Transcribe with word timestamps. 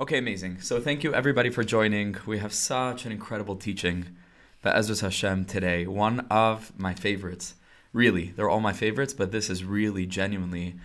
Okay, 0.00 0.18
amazing. 0.18 0.60
So 0.60 0.80
thank 0.80 1.02
you 1.02 1.12
everybody 1.12 1.50
for 1.50 1.64
joining. 1.64 2.16
We 2.24 2.38
have 2.38 2.52
such 2.52 3.04
an 3.04 3.10
incredible 3.10 3.56
teaching 3.56 4.06
by 4.62 4.70
Ezra 4.72 4.94
Hashem 4.96 5.46
today. 5.46 5.88
One 5.88 6.20
of 6.30 6.72
my 6.78 6.94
favorites. 6.94 7.56
Really, 7.92 8.26
they're 8.30 8.48
all 8.48 8.60
my 8.60 8.72
favorites, 8.72 9.12
but 9.12 9.32
this 9.32 9.50
is 9.50 9.64
really 9.64 10.06
genuinely 10.06 10.76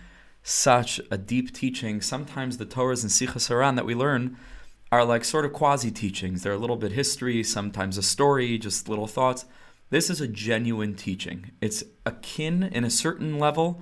such 0.42 1.00
a 1.12 1.16
deep 1.16 1.54
teaching. 1.54 2.00
Sometimes 2.00 2.56
the 2.56 2.66
Torahs 2.66 3.04
and 3.04 3.12
Sichos 3.12 3.48
HaRan 3.48 3.76
that 3.76 3.86
we 3.86 3.94
learn 3.94 4.36
are 4.90 5.04
like 5.04 5.24
sort 5.24 5.44
of 5.44 5.52
quasi 5.52 5.92
teachings. 5.92 6.42
They're 6.42 6.52
a 6.52 6.58
little 6.58 6.74
bit 6.74 6.90
history, 6.90 7.44
sometimes 7.44 7.96
a 7.96 8.02
story, 8.02 8.58
just 8.58 8.88
little 8.88 9.06
thoughts. 9.06 9.44
This 9.90 10.10
is 10.10 10.20
a 10.20 10.26
genuine 10.26 10.96
teaching. 10.96 11.52
It's 11.60 11.84
akin 12.04 12.64
in 12.64 12.82
a 12.82 12.90
certain 12.90 13.38
level, 13.38 13.80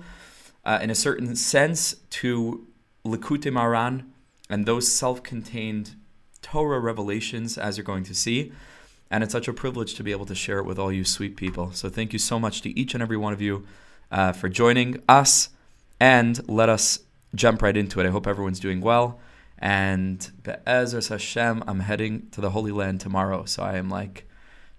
uh, 0.63 0.77
in 0.79 0.91
a 0.91 0.95
certain 0.95 1.35
sense, 1.35 1.95
to 2.21 2.67
Likutei 3.03 3.51
Moharan 3.51 4.12
and 4.49 4.65
those 4.65 4.91
self-contained 4.91 5.95
Torah 6.41 6.79
revelations, 6.79 7.57
as 7.57 7.77
you're 7.77 7.85
going 7.85 8.03
to 8.03 8.13
see. 8.13 8.51
And 9.09 9.23
it's 9.23 9.31
such 9.31 9.47
a 9.47 9.53
privilege 9.53 9.93
to 9.95 10.03
be 10.03 10.11
able 10.11 10.25
to 10.25 10.35
share 10.35 10.57
it 10.57 10.65
with 10.65 10.79
all 10.79 10.91
you 10.91 11.05
sweet 11.05 11.35
people. 11.37 11.71
So 11.71 11.87
thank 11.89 12.13
you 12.13 12.19
so 12.19 12.39
much 12.39 12.61
to 12.63 12.77
each 12.77 12.93
and 12.93 13.03
every 13.03 13.17
one 13.17 13.31
of 13.31 13.41
you 13.41 13.65
uh, 14.11 14.31
for 14.33 14.49
joining 14.49 15.01
us. 15.07 15.49
And 15.99 16.47
let 16.49 16.67
us 16.67 16.99
jump 17.35 17.61
right 17.61 17.77
into 17.77 17.99
it. 17.99 18.07
I 18.07 18.09
hope 18.09 18.27
everyone's 18.27 18.59
doing 18.59 18.81
well. 18.81 19.19
And 19.59 20.29
Be'ezras 20.43 21.09
Hashem, 21.09 21.63
I'm 21.67 21.81
heading 21.81 22.27
to 22.31 22.41
the 22.41 22.49
Holy 22.49 22.71
Land 22.71 22.99
tomorrow. 23.01 23.45
So 23.45 23.63
I 23.63 23.77
am 23.77 23.89
like 23.89 24.27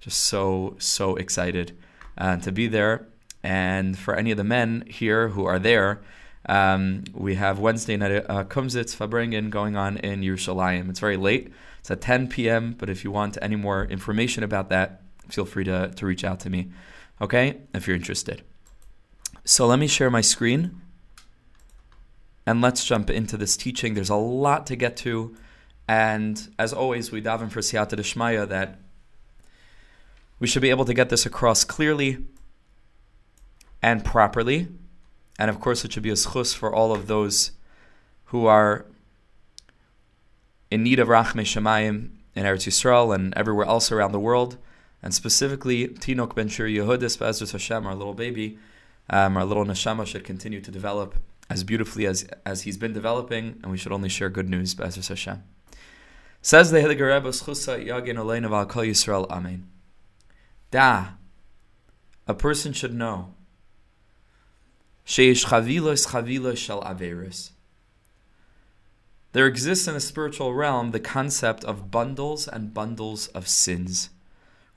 just 0.00 0.18
so, 0.18 0.76
so 0.78 1.16
excited 1.16 1.76
uh, 2.18 2.36
to 2.38 2.52
be 2.52 2.66
there. 2.66 3.06
And 3.42 3.96
for 3.96 4.14
any 4.14 4.30
of 4.30 4.36
the 4.36 4.44
men 4.44 4.84
here 4.88 5.28
who 5.28 5.44
are 5.46 5.58
there, 5.58 6.02
um, 6.46 7.04
we 7.14 7.36
have 7.36 7.58
Wednesday 7.58 7.96
night 7.96 8.24
uh, 8.28 8.44
Kumzitz 8.44 8.94
Farbrengen 8.94 9.50
going 9.50 9.76
on 9.76 9.96
in 9.98 10.20
Yerushalayim. 10.20 10.90
It's 10.90 11.00
very 11.00 11.16
late. 11.16 11.52
It's 11.80 11.90
at 11.90 12.00
10 12.00 12.28
p.m. 12.28 12.74
But 12.78 12.90
if 12.90 13.04
you 13.04 13.10
want 13.10 13.38
any 13.40 13.56
more 13.56 13.84
information 13.84 14.44
about 14.44 14.68
that, 14.68 15.02
feel 15.28 15.46
free 15.46 15.64
to, 15.64 15.90
to 15.94 16.06
reach 16.06 16.24
out 16.24 16.40
to 16.40 16.50
me. 16.50 16.70
Okay, 17.20 17.58
if 17.72 17.86
you're 17.86 17.96
interested. 17.96 18.42
So 19.44 19.66
let 19.66 19.78
me 19.78 19.86
share 19.86 20.10
my 20.10 20.20
screen. 20.20 20.80
And 22.46 22.60
let's 22.60 22.84
jump 22.84 23.08
into 23.08 23.38
this 23.38 23.56
teaching. 23.56 23.94
There's 23.94 24.10
a 24.10 24.16
lot 24.16 24.66
to 24.66 24.76
get 24.76 24.96
to. 24.98 25.34
And 25.88 26.48
as 26.58 26.74
always, 26.74 27.10
we 27.10 27.22
daven 27.22 27.50
for 27.50 27.60
Siyata 27.60 27.98
Deshmaya 27.98 28.46
that 28.48 28.78
we 30.38 30.46
should 30.46 30.62
be 30.62 30.70
able 30.70 30.84
to 30.84 30.92
get 30.92 31.08
this 31.08 31.24
across 31.24 31.64
clearly 31.64 32.18
and 33.82 34.04
properly 34.04 34.68
and 35.38 35.50
of 35.50 35.60
course, 35.60 35.84
it 35.84 35.92
should 35.92 36.02
be 36.02 36.10
a 36.10 36.14
schus 36.14 36.54
for 36.54 36.72
all 36.72 36.92
of 36.92 37.06
those 37.06 37.52
who 38.26 38.46
are 38.46 38.86
in 40.70 40.82
need 40.82 40.98
of 40.98 41.08
Rachme 41.08 41.42
Shemayim 41.42 42.10
in 42.34 42.44
Eretz 42.44 42.66
Yisrael 42.66 43.14
and 43.14 43.34
everywhere 43.34 43.66
else 43.66 43.92
around 43.92 44.12
the 44.12 44.20
world. 44.20 44.56
And 45.02 45.14
specifically, 45.14 45.88
Tinok 45.88 46.34
Ben 46.34 46.48
Shir 46.48 46.66
Yehudis 46.66 47.18
Be'ezras 47.18 47.52
Hashem, 47.52 47.86
our 47.86 47.94
little 47.94 48.14
baby, 48.14 48.58
um, 49.10 49.36
our 49.36 49.44
little 49.44 49.64
neshama 49.64 50.06
should 50.06 50.24
continue 50.24 50.60
to 50.60 50.70
develop 50.70 51.16
as 51.50 51.62
beautifully 51.62 52.06
as, 52.06 52.26
as 52.46 52.62
he's 52.62 52.78
been 52.78 52.94
developing, 52.94 53.58
and 53.62 53.70
we 53.70 53.76
should 53.76 53.92
only 53.92 54.08
share 54.08 54.30
good 54.30 54.48
news, 54.48 54.74
Be'ezras 54.74 55.08
Hashem. 55.08 55.42
Says 56.40 56.70
the 56.70 56.78
Hiliger 56.78 57.14
Rebbe, 57.14 57.28
Schusa 57.30 57.84
Yagin 57.84 58.16
Olein 58.16 58.44
of 58.44 58.68
Kol 58.68 58.82
Yisrael, 58.82 59.28
Amen. 59.30 59.68
Da, 60.70 61.08
a 62.26 62.34
person 62.34 62.72
should 62.72 62.94
know 62.94 63.33
Sheish 65.06 65.46
chavilas 65.46 66.08
chavilas 66.08 66.56
shel 66.56 66.82
averis. 66.82 67.50
There 69.32 69.46
exists 69.46 69.88
in 69.88 69.94
the 69.94 70.00
spiritual 70.00 70.54
realm 70.54 70.92
the 70.92 71.00
concept 71.00 71.64
of 71.64 71.90
bundles 71.90 72.46
and 72.46 72.72
bundles 72.72 73.26
of 73.28 73.48
sins. 73.48 74.10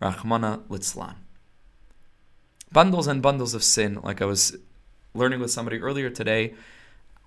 Rachmana 0.01 0.63
litzlan. 0.67 1.15
Bundles 2.71 3.07
and 3.07 3.21
bundles 3.21 3.53
of 3.53 3.63
sin, 3.63 3.99
like 4.03 4.21
I 4.21 4.25
was 4.25 4.57
learning 5.13 5.39
with 5.39 5.51
somebody 5.51 5.77
earlier 5.79 6.09
today, 6.09 6.53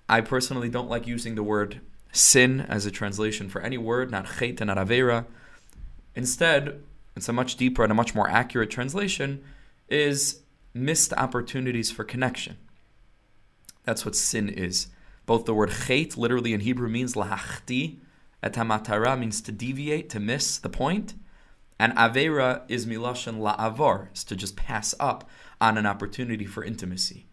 I 0.07 0.21
personally 0.21 0.69
don't 0.69 0.89
like 0.89 1.07
using 1.07 1.35
the 1.35 1.43
word 1.43 1.79
sin 2.11 2.61
as 2.61 2.85
a 2.85 2.91
translation 2.91 3.49
for 3.49 3.61
any 3.61 3.77
word, 3.77 4.11
not 4.11 4.39
chet 4.39 4.61
and 4.61 4.67
not 4.67 4.77
avera. 4.77 5.25
Instead, 6.15 6.83
it's 7.15 7.29
a 7.29 7.33
much 7.33 7.55
deeper 7.55 7.83
and 7.83 7.91
a 7.91 7.95
much 7.95 8.13
more 8.13 8.29
accurate 8.29 8.69
translation, 8.69 9.43
is 9.89 10.41
missed 10.73 11.13
opportunities 11.13 11.91
for 11.91 12.03
connection. 12.03 12.57
That's 13.83 14.05
what 14.05 14.15
sin 14.15 14.49
is. 14.49 14.87
Both 15.25 15.45
the 15.45 15.53
word 15.53 15.71
chet, 15.71 16.17
literally 16.17 16.53
in 16.53 16.61
Hebrew, 16.61 16.89
means 16.89 17.13
lahachti, 17.13 17.99
et 18.43 18.53
hamatara 18.53 19.17
means 19.17 19.41
to 19.41 19.51
deviate, 19.51 20.09
to 20.09 20.19
miss 20.19 20.57
the 20.57 20.69
point, 20.69 21.13
and 21.79 21.93
avera 21.95 22.61
is 22.67 22.85
milashon 22.85 23.39
la'avar, 23.39 24.13
is 24.13 24.23
to 24.25 24.35
just 24.35 24.55
pass 24.55 24.93
up 24.99 25.29
on 25.59 25.77
an 25.77 25.85
opportunity 25.85 26.45
for 26.45 26.63
intimacy. 26.63 27.27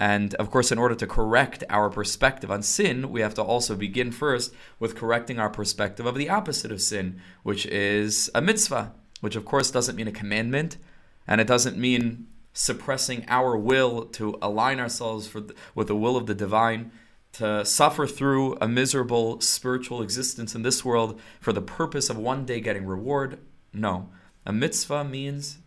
And 0.00 0.34
of 0.34 0.50
course, 0.50 0.72
in 0.72 0.78
order 0.78 0.94
to 0.96 1.06
correct 1.06 1.64
our 1.70 1.88
perspective 1.88 2.50
on 2.50 2.62
sin, 2.62 3.10
we 3.10 3.20
have 3.20 3.34
to 3.34 3.42
also 3.42 3.76
begin 3.76 4.10
first 4.10 4.52
with 4.78 4.96
correcting 4.96 5.38
our 5.38 5.50
perspective 5.50 6.04
of 6.04 6.16
the 6.16 6.28
opposite 6.28 6.72
of 6.72 6.82
sin, 6.82 7.20
which 7.42 7.64
is 7.66 8.30
a 8.34 8.40
mitzvah, 8.40 8.92
which 9.20 9.36
of 9.36 9.44
course 9.44 9.70
doesn't 9.70 9.96
mean 9.96 10.08
a 10.08 10.12
commandment, 10.12 10.76
and 11.26 11.40
it 11.40 11.46
doesn't 11.46 11.78
mean 11.78 12.26
suppressing 12.54 13.24
our 13.28 13.56
will 13.56 14.06
to 14.06 14.38
align 14.40 14.80
ourselves 14.80 15.30
the, 15.30 15.54
with 15.74 15.88
the 15.88 15.96
will 15.96 16.16
of 16.16 16.26
the 16.26 16.34
divine, 16.34 16.90
to 17.32 17.64
suffer 17.64 18.06
through 18.06 18.56
a 18.60 18.68
miserable 18.68 19.40
spiritual 19.40 20.00
existence 20.00 20.54
in 20.54 20.62
this 20.62 20.84
world 20.84 21.20
for 21.40 21.52
the 21.52 21.60
purpose 21.60 22.08
of 22.08 22.16
one 22.16 22.46
day 22.46 22.60
getting 22.60 22.86
reward. 22.86 23.38
No. 23.72 24.08
A 24.46 24.52
mitzvah 24.52 25.04
means 25.04 25.58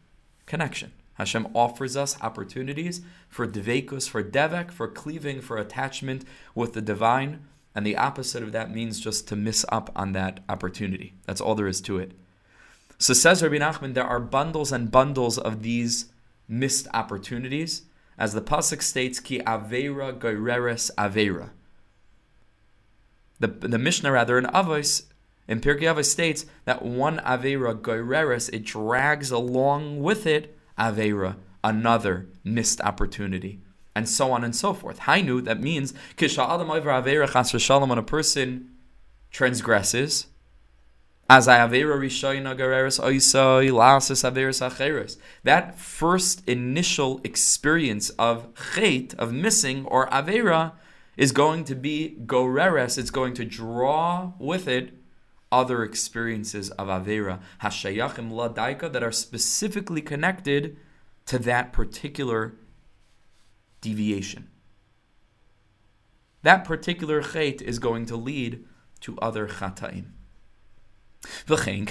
connection. 0.45 0.93
Hashem 1.15 1.47
offers 1.53 1.97
us 1.97 2.19
opportunities 2.21 3.01
for 3.27 3.47
dvekus, 3.47 4.07
for 4.07 4.23
devek, 4.23 4.71
for 4.71 4.87
cleaving, 4.87 5.41
for 5.41 5.57
attachment 5.57 6.23
with 6.55 6.73
the 6.73 6.81
divine. 6.81 7.41
And 7.75 7.85
the 7.85 7.97
opposite 7.97 8.43
of 8.43 8.53
that 8.53 8.71
means 8.71 8.99
just 8.99 9.27
to 9.27 9.35
miss 9.35 9.65
up 9.69 9.91
on 9.95 10.13
that 10.13 10.39
opportunity. 10.47 11.13
That's 11.25 11.41
all 11.41 11.55
there 11.55 11.67
is 11.67 11.81
to 11.81 11.99
it. 11.99 12.13
So 12.97 13.13
says 13.13 13.43
Rabbi 13.43 13.57
Nachman, 13.57 13.93
there 13.93 14.05
are 14.05 14.19
bundles 14.19 14.71
and 14.71 14.89
bundles 14.89 15.37
of 15.37 15.63
these 15.63 16.05
missed 16.47 16.87
opportunities, 16.93 17.83
as 18.17 18.33
the 18.33 18.41
pasuk 18.41 18.81
states, 18.81 19.19
"Ki 19.19 19.39
avera 19.39 20.17
goireres 20.17 20.89
avera." 20.97 21.51
The 23.39 23.47
the 23.47 23.77
Mishnah 23.77 24.11
rather 24.11 24.37
in 24.37 24.45
Avos 24.45 25.03
in 25.47 25.61
Pirkei 25.61 25.83
Avos 25.83 26.05
states 26.05 26.45
that 26.65 26.83
one 26.83 27.19
avera 27.19 27.79
goireres 27.79 28.49
it 28.51 28.65
drags 28.65 29.31
along 29.31 30.01
with 30.01 30.25
it 30.25 30.57
avera 30.77 31.37
another 31.63 32.27
missed 32.43 32.81
opportunity, 32.81 33.61
and 33.95 34.07
so 34.09 34.31
on 34.31 34.43
and 34.43 34.55
so 34.55 34.73
forth. 34.73 35.01
Hainu 35.01 35.43
that 35.43 35.61
means 35.61 35.93
kisha 36.17 36.47
adam 36.47 36.69
avera 36.69 37.31
chas 37.31 37.61
shalom 37.61 37.89
when 37.89 37.99
a 37.99 38.03
person 38.03 38.69
transgresses 39.31 40.27
as 41.29 41.47
avera 41.47 41.97
rishoyna 41.97 42.57
gareres 42.57 42.99
oisoi 42.99 43.69
lasis 43.69 44.23
averes 44.23 44.61
acheres. 44.61 45.17
That 45.43 45.77
first 45.77 46.47
initial 46.47 47.19
experience 47.23 48.09
of 48.11 48.47
chet, 48.73 49.13
of 49.15 49.33
missing, 49.33 49.85
or 49.85 50.07
avera, 50.09 50.73
is 51.17 51.31
going 51.31 51.65
to 51.65 51.75
be 51.75 52.17
goreres. 52.25 52.97
It's 52.97 53.09
going 53.09 53.33
to 53.35 53.45
draw 53.45 54.31
with 54.39 54.67
it 54.67 54.93
other 55.51 55.83
experiences 55.83 56.69
of 56.71 56.87
avera 56.87 57.39
hashayachim 57.61 58.31
ladaika 58.31 58.91
that 58.91 59.03
are 59.03 59.11
specifically 59.11 60.01
connected 60.01 60.77
to 61.25 61.37
that 61.39 61.73
particular 61.73 62.55
deviation. 63.81 64.49
That 66.43 66.63
particular 66.63 67.21
chet 67.21 67.61
is 67.61 67.79
going 67.79 68.05
to 68.05 68.15
lead 68.15 68.63
to 69.01 69.17
other 69.19 69.47
chataim. 69.47 70.11
And 71.49 71.87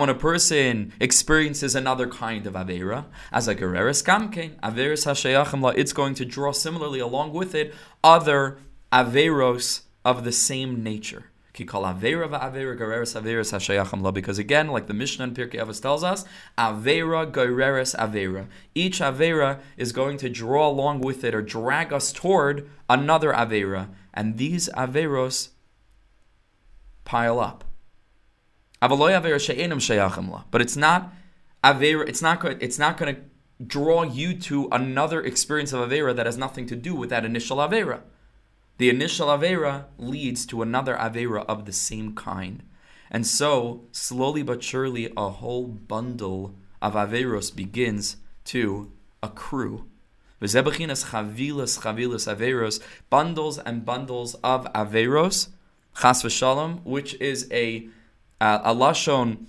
when 0.00 0.08
a 0.08 0.14
person 0.14 0.92
experiences 1.00 1.74
another 1.74 2.06
kind 2.08 2.46
of 2.46 2.54
Avera, 2.54 3.06
as 3.32 3.48
a 3.48 3.54
Gereris 3.54 4.04
Kamkein, 4.04 4.58
Averis 4.60 5.06
Hashayachim 5.06 5.72
it's 5.76 5.92
going 5.92 6.14
to 6.14 6.24
draw 6.24 6.52
similarly 6.52 7.00
along 7.00 7.32
with 7.32 7.54
it 7.54 7.74
other 8.04 8.58
Averos 8.92 9.82
of 10.04 10.24
the 10.24 10.32
same 10.32 10.82
nature. 10.82 11.26
Because 11.54 11.98
again, 14.38 14.68
like 14.68 14.86
the 14.86 14.94
Mishnah 14.94 15.24
in 15.24 15.34
Pirkei 15.34 15.56
Avos 15.56 15.82
tells 15.82 16.02
us, 16.02 16.24
Avera 16.56 17.30
Gereres 17.30 17.94
Avera. 17.94 18.46
Each 18.74 19.00
Avera 19.00 19.60
is 19.76 19.92
going 19.92 20.16
to 20.18 20.30
draw 20.30 20.66
along 20.68 21.02
with 21.02 21.24
it 21.24 21.34
or 21.34 21.42
drag 21.42 21.92
us 21.92 22.10
toward 22.10 22.70
another 22.88 23.34
Avera. 23.34 23.90
And 24.14 24.38
these 24.38 24.70
Averos 24.70 25.50
pile 27.04 27.40
up. 27.40 27.64
But 30.50 30.60
it's 30.60 30.76
not 30.76 31.12
avera. 31.62 32.08
It's 32.08 32.22
not. 32.22 32.44
It's 32.62 32.78
not 32.78 32.98
going 32.98 33.14
to 33.14 33.20
draw 33.64 34.02
you 34.02 34.34
to 34.34 34.68
another 34.72 35.22
experience 35.22 35.72
of 35.72 35.88
avera 35.88 36.16
that 36.16 36.26
has 36.26 36.36
nothing 36.36 36.66
to 36.66 36.76
do 36.76 36.94
with 36.94 37.10
that 37.10 37.24
initial 37.24 37.58
avera. 37.58 38.00
The 38.78 38.88
initial 38.90 39.28
Avera 39.28 39.84
leads 39.98 40.44
to 40.46 40.62
another 40.62 40.96
Avera 40.96 41.44
of 41.46 41.66
the 41.66 41.72
same 41.72 42.14
kind. 42.14 42.64
And 43.10 43.26
so, 43.26 43.84
slowly 43.92 44.42
but 44.42 44.62
surely, 44.62 45.12
a 45.16 45.28
whole 45.28 45.68
bundle 45.68 46.56
of 46.80 46.94
Averos 46.94 47.54
begins 47.54 48.16
to 48.46 48.90
accrue. 49.22 49.84
Bundles 53.10 53.58
and 53.58 53.84
bundles 53.84 54.34
of 54.34 54.72
Averos, 54.72 55.48
chas 55.94 56.22
v'shalom, 56.22 56.82
which 56.84 57.14
is 57.20 57.48
a, 57.52 57.88
uh, 58.40 58.60
a 58.64 58.74
lashon 58.74 59.46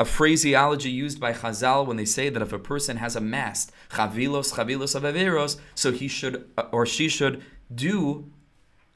a 0.00 0.04
phraseology 0.06 0.90
used 0.90 1.20
by 1.20 1.34
Chazal 1.34 1.86
when 1.86 1.98
they 1.98 2.06
say 2.06 2.30
that 2.30 2.40
if 2.40 2.54
a 2.54 2.58
person 2.58 2.96
has 2.96 3.16
amassed 3.16 3.70
chavilos, 3.90 4.54
chavilos 4.54 4.94
of 4.94 5.02
averos, 5.02 5.58
so 5.74 5.92
he 5.92 6.08
should 6.08 6.48
uh, 6.56 6.62
or 6.72 6.86
she 6.86 7.06
should 7.06 7.42
do 7.72 8.24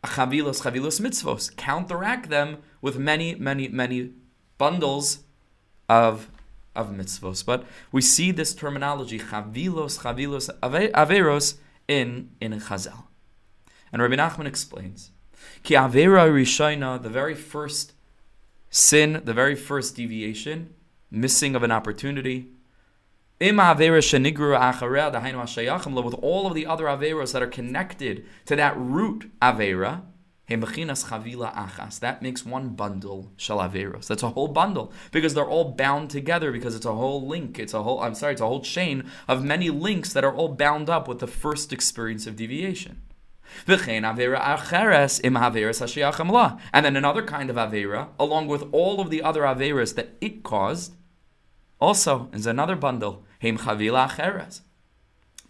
chavilos, 0.02 0.62
chavilos 0.62 1.02
mitzvos, 1.02 1.54
counteract 1.56 2.30
them 2.30 2.56
with 2.80 2.98
many, 2.98 3.34
many, 3.34 3.68
many 3.68 4.12
bundles 4.56 5.18
of 5.90 6.30
of 6.74 6.88
mitzvos. 6.88 7.44
But 7.44 7.66
we 7.92 8.00
see 8.00 8.30
this 8.30 8.54
terminology 8.54 9.18
chavilos, 9.18 10.00
chavilos 10.00 10.48
averos 10.62 11.58
in 11.86 12.30
in 12.40 12.52
Chazal, 12.60 13.04
and 13.92 14.00
Rabbi 14.00 14.16
Nachman 14.16 14.46
explains, 14.46 15.10
ki 15.62 15.74
avera 15.74 16.28
rishayna, 16.28 17.02
the 17.02 17.08
very 17.08 17.34
first 17.34 17.92
sin, 18.70 19.22
the 19.24 19.34
very 19.34 19.54
first 19.54 19.96
deviation 19.96 20.74
missing 21.14 21.54
of 21.54 21.62
an 21.62 21.70
opportunity. 21.70 22.48
With 23.40 23.58
all 23.58 24.06
of 26.46 26.54
the 26.54 26.66
other 26.66 26.84
averos 26.84 27.32
that 27.32 27.42
are 27.42 27.46
connected 27.46 28.24
to 28.46 28.56
that 28.56 28.76
root 28.76 29.30
avera, 29.40 30.02
Hemechinas 30.48 31.06
chavila 31.06 31.54
achas. 31.54 32.00
that 32.00 32.20
makes 32.20 32.44
one 32.44 32.70
bundle 32.70 33.32
shal 33.36 33.58
averos. 33.58 34.06
That's 34.08 34.22
a 34.22 34.30
whole 34.30 34.48
bundle 34.48 34.92
because 35.10 35.32
they're 35.32 35.44
all 35.44 35.72
bound 35.72 36.10
together 36.10 36.52
because 36.52 36.76
it's 36.76 36.84
a 36.84 36.92
whole 36.92 37.26
link. 37.26 37.58
It's 37.58 37.72
a 37.72 37.82
whole. 37.82 38.00
I'm 38.00 38.14
sorry, 38.14 38.32
it's 38.34 38.42
a 38.42 38.46
whole 38.46 38.60
chain 38.60 39.10
of 39.26 39.42
many 39.42 39.70
links 39.70 40.12
that 40.12 40.22
are 40.22 40.34
all 40.34 40.48
bound 40.48 40.90
up 40.90 41.08
with 41.08 41.20
the 41.20 41.26
first 41.26 41.72
experience 41.72 42.26
of 42.26 42.36
deviation. 42.36 43.00
And 43.66 43.76
then 46.84 46.96
another 46.96 47.22
kind 47.22 47.50
of 47.50 47.56
avera, 47.56 48.08
along 48.18 48.48
with 48.48 48.64
all 48.72 49.00
of 49.00 49.10
the 49.10 49.22
other 49.22 49.42
averas 49.42 49.94
that 49.94 50.10
it 50.20 50.42
caused, 50.42 50.94
also 51.80 52.28
is 52.32 52.46
another 52.46 52.76
bundle. 52.76 53.24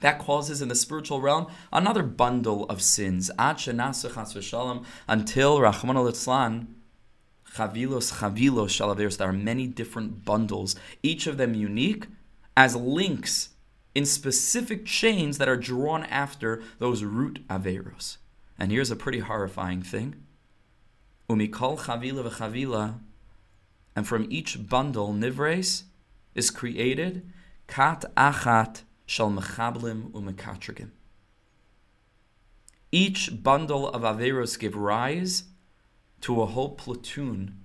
That 0.01 0.19
causes 0.19 0.61
in 0.61 0.69
the 0.69 0.75
spiritual 0.75 1.21
realm 1.21 1.47
another 1.73 2.03
bundle 2.03 2.65
of 2.67 2.83
sins. 2.83 3.31
Until 3.39 3.63
Rachman 5.61 5.97
al 5.97 6.13
Chavilos 7.55 8.13
Chavilos 8.19 8.73
Shalaveros. 8.75 9.17
There 9.17 9.29
are 9.29 9.33
many 9.33 9.67
different 9.67 10.25
bundles, 10.25 10.75
each 11.03 11.27
of 11.27 11.37
them 11.37 11.55
unique 11.55 12.09
as 12.57 12.75
links 12.75 13.51
in 13.95 14.05
specific 14.05 14.85
chains 14.85 15.39
that 15.39 15.49
are 15.49 15.57
drawn 15.57 16.05
after 16.05 16.63
those 16.79 17.05
root 17.05 17.47
Averos. 17.49 18.17
And 18.59 18.71
here's 18.71 18.91
a 18.91 18.97
pretty 18.97 19.21
horrifying 19.21 19.83
thing. 19.83 20.17
Umikol 21.29 21.79
Chavila 21.79 22.29
v'Chavila, 22.29 22.99
and 23.97 24.07
from 24.07 24.27
each 24.29 24.69
bundle, 24.69 25.13
Nivres, 25.13 25.85
is 26.35 26.51
created 26.51 27.31
kat 27.67 28.05
achat 28.17 28.83
shal 29.07 29.31
mechablim 29.31 30.11
umekatrigim. 30.11 30.91
Each 32.93 33.43
bundle 33.43 33.89
of 33.89 34.03
averos 34.03 34.59
give 34.59 34.77
rise 34.77 35.45
to 36.21 36.43
a 36.43 36.47
whole 36.47 36.71
platoon 36.71 37.61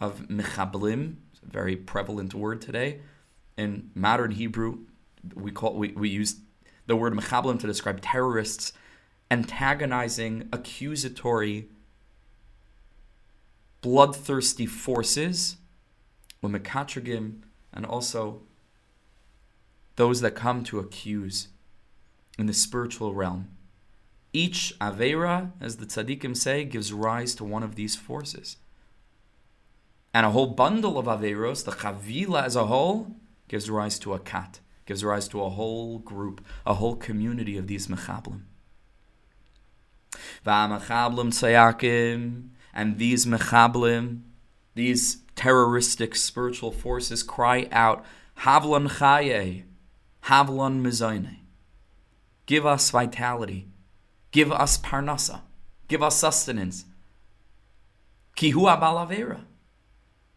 of 0.00 0.28
mechablim, 0.28 1.16
a 1.42 1.50
very 1.50 1.76
prevalent 1.76 2.34
word 2.34 2.60
today. 2.60 3.00
In 3.56 3.90
modern 3.94 4.32
Hebrew, 4.32 4.78
we 5.34 5.50
call 5.50 5.74
we, 5.74 5.92
we 5.92 6.08
use 6.08 6.36
the 6.86 6.96
word 6.96 7.14
mechablim 7.14 7.58
to 7.60 7.66
describe 7.66 8.00
terrorists 8.00 8.72
antagonizing, 9.30 10.48
accusatory, 10.52 11.68
bloodthirsty 13.80 14.66
forces. 14.66 15.56
Umekatrigim 16.42 17.40
and 17.72 17.86
also 17.86 18.42
those 19.96 20.20
that 20.20 20.34
come 20.34 20.62
to 20.64 20.78
accuse 20.78 21.48
in 22.38 22.46
the 22.46 22.52
spiritual 22.52 23.14
realm. 23.14 23.48
Each 24.32 24.74
Avera, 24.80 25.52
as 25.60 25.76
the 25.76 25.86
tzaddikim 25.86 26.36
say, 26.36 26.64
gives 26.64 26.92
rise 26.92 27.34
to 27.36 27.44
one 27.44 27.62
of 27.62 27.76
these 27.76 27.94
forces. 27.96 28.56
And 30.12 30.26
a 30.26 30.30
whole 30.30 30.48
bundle 30.48 30.98
of 30.98 31.06
Averos, 31.06 31.64
the 31.64 31.72
Chavila 31.72 32.44
as 32.44 32.56
a 32.56 32.66
whole, 32.66 33.16
gives 33.48 33.70
rise 33.70 33.98
to 34.00 34.14
a 34.14 34.18
kat, 34.18 34.60
gives 34.86 35.04
rise 35.04 35.28
to 35.28 35.42
a 35.42 35.50
whole 35.50 35.98
group, 35.98 36.44
a 36.66 36.74
whole 36.74 36.96
community 36.96 37.56
of 37.56 37.66
these 37.66 37.86
Mechablim. 37.86 38.42
Va'amachablim 40.46 41.30
tzayakim, 41.30 42.48
and 42.74 42.98
these 42.98 43.26
Mechablim, 43.26 44.20
these 44.74 45.18
terroristic 45.36 46.14
spiritual 46.16 46.70
forces 46.70 47.22
cry 47.22 47.68
out, 47.72 48.04
Havlon 48.40 48.88
Chaye, 48.88 49.64
Havlon 50.24 50.82
Mizaine. 50.82 51.36
Give 52.46 52.66
us 52.66 52.90
vitality. 52.90 53.68
Give 54.30 54.52
us 54.52 54.78
parnasa. 54.78 55.40
Give 55.88 56.02
us 56.02 56.16
sustenance. 56.16 56.84
Kihua 58.36 58.80
balavera. 58.80 59.40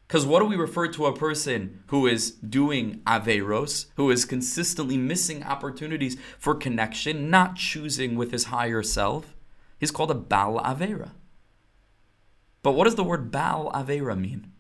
Because 0.08 0.26
what 0.26 0.40
do 0.40 0.46
we 0.46 0.56
refer 0.56 0.88
to 0.88 1.06
a 1.06 1.16
person 1.16 1.84
who 1.88 2.08
is 2.08 2.32
doing 2.32 3.02
averos, 3.06 3.88
who 3.96 4.10
is 4.10 4.24
consistently 4.24 4.98
missing 4.98 5.44
opportunities 5.44 6.16
for 6.40 6.56
connection, 6.56 7.30
not 7.30 7.58
choosing 7.58 8.16
with 8.16 8.32
his 8.32 8.46
higher 8.46 8.82
self? 8.84 9.36
He's 9.78 9.92
called 9.92 10.12
a 10.12 10.16
bal 10.16 10.60
avera. 10.60 11.12
But 12.64 12.72
what 12.72 12.86
does 12.86 12.96
the 12.96 13.04
word 13.04 13.32
bal 13.32 13.70
avera 13.74 14.18
mean? 14.18 14.52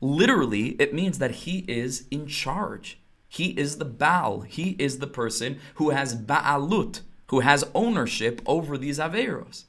Literally, 0.00 0.70
it 0.80 0.94
means 0.94 1.18
that 1.18 1.30
he 1.30 1.64
is 1.66 2.06
in 2.10 2.26
charge. 2.26 3.00
He 3.34 3.46
is 3.58 3.78
the 3.78 3.84
Baal. 3.84 4.42
He 4.42 4.76
is 4.78 5.00
the 5.00 5.08
person 5.08 5.58
who 5.74 5.90
has 5.90 6.14
Baalut, 6.14 7.00
who 7.28 7.40
has 7.40 7.68
ownership 7.74 8.40
over 8.46 8.78
these 8.78 9.00
Averos. 9.00 9.64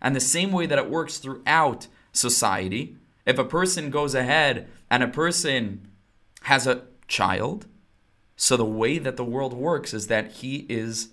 And 0.00 0.16
the 0.16 0.20
same 0.20 0.50
way 0.50 0.64
that 0.64 0.78
it 0.78 0.88
works 0.88 1.18
throughout 1.18 1.88
society, 2.12 2.96
if 3.24 3.38
a 3.38 3.44
person 3.44 3.90
goes 3.90 4.14
ahead 4.14 4.68
and 4.90 5.02
a 5.02 5.08
person 5.08 5.88
has 6.42 6.66
a 6.66 6.82
child, 7.08 7.66
so 8.36 8.56
the 8.56 8.64
way 8.64 8.98
that 8.98 9.16
the 9.16 9.24
world 9.24 9.52
works 9.52 9.94
is 9.94 10.08
that 10.08 10.32
he 10.32 10.66
is 10.68 11.10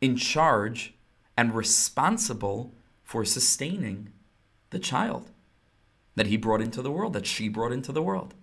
in 0.00 0.16
charge 0.16 0.94
and 1.36 1.54
responsible 1.54 2.74
for 3.02 3.24
sustaining 3.24 4.12
the 4.70 4.78
child 4.78 5.30
that 6.14 6.26
he 6.26 6.36
brought 6.36 6.60
into 6.60 6.82
the 6.82 6.90
world, 6.90 7.12
that 7.12 7.26
she 7.26 7.48
brought 7.48 7.72
into 7.72 7.92
the 7.92 8.02
world. 8.02 8.34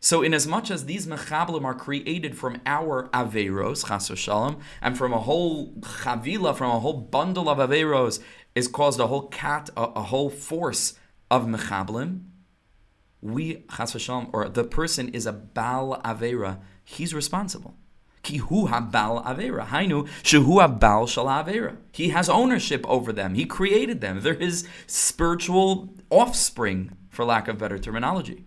So, 0.00 0.22
inasmuch 0.22 0.70
as 0.70 0.84
these 0.84 1.08
mechablim 1.08 1.64
are 1.64 1.74
created 1.74 2.36
from 2.36 2.60
our 2.64 3.08
averos, 3.08 3.88
chas 3.88 4.16
shalom, 4.16 4.60
and 4.80 4.96
from 4.96 5.12
a 5.12 5.18
whole 5.18 5.72
chavila, 5.80 6.54
from 6.56 6.70
a 6.70 6.78
whole 6.78 7.00
bundle 7.00 7.48
of 7.48 7.58
averos, 7.58 8.20
is 8.54 8.68
caused 8.68 9.00
a 9.00 9.08
whole 9.08 9.26
cat, 9.26 9.70
a, 9.76 9.82
a 9.82 10.02
whole 10.02 10.30
force 10.30 10.94
of 11.32 11.46
mechablim, 11.46 12.20
we 13.20 13.64
chas 13.76 14.00
shalom, 14.00 14.30
or 14.32 14.48
the 14.48 14.62
person 14.62 15.08
is 15.08 15.26
a 15.26 15.32
bal 15.32 16.00
avera, 16.04 16.60
he's 16.84 17.12
responsible. 17.12 17.74
Ki 18.22 18.36
hu 18.38 18.68
habal 18.68 19.24
avera. 19.24 19.66
Hainu 19.66 20.06
shehu 20.22 20.60
habal 20.64 21.08
shal 21.08 21.26
avera. 21.26 21.76
He 21.92 22.10
has 22.10 22.28
ownership 22.28 22.86
over 22.86 23.12
them. 23.12 23.34
He 23.34 23.44
created 23.44 24.00
them. 24.00 24.20
They're 24.20 24.34
his 24.34 24.68
spiritual 24.86 25.94
offspring, 26.10 26.92
for 27.08 27.24
lack 27.24 27.48
of 27.48 27.58
better 27.58 27.78
terminology. 27.78 28.44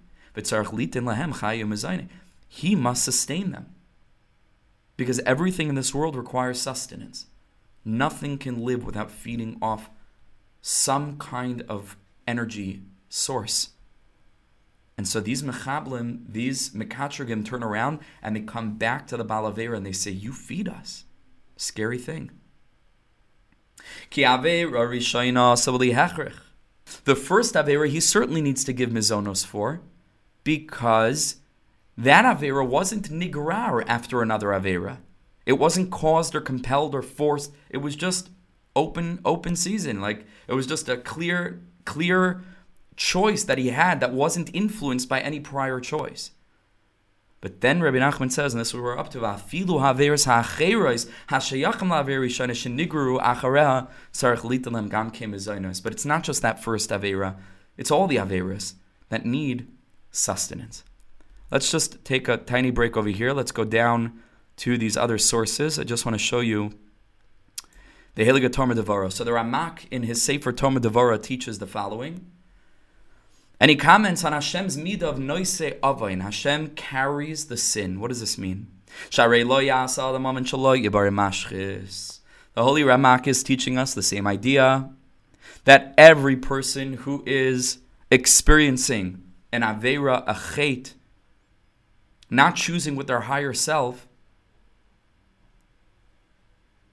He 2.47 2.75
must 2.75 3.03
sustain 3.03 3.51
them. 3.51 3.67
Because 4.97 5.19
everything 5.19 5.69
in 5.69 5.75
this 5.75 5.93
world 5.93 6.15
requires 6.15 6.61
sustenance. 6.61 7.27
Nothing 7.83 8.37
can 8.37 8.63
live 8.63 8.85
without 8.85 9.09
feeding 9.09 9.57
off 9.61 9.89
some 10.61 11.17
kind 11.17 11.63
of 11.67 11.97
energy 12.27 12.81
source. 13.09 13.69
And 14.97 15.07
so 15.07 15.19
these 15.19 15.41
mechablim, 15.41 16.25
these 16.29 16.69
mekatragim 16.71 17.43
turn 17.43 17.63
around 17.63 17.99
and 18.21 18.35
they 18.35 18.41
come 18.41 18.77
back 18.77 19.07
to 19.07 19.17
the 19.17 19.25
balavera 19.25 19.77
and 19.77 19.85
they 19.85 19.93
say, 19.93 20.11
You 20.11 20.31
feed 20.31 20.69
us. 20.69 21.05
Scary 21.57 21.97
thing. 21.97 22.29
The 27.05 27.15
first 27.15 27.55
Avera 27.55 27.87
he 27.87 27.99
certainly 27.99 28.41
needs 28.41 28.63
to 28.65 28.73
give 28.73 28.89
Mizonos 28.89 29.45
for 29.45 29.81
because 30.43 31.37
that 31.97 32.25
Avera 32.25 32.67
wasn't 32.67 33.11
Nigrar 33.11 33.83
after 33.87 34.21
another 34.21 34.47
Avera. 34.47 34.97
It 35.45 35.53
wasn't 35.53 35.91
caused 35.91 36.35
or 36.35 36.41
compelled 36.41 36.95
or 36.95 37.01
forced. 37.01 37.51
It 37.69 37.77
was 37.77 37.95
just 37.95 38.29
open 38.75 39.19
open 39.25 39.55
season. 39.55 40.01
Like 40.01 40.25
it 40.47 40.53
was 40.53 40.67
just 40.67 40.87
a 40.89 40.97
clear 40.97 41.61
clear 41.85 42.41
choice 42.95 43.43
that 43.43 43.57
he 43.57 43.69
had 43.69 43.99
that 43.99 44.13
wasn't 44.13 44.49
influenced 44.53 45.09
by 45.09 45.19
any 45.19 45.39
prior 45.39 45.79
choice. 45.79 46.31
But 47.41 47.61
then 47.61 47.81
Rabbi 47.81 47.97
Nachman 47.97 48.31
says, 48.31 48.53
and 48.53 48.61
this 48.61 48.67
is 48.67 48.75
what 48.75 48.83
we're 48.83 48.99
up 48.99 49.09
to, 49.11 49.19
Afilu 49.21 49.81
haveris 49.81 50.25
ha'acherois 50.25 51.09
ha'shayachim 51.27 51.89
la'averi 51.89 52.27
shana 52.27 52.51
shenigru 52.51 53.19
achareha 53.19 53.87
sarach 54.13 54.41
litalem 54.41 54.89
gam 54.91 55.71
But 55.83 55.91
it's 55.91 56.05
not 56.05 56.23
just 56.23 56.43
that 56.43 56.63
first 56.63 56.91
avera, 56.91 57.35
it's 57.77 57.89
all 57.89 58.05
the 58.05 58.17
averas 58.17 58.75
that 59.09 59.25
need 59.25 59.67
sustenance. 60.11 60.83
Let's 61.49 61.71
just 61.71 62.03
take 62.05 62.27
a 62.27 62.37
tiny 62.37 62.71
break 62.71 62.95
over 62.95 63.09
here. 63.09 63.33
Let's 63.33 63.51
go 63.51 63.63
down 63.63 64.21
to 64.57 64.77
these 64.77 64.95
other 64.95 65.17
sources. 65.17 65.79
I 65.79 65.83
just 65.83 66.05
want 66.05 66.15
to 66.15 66.19
show 66.23 66.39
you 66.39 66.73
the 68.15 68.25
Heliga 68.25 68.49
Tomer 68.49 68.73
Devorah. 68.73 69.11
So 69.11 69.23
the 69.23 69.31
Ramak 69.31 69.87
in 69.89 70.03
his 70.03 70.21
Sefer 70.21 70.53
Tomer 70.53 70.79
Devorah 70.79 71.21
teaches 71.21 71.59
the 71.59 71.67
following. 71.67 72.25
And 73.59 73.69
he 73.69 73.75
comments 73.75 74.23
on 74.23 74.33
Hashem's 74.33 74.77
midah 74.77 75.03
of 75.03 75.19
noise 75.19 75.61
avain. 75.83 76.21
Hashem 76.21 76.69
carries 76.69 77.45
the 77.45 77.57
sin. 77.57 77.99
What 77.99 78.07
does 78.09 78.19
this 78.19 78.37
mean? 78.37 78.67
The 79.11 79.21
Holy 82.57 82.81
Ramak 82.81 83.27
is 83.27 83.43
teaching 83.43 83.77
us 83.77 83.93
the 83.93 84.03
same 84.03 84.27
idea 84.27 84.89
that 85.65 85.93
every 85.97 86.35
person 86.35 86.93
who 86.93 87.23
is 87.25 87.77
experiencing 88.09 89.20
an 89.51 89.61
Avera, 89.61 90.23
a 90.27 90.33
not 92.29 92.55
choosing 92.55 92.95
with 92.95 93.07
their 93.07 93.21
higher 93.21 93.53
self, 93.53 94.07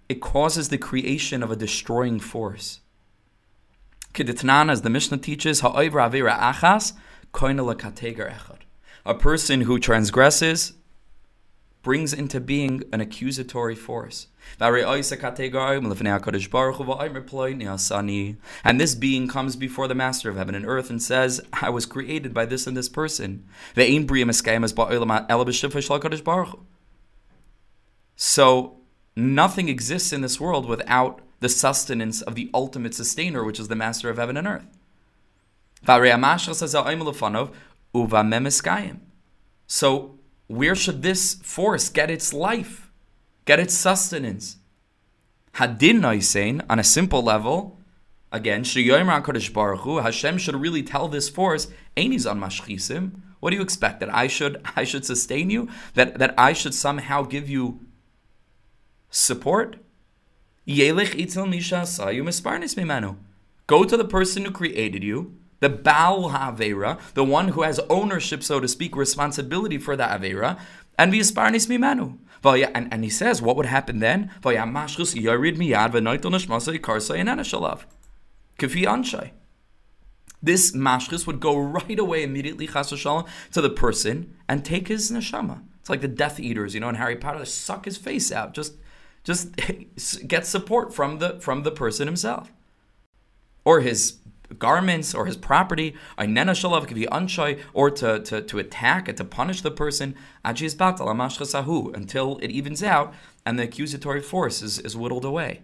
it 0.09 0.21
causes 0.21 0.69
the 0.69 0.79
creation 0.79 1.43
of 1.43 1.51
a 1.51 1.57
destroying 1.57 2.19
force. 2.19 2.81
Keditnan, 4.15 4.71
as 4.71 4.83
the 4.83 4.91
Mishnah 4.91 5.19
teaches, 5.19 5.61
ha'oivra 5.61 6.11
avira 6.11 6.39
achas, 6.39 6.95
echad. 7.33 8.61
A 9.05 9.15
person 9.15 9.63
who 9.63 9.79
transgresses 9.79 10.73
brings 11.83 12.13
into 12.13 12.41
being 12.41 12.83
an 12.93 13.01
accusatory 13.01 13.75
force. 13.75 14.27
And 18.65 18.81
this 18.81 18.95
being 18.95 19.29
comes 19.29 19.57
before 19.57 19.89
the 19.89 19.95
master 19.95 20.31
of 20.31 20.37
heaven 20.37 20.55
and 20.55 20.67
earth 20.67 20.91
and 20.91 21.03
says, 21.03 21.41
I 21.53 21.71
was 21.71 21.87
created 21.87 22.35
by 22.35 22.47
this 22.47 22.67
and 22.67 22.77
this 22.77 22.89
person. 22.89 23.45
So 28.17 28.77
nothing 29.17 29.69
exists 29.69 30.13
in 30.13 30.21
this 30.21 30.41
world 30.41 30.67
without 30.67 31.21
the 31.41 31.49
sustenance 31.49 32.23
of 32.23 32.35
the 32.35 32.51
ultimate 32.53 32.95
sustainer, 32.95 33.45
which 33.45 33.61
is 33.61 33.69
the 33.69 33.77
master 33.77 34.11
of 34.11 34.17
heaven 34.19 34.37
and 34.37 34.47
earth. 34.47 34.67
So, 39.67 40.19
where 40.49 40.75
should 40.75 41.03
this 41.03 41.35
force 41.35 41.89
get 41.89 42.11
its 42.11 42.33
life, 42.33 42.88
get 43.49 43.59
its 43.59 43.73
sustenance? 43.73 44.59
Hadin 45.55 46.01
Noisein, 46.01 46.63
on 46.69 46.79
a 46.79 46.85
simple 46.85 47.23
level, 47.23 47.79
again, 48.31 48.63
Hashem 48.63 50.39
should 50.39 50.55
really 50.55 50.83
tell 50.83 51.09
this 51.09 51.31
force, 51.31 51.67
on 51.97 52.39
mashchisim. 52.45 53.13
What 53.41 53.51
do 53.51 53.57
you 53.57 53.63
expect? 53.63 54.01
That 54.01 54.15
I 54.15 54.27
should 54.27 54.61
I 54.77 54.85
should 54.85 55.05
sustain 55.07 55.49
you? 55.49 55.69
That 55.95 56.19
that 56.19 56.35
I 56.37 56.53
should 56.53 56.75
somehow 56.75 57.23
give 57.23 57.49
you 57.49 57.81
support? 59.09 59.77
Yelich 60.67 61.15
misha 61.49 61.83
misparnis. 61.87 63.17
Go 63.67 63.85
to 63.85 63.97
the 63.97 64.05
person 64.05 64.45
who 64.45 64.51
created 64.51 65.03
you, 65.03 65.35
the 65.61 65.71
Baal 65.71 66.31
Havera, 66.31 67.01
the 67.15 67.25
one 67.25 67.49
who 67.49 67.63
has 67.63 67.81
ownership, 67.89 68.43
so 68.43 68.61
to 68.61 68.69
speak, 68.69 68.95
responsibility 68.95 69.79
for 69.79 69.97
the 69.97 70.05
Avera, 70.05 70.59
and 70.99 71.13
visparnis 71.13 71.67
mimanu. 71.67 72.19
And, 72.45 72.93
and 72.93 73.05
he 73.05 73.11
says, 73.11 73.43
what 73.43 73.57
would 73.57 73.67
happen 73.67 73.99
then? 74.01 74.31
This 80.41 80.73
mashchus 80.73 81.27
would 81.27 81.41
go 81.41 81.57
right 81.57 81.99
away 81.99 82.23
immediately 82.23 82.67
to 82.67 83.61
the 83.61 83.71
person 83.71 84.37
and 84.49 84.65
take 84.65 84.89
his 84.89 85.11
neshama. 85.11 85.63
It's 85.81 85.91
like 85.91 86.01
the 86.01 86.09
Death 86.09 86.39
Eaters, 86.39 86.75
you 86.75 86.81
know, 86.81 86.89
in 86.89 86.95
Harry 86.95 87.17
Potter, 87.17 87.45
suck 87.45 87.87
his 87.87 87.97
face 87.97 88.31
out. 88.31 88.55
Just 88.55 88.75
just 89.25 89.51
get 90.29 90.47
support 90.47 90.95
from 90.95 91.19
the 91.19 91.41
from 91.41 91.63
the 91.63 91.71
person 91.71 92.07
himself 92.07 92.53
or 93.65 93.81
his 93.81 94.19
garments 94.55 95.15
or 95.15 95.27
his 95.27 95.37
property 95.37 95.95
or 96.17 97.91
to, 97.91 98.21
to, 98.21 98.43
to 98.43 98.59
attack 98.59 99.09
and 99.09 99.17
to 99.19 99.25
punish 99.25 99.61
the 99.61 99.71
person 99.71 100.15
until 100.45 102.39
it 102.39 102.51
evens 102.51 102.83
out 102.83 103.15
and 103.45 103.59
the 103.59 103.65
accusatory 103.65 104.21
force 104.21 104.63
is, 104.63 104.79
is 104.79 104.97
whittled 104.97 105.25
away. 105.25 105.61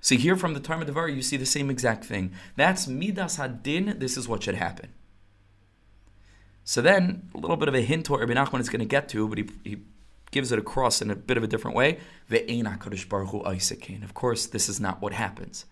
See, 0.00 0.16
here 0.16 0.36
from 0.36 0.54
the 0.54 0.60
Tomer 0.60 0.84
Devorah, 0.84 1.14
you 1.14 1.22
see 1.22 1.36
the 1.36 1.44
same 1.44 1.70
exact 1.70 2.04
thing. 2.04 2.32
That's 2.56 2.86
midas 2.86 3.36
hadin. 3.36 3.98
This 3.98 4.16
is 4.16 4.28
what 4.28 4.42
should 4.42 4.54
happen. 4.54 4.90
So 6.64 6.80
then, 6.80 7.30
a 7.34 7.38
little 7.38 7.56
bit 7.56 7.68
of 7.68 7.74
a 7.74 7.80
hint 7.80 8.06
to 8.06 8.12
what 8.12 8.20
Rabbi 8.20 8.34
Nachman 8.34 8.60
is 8.60 8.68
going 8.68 8.80
to 8.80 8.86
get 8.86 9.08
to, 9.08 9.26
but 9.26 9.38
he, 9.38 9.48
he 9.64 9.78
gives 10.30 10.52
it 10.52 10.58
across 10.58 11.00
in 11.00 11.10
a 11.10 11.16
bit 11.16 11.36
of 11.36 11.42
a 11.42 11.46
different 11.46 11.76
way. 11.76 11.98
Of 14.02 14.14
course, 14.14 14.46
this 14.46 14.68
is 14.68 14.78
not 14.78 15.00
what 15.00 15.12
happens. 15.14 15.64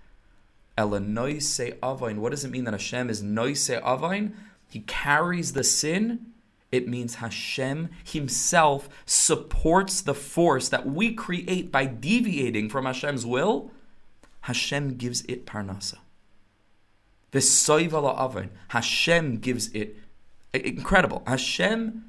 What 0.78 2.30
does 2.30 2.44
it 2.44 2.50
mean 2.50 2.64
that 2.64 2.74
Hashem 2.74 3.08
is 3.10 3.22
noise 3.22 3.70
avain? 3.70 4.36
He 4.68 4.80
carries 4.80 5.52
the 5.52 5.64
sin. 5.64 6.32
It 6.72 6.88
means 6.88 7.16
Hashem 7.16 7.88
Himself 8.04 8.88
supports 9.06 10.00
the 10.02 10.14
force 10.14 10.68
that 10.68 10.86
we 10.86 11.14
create 11.14 11.70
by 11.72 11.86
deviating 11.86 12.68
from 12.68 12.84
Hashem's 12.84 13.24
will. 13.24 13.70
Hashem 14.42 14.96
gives 14.96 15.22
it 15.22 15.46
parnasa. 15.46 15.98
The 17.30 17.38
soivala 17.38 18.18
avain. 18.18 18.50
Hashem 18.68 19.38
gives 19.38 19.68
it 19.68 19.96
incredible. 20.52 21.22
Hashem 21.26 22.04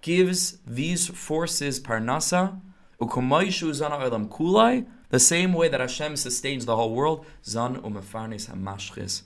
gives 0.00 0.58
these 0.66 1.08
forces 1.08 1.80
parnasa, 1.80 2.60
ukumaishu 3.00 3.70
zana 3.70 4.28
kulai, 4.28 4.86
the 5.10 5.18
same 5.18 5.52
way 5.52 5.68
that 5.68 5.80
Hashem 5.80 6.16
sustains 6.16 6.66
the 6.66 6.76
whole 6.76 6.94
world, 6.94 7.24
zan 7.44 7.76
umefarnis 7.76 8.50
hamashchis 8.50 9.22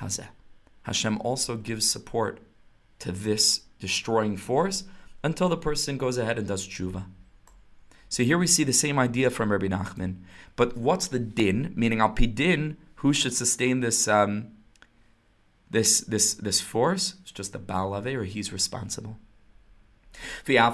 hazeh. 0.00 0.28
Hashem 0.82 1.20
also 1.20 1.56
gives 1.56 1.88
support 1.88 2.40
to 2.98 3.12
this 3.12 3.62
destroying 3.78 4.36
force 4.36 4.84
until 5.24 5.48
the 5.48 5.56
person 5.56 5.96
goes 5.96 6.18
ahead 6.18 6.38
and 6.38 6.46
does 6.46 6.66
tshuva. 6.66 7.04
So 8.08 8.22
here 8.22 8.36
we 8.36 8.46
see 8.46 8.64
the 8.64 8.72
same 8.74 8.98
idea 8.98 9.30
from 9.30 9.50
Rabbi 9.50 9.68
Nachman. 9.68 10.16
But 10.54 10.76
what's 10.76 11.08
the 11.08 11.18
din? 11.18 11.72
Meaning 11.74 12.00
al 12.00 12.12
din, 12.12 12.76
who 12.96 13.12
should 13.12 13.32
sustain 13.32 13.80
this 13.80 14.06
um, 14.06 14.48
this 15.70 16.02
this 16.02 16.34
this 16.34 16.60
force? 16.60 17.14
It's 17.22 17.32
just 17.32 17.52
the 17.52 17.58
Baal 17.58 17.94
or 17.94 18.24
he's 18.24 18.52
responsible. 18.52 19.16
Says 20.44 20.56
Rabbi 20.56 20.64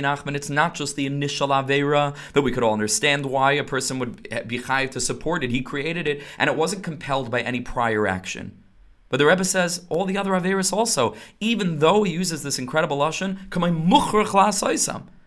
Nachman, 0.00 0.34
it's 0.34 0.50
not 0.50 0.74
just 0.74 0.96
the 0.96 1.06
initial 1.06 1.48
Avera 1.48 2.16
that 2.32 2.42
we 2.42 2.52
could 2.52 2.62
all 2.62 2.72
understand 2.72 3.26
why 3.26 3.52
a 3.52 3.64
person 3.64 3.98
would 3.98 4.22
be 4.46 4.58
chayiv 4.58 4.90
to 4.90 5.00
support 5.00 5.44
it. 5.44 5.50
He 5.50 5.62
created 5.62 6.08
it, 6.08 6.22
and 6.36 6.48
it 6.48 6.56
wasn't 6.56 6.82
compelled 6.82 7.30
by 7.30 7.42
any 7.42 7.60
prior 7.60 8.06
action. 8.06 8.62
But 9.08 9.18
the 9.18 9.26
Rebbe 9.26 9.44
says 9.44 9.86
all 9.88 10.04
the 10.04 10.18
other 10.18 10.32
Averas 10.32 10.72
also, 10.72 11.14
even 11.40 11.78
though 11.78 12.02
he 12.02 12.12
uses 12.12 12.42
this 12.42 12.58
incredible 12.58 12.98
Lashon, 12.98 13.38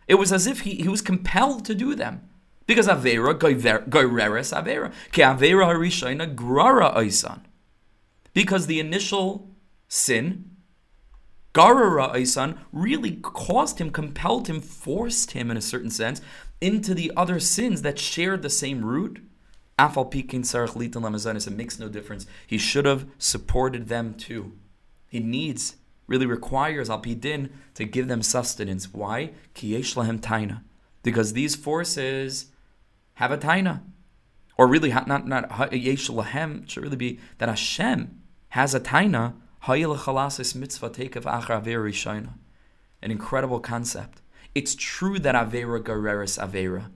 it 0.08 0.16
was 0.16 0.34
as 0.34 0.48
if 0.48 0.62
he, 0.62 0.76
he 0.76 0.88
was 0.88 1.02
compelled 1.02 1.66
to 1.66 1.76
do 1.76 1.96
them. 1.96 2.28
Because 2.68 2.88
Avera, 2.88 3.34
Goireres 3.34 4.54
Avera, 4.54 4.92
Ke 5.12 5.22
Avera 5.22 5.66
Harishayna 5.66 6.36
Grara 6.36 6.96
Aisan. 6.96 7.42
Because 8.34 8.68
the 8.68 8.80
initial 8.80 9.50
sin 9.88 10.51
Garara 11.54 12.14
Aisan 12.14 12.58
really 12.72 13.18
caused 13.18 13.80
him, 13.80 13.92
compelled 13.92 14.48
him, 14.48 14.62
forced 14.62 15.32
him 15.32 15.52
in 15.52 15.58
a 15.58 15.62
certain 15.62 15.90
sense 15.90 16.22
into 16.62 16.94
the 16.94 17.12
other 17.18 17.40
sins 17.40 17.82
that 17.82 18.00
shared 18.00 18.42
the 18.42 18.50
same 18.50 18.86
root. 18.86 19.22
Afal 19.78 20.12
Pikin 20.12 20.42
Sarach 20.42 20.74
Litan 20.74 21.02
Lamazanis, 21.02 21.48
it 21.48 21.56
makes 21.56 21.80
no 21.80 21.90
difference. 21.90 22.26
He 22.46 22.58
should 22.58 22.86
have 22.86 23.08
supported 23.18 23.88
them 23.88 24.14
too. 24.14 24.54
He 25.10 25.20
needs, 25.20 25.76
really 26.08 26.26
requires 26.26 26.90
Al 26.90 27.02
Pidin 27.02 27.50
to 27.74 27.86
give 27.86 28.08
them 28.08 28.22
sustenance. 28.22 28.94
Why? 28.94 29.32
Kiyesh 29.56 29.96
Lahem 29.96 30.20
Taina. 30.20 30.62
Because 31.04 31.34
these 31.34 31.56
forces 31.56 32.48
have 33.16 33.32
a 33.32 33.38
Taina. 33.38 33.82
Or 34.58 34.68
really, 34.68 34.90
not, 34.90 35.28
not 35.28 35.74
Yesh 35.74 36.10
Lahem, 36.10 36.70
should 36.70 36.84
really 36.84 36.96
be 36.96 37.20
that 37.40 37.50
Hashem 37.50 38.22
has 38.50 38.76
a 38.76 38.80
Taina 38.80 39.34
mitzvah 39.68 40.90
take 40.90 41.16
of 41.16 41.26
achar 41.26 41.64
an 43.02 43.12
incredible 43.12 43.60
concept. 43.60 44.22
It's 44.56 44.74
true 44.76 45.20
that 45.20 45.36
Avera 45.36 45.82
Gereris 45.82 46.40
Avera, 46.40 46.90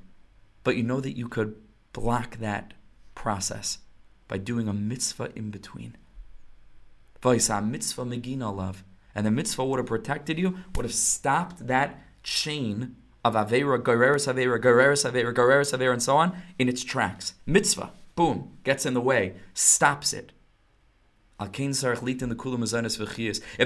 but 0.64 0.76
you 0.76 0.84
know 0.84 1.00
that 1.00 1.16
you 1.16 1.28
could 1.28 1.56
block 1.94 2.38
that 2.38 2.74
process 3.14 3.78
by 4.28 4.40
doing 4.40 4.68
a 4.68 4.74
mitzvah 4.74 5.32
in 5.36 5.52
between. 5.52 5.96
mitzvah 7.24 8.06
megina 8.06 8.56
love. 8.56 8.84
And 9.14 9.26
the 9.26 9.32
mitzvah 9.32 9.64
would 9.64 9.78
have 9.78 9.86
protected 9.86 10.38
you, 10.38 10.58
would 10.76 10.86
have 10.86 10.94
stopped 10.94 11.68
that 11.68 12.02
chain 12.24 12.96
of 13.24 13.36
Avera, 13.36 13.80
Gereris 13.82 14.28
Avera, 14.28 14.60
Gereris 14.60 15.10
Avera, 15.10 15.34
Gereris 15.34 15.72
Avera, 15.72 15.94
and 15.94 16.04
so 16.04 16.18
on 16.18 16.36
in 16.60 16.68
its 16.68 16.84
tracks. 16.84 17.36
Mitzvah, 17.46 17.92
boom, 18.16 18.58
gets 18.64 18.86
in 18.86 18.94
the 18.94 19.02
way, 19.02 19.36
stops 19.54 20.12
it. 20.12 20.32
If 21.38 21.52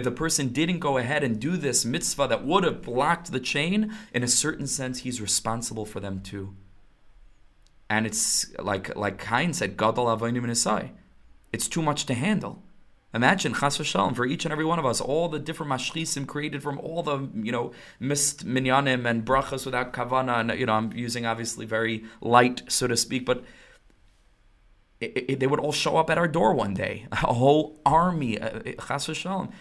the 0.03 0.13
person 0.15 0.47
didn't 0.49 0.79
go 0.79 0.97
ahead 0.97 1.23
and 1.23 1.39
do 1.39 1.55
this 1.55 1.85
mitzvah 1.85 2.27
that 2.27 2.43
would 2.45 2.63
have 2.63 2.81
blocked 2.81 3.31
the 3.31 3.39
chain, 3.39 3.93
in 4.13 4.23
a 4.23 4.27
certain 4.27 4.65
sense, 4.65 4.99
he's 4.99 5.21
responsible 5.21 5.85
for 5.85 5.99
them 5.99 6.21
too. 6.21 6.55
And 7.89 8.05
it's 8.05 8.51
like 8.59 8.95
like 8.95 9.23
Cain 9.23 9.53
said, 9.53 9.77
Gadol 9.77 10.05
Avonim 10.05 10.89
It's 11.51 11.67
too 11.67 11.81
much 11.81 12.05
to 12.05 12.13
handle. 12.13 12.63
Imagine 13.11 13.55
chas 13.55 13.79
v'shalom 13.79 14.15
for 14.15 14.25
each 14.27 14.45
and 14.45 14.51
every 14.51 14.65
one 14.65 14.77
of 14.77 14.85
us, 14.85 15.01
all 15.01 15.29
the 15.29 15.39
different 15.39 15.71
mashchisim 15.71 16.27
created 16.27 16.61
from 16.61 16.77
all 16.79 17.01
the 17.01 17.27
you 17.33 17.51
know 17.51 17.71
missed 17.99 18.45
minyanim 18.45 19.09
and 19.09 19.25
brachas 19.25 19.65
without 19.65 19.93
kavana, 19.93 20.39
and 20.39 20.59
you 20.59 20.67
know 20.67 20.73
I'm 20.73 20.93
using 20.93 21.25
obviously 21.25 21.65
very 21.65 22.03
light 22.21 22.61
so 22.67 22.85
to 22.85 22.95
speak, 22.95 23.25
but 23.25 23.43
it, 24.99 25.25
it, 25.29 25.39
they 25.39 25.47
would 25.47 25.59
all 25.59 25.71
show 25.71 25.97
up 25.97 26.09
at 26.09 26.17
our 26.17 26.27
door 26.27 26.53
one 26.53 26.73
day, 26.73 27.07
a 27.11 27.33
whole 27.33 27.79
army, 27.85 28.39
uh, 28.39 28.59
chas 28.85 29.07
v'shalom, 29.07 29.51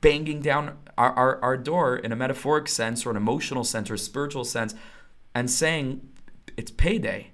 banging 0.00 0.40
down 0.40 0.76
our, 0.96 1.12
our, 1.12 1.42
our 1.42 1.56
door 1.56 1.96
in 1.96 2.12
a 2.12 2.16
metaphoric 2.16 2.68
sense 2.68 3.06
or 3.06 3.10
an 3.10 3.16
emotional 3.16 3.64
sense 3.64 3.90
or 3.90 3.94
a 3.94 3.98
spiritual 3.98 4.44
sense, 4.44 4.74
and 5.34 5.50
saying 5.50 6.08
it's 6.56 6.70
payday. 6.70 7.30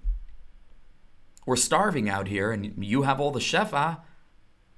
We're 1.47 1.57
starving 1.57 2.09
out 2.09 2.29
here, 2.29 2.53
and 2.53 2.85
you 2.85 3.03
have 3.03 3.21
all 3.21 3.31
the 3.31 3.41
shefa. 3.41 4.01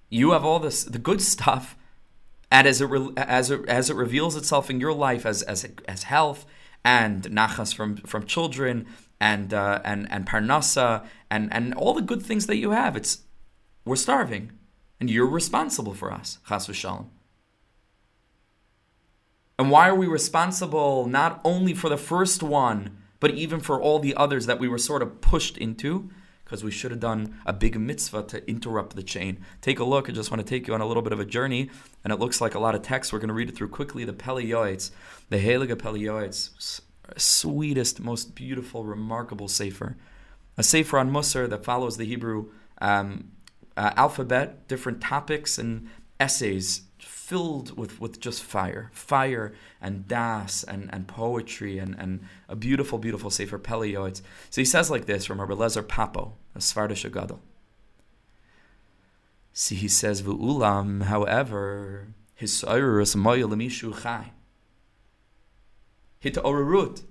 You 0.09 0.32
have 0.32 0.44
all 0.44 0.59
this 0.59 0.85
the 0.85 0.99
good 0.99 1.21
stuff, 1.21 1.76
and 2.50 2.66
as 2.66 2.80
it 2.80 2.90
as 3.16 3.50
it 3.50 3.68
as 3.68 3.90
it 3.90 3.97
reveals 3.97 4.37
itself 4.37 4.71
in 4.71 4.80
your 4.80 4.92
life 4.92 5.26
as 5.26 5.42
as 5.42 5.66
as 5.87 6.04
health 6.04 6.47
and 6.85 7.25
nachas 7.25 7.75
from 7.75 7.97
from 7.97 8.26
children 8.26 8.87
and 9.23 9.55
uh, 9.55 9.81
and 9.85 10.11
and 10.11 10.26
parnasa 10.26 11.07
and 11.31 11.50
and 11.52 11.73
all 11.75 11.95
the 11.95 12.02
good 12.02 12.23
things 12.23 12.47
that 12.49 12.57
you 12.57 12.73
have. 12.73 12.97
It's 12.97 13.21
we're 13.85 13.97
starving, 13.97 14.52
and 15.00 15.09
you're 15.09 15.26
responsible 15.26 15.95
for 15.95 16.12
us. 16.12 16.38
Chas 16.49 16.67
v'shalom. 16.67 17.07
And 19.59 19.71
why 19.71 19.88
are 19.88 19.95
we 19.95 20.09
responsible 20.09 21.07
not 21.07 21.41
only 21.45 21.73
for 21.73 21.88
the 21.88 21.97
first 21.97 22.43
one, 22.43 22.97
but 23.21 23.31
even 23.31 23.61
for 23.61 23.81
all 23.81 24.00
the 24.00 24.14
others 24.17 24.47
that 24.47 24.59
we 24.59 24.69
were 24.69 24.79
sort 24.79 25.02
of 25.02 25.21
pushed 25.21 25.57
into? 25.57 26.11
because 26.45 26.64
we 26.64 26.71
should 26.71 26.91
have 26.91 27.00
done 27.00 27.35
a 27.47 27.52
big 27.52 27.81
mitzvah 27.81 28.25
to 28.25 28.47
interrupt 28.47 28.95
the 28.95 29.02
chain. 29.02 29.38
Take 29.62 29.79
a 29.79 29.85
look. 29.85 30.11
I 30.11 30.12
just 30.12 30.31
want 30.31 30.47
to 30.47 30.47
take 30.47 30.67
you 30.67 30.75
on 30.75 30.83
a 30.83 30.87
little 30.87 31.02
bit 31.02 31.14
of 31.14 31.21
a 31.21 31.25
journey, 31.25 31.71
and 32.05 32.12
it 32.12 32.19
looks 32.19 32.43
like 32.43 32.55
a 32.55 32.59
lot 32.59 32.75
of 32.75 32.83
text. 32.83 33.11
We're 33.11 33.21
going 33.21 33.29
to 33.29 33.35
read 33.35 33.49
it 33.49 33.57
through 33.57 33.71
quickly. 33.71 34.05
The 34.05 34.12
Pele 34.12 34.45
the 34.45 35.38
Heilige 35.38 35.79
Pele 35.79 35.99
Yoetz, 35.99 36.83
sweetest, 37.21 38.00
most 38.00 38.35
beautiful, 38.35 38.85
remarkable 38.85 39.49
sefer. 39.49 39.97
A 40.57 40.62
sefer 40.62 40.99
on 40.99 41.11
Musar 41.11 41.49
that 41.49 41.64
follows 41.64 41.97
the 41.97 42.04
Hebrew 42.04 42.50
um, 42.81 43.33
uh, 43.76 43.92
alphabet, 43.97 44.69
different 44.69 45.00
topics 45.00 45.59
and 45.59 45.88
essays 46.21 46.83
filled 46.99 47.76
with, 47.78 48.00
with 48.00 48.21
just 48.21 48.42
fire, 48.42 48.90
fire 48.92 49.54
and 49.81 50.07
das 50.07 50.62
and, 50.62 50.90
and 50.92 51.09
poetry 51.09 51.78
and, 51.78 51.95
and 51.99 52.21
a 52.49 52.54
beautiful, 52.54 52.99
beautiful 52.99 53.31
Sefer 53.31 53.59
Pele 53.59 53.95
So 53.95 54.61
he 54.61 54.64
says 54.64 54.90
like 54.90 55.07
this 55.07 55.25
from 55.25 55.40
Rabbi 55.40 55.54
Lezer 55.54 55.83
Papo, 55.83 56.33
a 56.54 56.59
Svardish 56.59 57.11
Gadol. 57.11 57.40
See, 59.55 59.77
he 59.77 59.88
says, 59.88 60.22
V'ulam, 60.22 61.05
however, 61.05 62.09
his 62.35 62.62
sayrus 62.62 63.14
lemishu 63.14 64.03
chai. 64.03 64.33
Hit 66.22 66.35
orerut. 66.37 67.02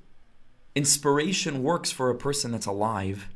Inspiration 0.74 1.64
works 1.64 1.92
for 1.92 2.10
a 2.10 2.16
person 2.16 2.52
that's 2.54 2.66
alive. 2.66 3.28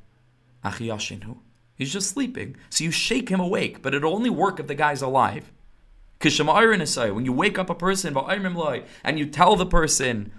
Achiyashinu. 0.63 1.37
He's 1.75 1.91
just 1.91 2.09
sleeping. 2.09 2.55
So 2.69 2.85
you 2.85 2.91
shake 2.91 3.27
him 3.27 3.41
awake, 3.41 3.81
but 3.81 3.93
it'll 3.93 4.13
only 4.13 4.29
work 4.29 4.61
if 4.61 4.67
the 4.67 4.75
guy's 4.75 5.01
alive. 5.01 5.51
When 6.21 7.25
you 7.25 7.33
wake 7.33 7.59
up 7.59 7.69
a 7.69 7.75
person 7.75 8.15
and 9.03 9.19
you 9.19 9.25
tell 9.25 9.57
the 9.57 9.65
person 9.65 10.31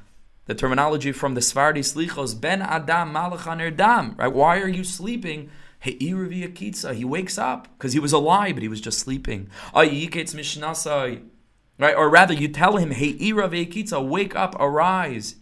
the 0.46 0.55
terminology 0.55 1.12
from 1.12 1.35
the 1.35 1.42
Svardi 1.42 1.81
Slichos, 1.81 2.40
Ben 2.40 2.62
Adam 2.62 3.12
Malachan 3.12 3.77
Dam, 3.77 4.14
right? 4.16 4.33
Why 4.33 4.59
are 4.61 4.68
you 4.68 4.85
sleeping? 4.85 5.51
He 5.81 6.14
wakes 6.14 7.37
up 7.37 7.68
because 7.77 7.92
he 7.92 7.99
was 8.01 8.12
alive, 8.14 8.55
but 8.55 8.62
he 8.62 8.68
was 8.68 8.81
just 8.81 8.99
sleeping. 8.99 9.51
Right? 11.79 11.95
Or 11.95 12.09
rather, 12.09 12.35
you 12.35 12.49
tell 12.49 12.77
him, 12.77 12.91
Hey, 12.91 13.17
wake 13.33 14.35
up, 14.35 14.57
arise. 14.59 15.37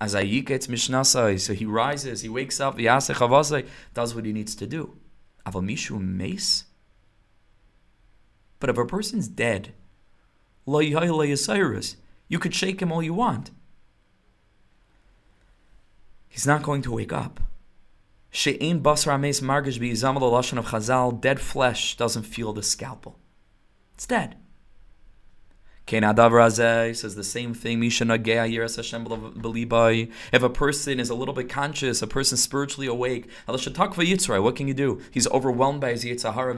As 0.00 0.14
ayiketz 0.14 0.68
mishnasai, 0.68 1.40
so 1.40 1.54
he 1.54 1.64
rises, 1.64 2.20
he 2.20 2.28
wakes 2.28 2.60
up, 2.60 2.76
does 2.76 4.14
what 4.14 4.24
he 4.24 4.32
needs 4.32 4.54
to 4.54 4.66
do. 4.66 4.96
Avamishu 5.44 6.00
mace. 6.00 6.64
But 8.60 8.70
if 8.70 8.78
a 8.78 8.84
person's 8.84 9.28
dead, 9.28 9.72
you 10.66 12.38
could 12.38 12.54
shake 12.54 12.82
him 12.82 12.92
all 12.92 13.02
you 13.02 13.14
want. 13.14 13.50
He's 16.28 16.46
not 16.46 16.62
going 16.62 16.82
to 16.82 16.92
wake 16.92 17.12
up. 17.12 17.40
She'ein 18.30 18.82
basar 18.82 19.14
ames 19.14 19.40
margish 19.40 19.78
bi'izamal 19.80 20.58
of 20.58 20.66
Chazal, 20.66 21.20
dead 21.20 21.40
flesh 21.40 21.96
doesn't 21.96 22.24
feel 22.24 22.52
the 22.52 22.62
scalpel. 22.62 23.18
It's 23.94 24.06
dead. 24.06 24.36
Says 25.88 27.14
the 27.14 27.24
same 27.24 27.54
thing. 27.54 27.82
If 27.82 28.00
a 30.42 30.50
person 30.50 31.00
is 31.00 31.10
a 31.10 31.14
little 31.14 31.34
bit 31.34 31.48
conscious, 31.48 32.02
a 32.02 32.06
person 32.06 32.36
spiritually 32.36 32.86
awake, 32.86 33.28
what 33.46 34.56
can 34.56 34.68
you 34.68 34.74
do? 34.74 35.00
He's 35.10 35.26
overwhelmed 35.28 35.80
by 35.80 35.90
his 35.92 36.04
yitzhahara, 36.04 36.50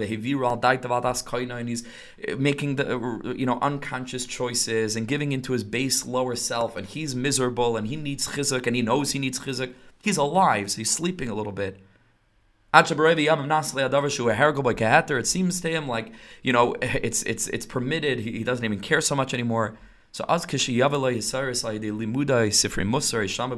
and 1.61 1.69
he's 1.69 1.85
eh, 2.27 2.35
making 2.35 2.77
the 2.77 3.35
you 3.37 3.47
know 3.47 3.59
unconscious 3.63 4.27
choices 4.27 4.97
and 4.97 5.07
giving 5.07 5.33
into 5.33 5.53
his 5.53 5.65
base 5.65 6.05
lower 6.05 6.37
self, 6.37 6.77
and 6.77 6.87
he's 6.87 7.15
miserable 7.15 7.77
and 7.77 7.87
he 7.89 7.97
needs 7.97 8.29
chizuk 8.29 8.67
and 8.67 8.77
he 8.77 8.83
knows 8.83 9.13
he 9.13 9.19
needs 9.19 9.39
chizuk. 9.39 9.73
He's 10.03 10.17
alive, 10.17 10.71
so 10.71 10.79
he's 10.79 10.91
sleeping 10.91 11.29
a 11.29 11.35
little 11.35 11.53
bit. 11.53 11.79
It 12.73 12.87
seems 15.27 15.61
to 15.61 15.69
him 15.69 15.89
like 15.89 16.13
you 16.43 16.53
know 16.53 16.77
it's 16.81 17.23
it's 17.25 17.49
it's 17.49 17.67
permitted. 17.67 18.21
He, 18.21 18.33
he 18.33 18.45
doesn't 18.45 18.65
even 18.65 18.81
care 18.81 19.01
so 19.01 19.17
much 19.17 19.35
anymore. 19.35 19.77
So 20.13 20.25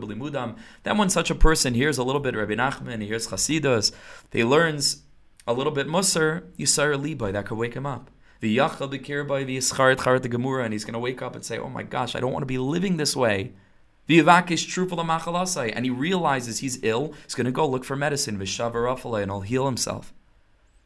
limudam. 0.02 0.56
Then 0.82 0.98
when 0.98 1.08
such 1.08 1.30
a 1.30 1.34
person 1.34 1.74
hears 1.74 1.98
a 1.98 2.04
little 2.04 2.20
bit 2.20 2.36
Rabbi 2.36 2.54
Nachman, 2.54 3.00
he 3.00 3.06
hears 3.06 3.28
Chasidus, 3.28 3.92
he 4.30 4.44
learns 4.44 5.02
a 5.46 5.54
little 5.54 5.72
bit 5.72 5.88
Musar, 5.88 6.42
Yisar 6.58 6.94
Libai, 6.94 7.32
that 7.32 7.46
could 7.46 7.56
wake 7.58 7.74
him 7.74 7.86
up. 7.86 8.10
The 8.40 8.56
Yachal 8.56 8.90
the 8.90 8.98
Kirbai, 8.98 9.46
the 9.46 9.56
Yischaret 9.58 9.98
Charet 9.98 10.22
the 10.22 10.28
Gemura, 10.28 10.64
and 10.64 10.72
he's 10.72 10.84
going 10.84 10.94
to 10.94 10.98
wake 10.98 11.22
up 11.22 11.34
and 11.34 11.44
say, 11.44 11.58
Oh 11.58 11.68
my 11.68 11.82
gosh, 11.82 12.14
I 12.14 12.20
don't 12.20 12.32
want 12.32 12.42
to 12.42 12.46
be 12.46 12.58
living 12.58 12.96
this 12.96 13.16
way. 13.16 13.52
And 15.72 15.84
he 15.84 15.90
realizes 15.90 16.58
he's 16.58 16.82
ill. 16.82 17.14
He's 17.24 17.34
going 17.34 17.46
to 17.46 17.52
go 17.52 17.66
look 17.66 17.84
for 17.84 17.96
medicine, 17.96 18.40
and 18.40 18.48
he'll 19.30 19.40
heal 19.40 19.66
himself. 19.66 20.12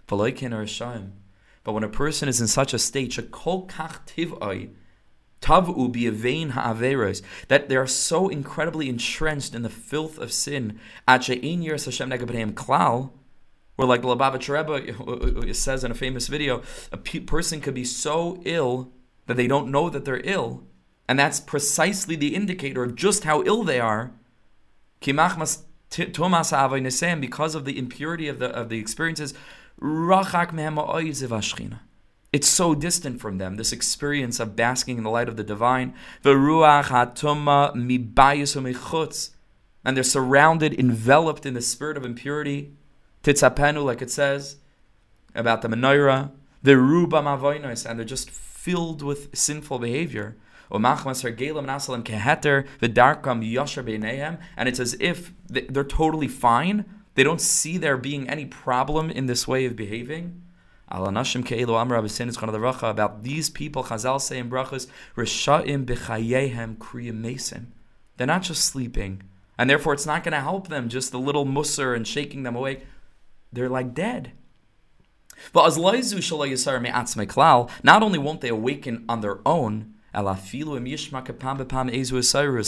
But 0.07 1.73
when 1.73 1.85
a 1.85 1.89
person 1.89 2.29
is 2.29 2.41
in 2.41 2.47
such 2.47 2.73
a 2.73 2.79
state, 2.79 3.19
that 7.49 7.69
they 7.69 7.77
are 7.77 7.87
so 7.87 8.29
incredibly 8.29 8.89
entrenched 8.89 9.55
in 9.55 9.63
the 9.63 9.69
filth 9.69 10.19
of 10.19 10.33
sin, 10.33 10.79
where 13.77 13.87
like 13.87 14.03
Lubavitch 14.03 14.49
Rebbe 14.49 14.93
uh, 14.93 15.05
uh, 15.05 15.51
uh, 15.51 15.53
says 15.53 15.85
in 15.85 15.91
a 15.91 15.95
famous 15.95 16.29
video, 16.29 16.63
a 16.91 16.97
person 16.97 17.61
could 17.61 17.75
be 17.75 17.85
so 17.85 18.41
ill 18.45 18.93
that 19.27 19.37
they 19.37 19.47
don't 19.47 19.71
know 19.71 19.91
that 19.91 20.05
they're 20.05 20.23
ill, 20.25 20.65
and 21.09 21.19
that's 21.19 21.41
precisely 21.41 22.17
the 22.17 22.35
indicator 22.35 22.83
of 22.83 22.95
just 22.95 23.25
how 23.25 23.43
ill 23.45 23.63
they 23.63 23.81
are. 23.81 24.13
Because 25.01 25.57
of 27.55 27.65
the 27.65 27.79
impurity 27.79 28.29
of 28.29 28.39
the 28.39 28.51
of 28.51 28.69
the 28.69 28.79
experiences, 28.79 29.35
it's 32.33 32.49
so 32.49 32.75
distant 32.75 33.21
from 33.21 33.39
them, 33.39 33.57
this 33.57 33.73
experience 33.73 34.41
of 34.41 34.57
basking 34.57 34.99
in 34.99 35.05
the 35.05 35.11
light 35.11 35.29
of 35.29 35.37
the 35.37 35.45
divine. 35.45 35.95
And 39.85 39.97
they're 39.97 40.03
surrounded, 40.03 40.75
enveloped 40.79 41.47
in 41.47 41.55
the 41.55 41.63
spirit 41.63 41.97
of 41.97 42.05
impurity. 42.05 42.73
Titzapenu, 43.23 43.85
like 43.85 44.03
it 44.03 44.11
says 44.11 44.57
about 45.35 45.63
the 45.63 45.69
menorah. 45.69 46.33
Ruba 46.63 47.19
and 47.19 47.99
they're 47.99 48.05
just 48.05 48.31
filled 48.31 49.03
with 49.03 49.37
sinful 49.37 49.79
behavior. 49.79 50.37
And 54.57 54.69
it's 54.69 54.81
as 54.81 54.97
if 55.01 55.33
they're 55.49 55.85
totally 55.85 56.29
fine. 56.29 56.85
They 57.15 57.23
don't 57.23 57.41
see 57.41 57.79
there 57.79 57.97
being 57.97 58.29
any 58.29 58.47
problem 58.47 59.11
in 59.11 59.27
this 59.27 59.49
way 59.49 59.65
of 59.65 59.77
behaving. 59.77 60.43
About 60.89 61.15
these 63.23 63.51
people, 63.51 63.85
Chazal 63.85 64.21
say 64.21 64.39
in 64.39 64.51
brachas, 64.51 64.87
They're 68.17 68.27
not 68.27 68.43
just 68.43 68.65
sleeping, 68.65 69.23
and 69.59 69.69
therefore 69.69 69.93
it's 69.95 70.07
not 70.07 70.25
going 70.25 70.33
to 70.33 70.41
help 70.41 70.69
them 70.69 70.89
just 70.89 71.13
a 71.13 71.19
little 71.19 71.45
musser 71.45 71.95
and 71.95 72.07
shaking 72.07 72.45
them 72.45 72.57
awake. 72.57 72.87
They're 73.53 73.69
like 73.69 73.95
dead. 73.95 74.33
Not 77.83 78.03
only 78.03 78.19
won't 78.19 78.41
they 78.41 78.49
awaken 78.49 79.05
on 79.09 79.21
their 79.21 79.47
own, 79.47 79.95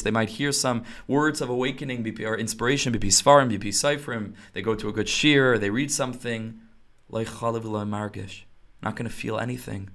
they 0.03 0.11
might 0.11 0.29
hear 0.29 0.53
some 0.53 0.85
words 1.07 1.41
of 1.41 1.49
awakening 1.49 2.05
or 2.25 2.37
inspiration, 2.37 2.93
they 4.53 4.63
go 4.63 4.75
to 4.75 4.89
a 4.89 4.93
good 4.93 5.09
shear, 5.09 5.59
they 5.59 5.71
read 5.71 5.91
something, 5.91 6.61
not 8.83 8.97
going 8.97 9.09
to 9.09 9.15
feel 9.15 9.39
anything. 9.39 9.89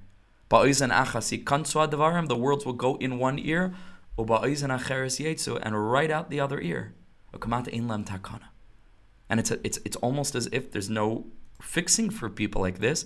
The 0.50 2.36
words 2.38 2.66
will 2.66 2.74
go 2.74 2.96
in 2.98 3.20
one 3.20 3.40
ear, 3.40 3.74
and 4.18 5.92
right 5.92 6.12
out 6.12 6.30
the 6.30 6.40
other 6.40 6.60
ear. 6.60 6.94
And 9.30 9.40
it's, 9.40 9.52
a, 9.52 9.60
it's, 9.66 9.80
it's 9.86 9.96
almost 9.98 10.36
as 10.36 10.48
if 10.52 10.72
there's 10.72 10.90
no 10.90 11.26
fixing 11.62 12.10
for 12.10 12.30
people 12.30 12.62
like 12.62 12.80
this. 12.80 13.06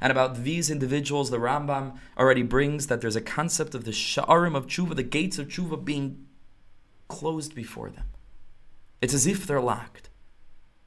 And 0.00 0.10
about 0.10 0.44
these 0.44 0.70
individuals, 0.70 1.30
the 1.30 1.38
Rambam 1.38 1.98
already 2.18 2.42
brings 2.42 2.86
that 2.86 3.00
there's 3.00 3.16
a 3.16 3.20
concept 3.20 3.74
of 3.74 3.84
the 3.84 3.92
sha'arim 3.92 4.56
of 4.56 4.66
tshuva, 4.66 4.96
the 4.96 5.02
gates 5.02 5.38
of 5.38 5.48
tshuva 5.48 5.84
being 5.84 6.26
closed 7.08 7.54
before 7.54 7.90
them. 7.90 8.04
It's 9.00 9.14
as 9.14 9.26
if 9.26 9.46
they're 9.46 9.60
locked. 9.60 10.08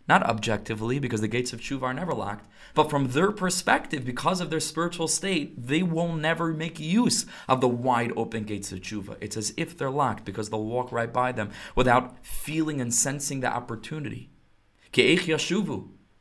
Not 0.07 0.21
objectively, 0.23 0.99
because 0.99 1.21
the 1.21 1.27
gates 1.27 1.51
of 1.51 1.61
tshuva 1.61 1.81
are 1.81 1.93
never 1.93 2.13
locked, 2.13 2.47
but 2.75 2.91
from 2.91 3.09
their 3.09 3.31
perspective, 3.31 4.05
because 4.05 4.39
of 4.39 4.51
their 4.51 4.59
spiritual 4.59 5.07
state, 5.07 5.67
they 5.67 5.81
will 5.81 6.13
never 6.13 6.53
make 6.53 6.79
use 6.79 7.25
of 7.47 7.59
the 7.59 7.67
wide 7.67 8.13
open 8.15 8.43
gates 8.43 8.71
of 8.71 8.81
tshuva. 8.81 9.17
It's 9.19 9.35
as 9.35 9.51
if 9.57 9.75
they're 9.75 9.89
locked, 9.89 10.23
because 10.23 10.49
they'll 10.49 10.63
walk 10.63 10.91
right 10.91 11.11
by 11.11 11.31
them 11.31 11.49
without 11.75 12.23
feeling 12.23 12.79
and 12.79 12.93
sensing 12.93 13.39
the 13.39 13.47
opportunity. 13.47 14.29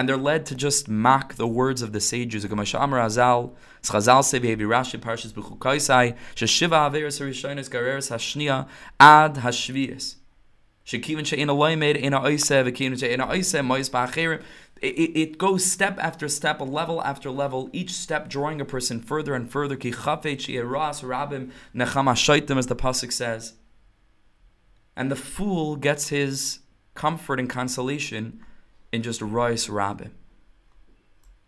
And 0.00 0.08
they're 0.08 0.16
led 0.16 0.46
to 0.46 0.54
just 0.54 0.88
mock 0.88 1.34
the 1.34 1.46
words 1.46 1.82
of 1.82 1.92
the 1.92 2.00
sages. 2.00 2.42
It, 2.42 2.52
goes 15.36 15.66
step 15.66 15.98
after 15.98 16.28
step, 16.30 16.60
level 16.62 17.02
after 17.02 17.30
level, 17.30 17.68
each 17.74 17.92
step 17.92 18.30
drawing 18.30 18.62
a 18.62 18.64
person 18.64 19.02
further 19.02 19.34
and 19.34 19.50
further. 19.50 19.74
As 19.74 19.82
the 19.82 20.14
pasuk 22.74 23.12
says. 23.12 23.52
And 24.96 25.10
the 25.10 25.16
fool 25.16 25.76
gets 25.76 26.08
his 26.08 26.60
comfort 26.94 27.38
and 27.38 27.50
consolation 27.50 28.40
in 28.92 29.02
just 29.02 29.20
rois 29.20 29.68
rabim. 29.68 30.12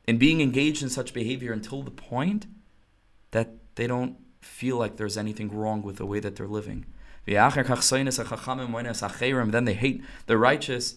In 0.06 0.18
being 0.18 0.40
engaged 0.40 0.82
in 0.82 0.88
such 0.88 1.14
behavior 1.14 1.52
until 1.52 1.82
the 1.82 1.90
point 1.90 2.46
that 3.30 3.50
they 3.76 3.86
don't 3.86 4.16
feel 4.40 4.76
like 4.76 4.96
there's 4.96 5.16
anything 5.16 5.54
wrong 5.54 5.82
with 5.82 5.96
the 5.96 6.06
way 6.06 6.20
that 6.20 6.36
they're 6.36 6.48
living. 6.48 6.84
Then 7.24 7.36
they 9.64 9.74
hate 9.74 10.02
the 10.26 10.36
righteous 10.36 10.96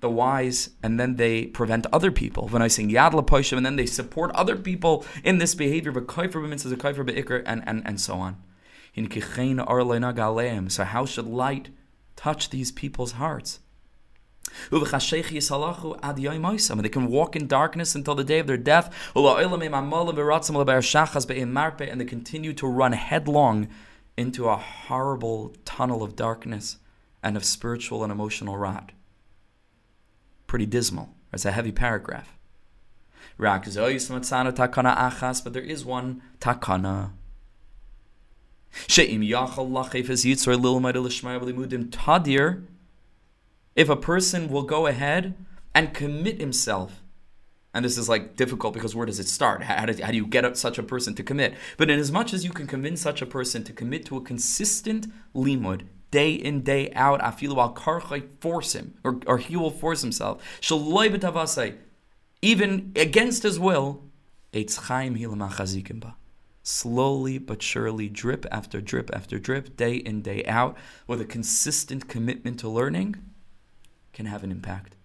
the 0.00 0.10
wise, 0.10 0.70
and 0.82 0.98
then 1.00 1.16
they 1.16 1.46
prevent 1.46 1.86
other 1.92 2.10
people. 2.10 2.48
When 2.48 2.62
I 2.62 2.68
sing 2.68 2.90
Yad 2.90 3.12
and 3.56 3.66
then 3.66 3.76
they 3.76 3.86
support 3.86 4.30
other 4.34 4.56
people 4.56 5.06
in 5.24 5.38
this 5.38 5.54
behavior, 5.54 5.90
and, 5.90 7.64
and, 7.66 7.82
and 7.86 8.00
so 8.00 8.14
on. 8.14 8.42
So 10.70 10.84
how 10.84 11.06
should 11.06 11.26
light 11.26 11.70
touch 12.14 12.50
these 12.50 12.72
people's 12.72 13.12
hearts? 13.12 13.60
They 14.70 14.80
can 16.88 17.06
walk 17.08 17.36
in 17.36 17.46
darkness 17.46 17.94
until 17.94 18.14
the 18.14 18.24
day 18.24 18.38
of 18.38 18.46
their 18.46 18.56
death, 18.56 18.94
and 19.14 19.62
they 22.00 22.04
continue 22.04 22.52
to 22.52 22.66
run 22.66 22.92
headlong 22.92 23.68
into 24.16 24.48
a 24.48 24.56
horrible 24.56 25.54
tunnel 25.64 26.02
of 26.02 26.16
darkness 26.16 26.78
and 27.22 27.36
of 27.36 27.44
spiritual 27.44 28.02
and 28.02 28.10
emotional 28.10 28.56
rot 28.56 28.92
pretty 30.46 30.66
dismal. 30.66 31.10
It's 31.32 31.44
a 31.44 31.52
heavy 31.52 31.72
paragraph. 31.72 32.32
But 33.38 33.64
there 35.52 35.62
is 35.62 35.84
one 35.84 36.22
takana. 36.40 37.10
If 43.76 43.90
a 43.90 43.96
person 43.96 44.48
will 44.48 44.62
go 44.62 44.86
ahead 44.86 45.34
and 45.74 45.92
commit 45.92 46.40
himself, 46.40 47.02
and 47.74 47.84
this 47.84 47.98
is 47.98 48.08
like 48.08 48.34
difficult 48.34 48.72
because 48.72 48.96
where 48.96 49.04
does 49.04 49.20
it 49.20 49.28
start? 49.28 49.62
How, 49.64 49.84
do, 49.84 50.02
how 50.02 50.10
do 50.10 50.16
you 50.16 50.26
get 50.26 50.56
such 50.56 50.78
a 50.78 50.82
person 50.82 51.14
to 51.14 51.22
commit? 51.22 51.54
But 51.76 51.90
in 51.90 51.98
as 51.98 52.10
much 52.10 52.32
as 52.32 52.42
you 52.42 52.50
can 52.50 52.66
convince 52.66 53.02
such 53.02 53.20
a 53.20 53.26
person 53.26 53.62
to 53.64 53.74
commit 53.74 54.06
to 54.06 54.16
a 54.16 54.22
consistent 54.22 55.06
limud, 55.34 55.82
day 56.10 56.32
in, 56.32 56.62
day 56.62 56.90
out. 56.94 57.20
Afilu 57.20 57.58
al 57.58 57.74
karchay 57.74 58.26
force 58.40 58.74
him, 58.74 58.94
or, 59.04 59.20
or 59.26 59.36
he 59.36 59.56
will 59.56 59.70
force 59.70 60.00
himself. 60.00 60.42
Even 62.40 62.92
against 62.96 63.42
his 63.42 63.60
will. 63.60 64.02
Slowly 66.62 67.38
but 67.38 67.62
surely, 67.62 68.08
drip 68.08 68.46
after 68.50 68.80
drip 68.80 69.10
after 69.12 69.38
drip, 69.38 69.76
day 69.76 69.96
in, 69.96 70.22
day 70.22 70.44
out, 70.46 70.78
with 71.06 71.20
a 71.20 71.26
consistent 71.26 72.08
commitment 72.08 72.58
to 72.60 72.68
learning, 72.70 73.16
can 74.16 74.26
have 74.26 74.42
an 74.42 74.50
impact. 74.50 74.96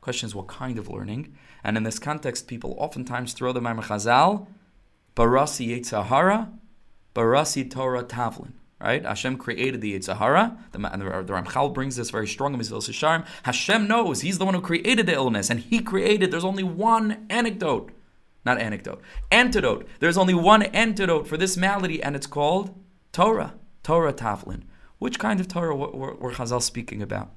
Question 0.00 0.28
is, 0.28 0.34
what 0.34 0.46
kind 0.46 0.78
of 0.78 0.88
learning? 0.88 1.36
And 1.62 1.76
in 1.76 1.82
this 1.82 1.98
context, 1.98 2.46
people 2.46 2.74
oftentimes 2.78 3.34
throw 3.34 3.52
the 3.52 3.60
Maimar 3.60 3.84
Chazal, 3.84 4.46
Barasi 5.14 5.68
Yetzahara, 5.68 6.50
Barasi 7.14 7.70
Torah 7.70 8.04
Tavlin 8.04 8.52
right? 8.80 9.04
Hashem 9.04 9.36
created 9.38 9.80
the 9.80 9.98
Yitzhahara. 9.98 10.56
The, 10.72 10.78
the, 10.78 11.22
the 11.24 11.32
Ramchal 11.32 11.74
brings 11.74 11.96
this 11.96 12.10
very 12.10 12.28
strong 12.28 12.54
in 12.54 12.60
Mesillas 12.60 12.88
Yesharim. 12.88 13.26
Hashem 13.42 13.88
knows 13.88 14.20
He's 14.20 14.38
the 14.38 14.44
one 14.44 14.54
who 14.54 14.60
created 14.60 15.06
the 15.06 15.14
illness, 15.14 15.50
and 15.50 15.60
He 15.60 15.80
created. 15.80 16.30
There's 16.30 16.44
only 16.44 16.62
one 16.62 17.26
anecdote, 17.28 17.90
not 18.44 18.60
anecdote, 18.60 19.02
antidote. 19.30 19.86
There's 20.00 20.16
only 20.16 20.34
one 20.34 20.62
antidote 20.62 21.26
for 21.26 21.36
this 21.36 21.56
malady, 21.56 22.02
and 22.02 22.14
it's 22.14 22.26
called 22.26 22.74
Torah, 23.12 23.54
Torah 23.82 24.12
Taflin. 24.12 24.62
Which 24.98 25.18
kind 25.18 25.40
of 25.40 25.48
Torah 25.48 25.76
were, 25.76 26.14
were 26.14 26.32
Chazal 26.32 26.62
speaking 26.62 27.02
about? 27.02 27.30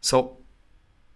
So 0.00 0.38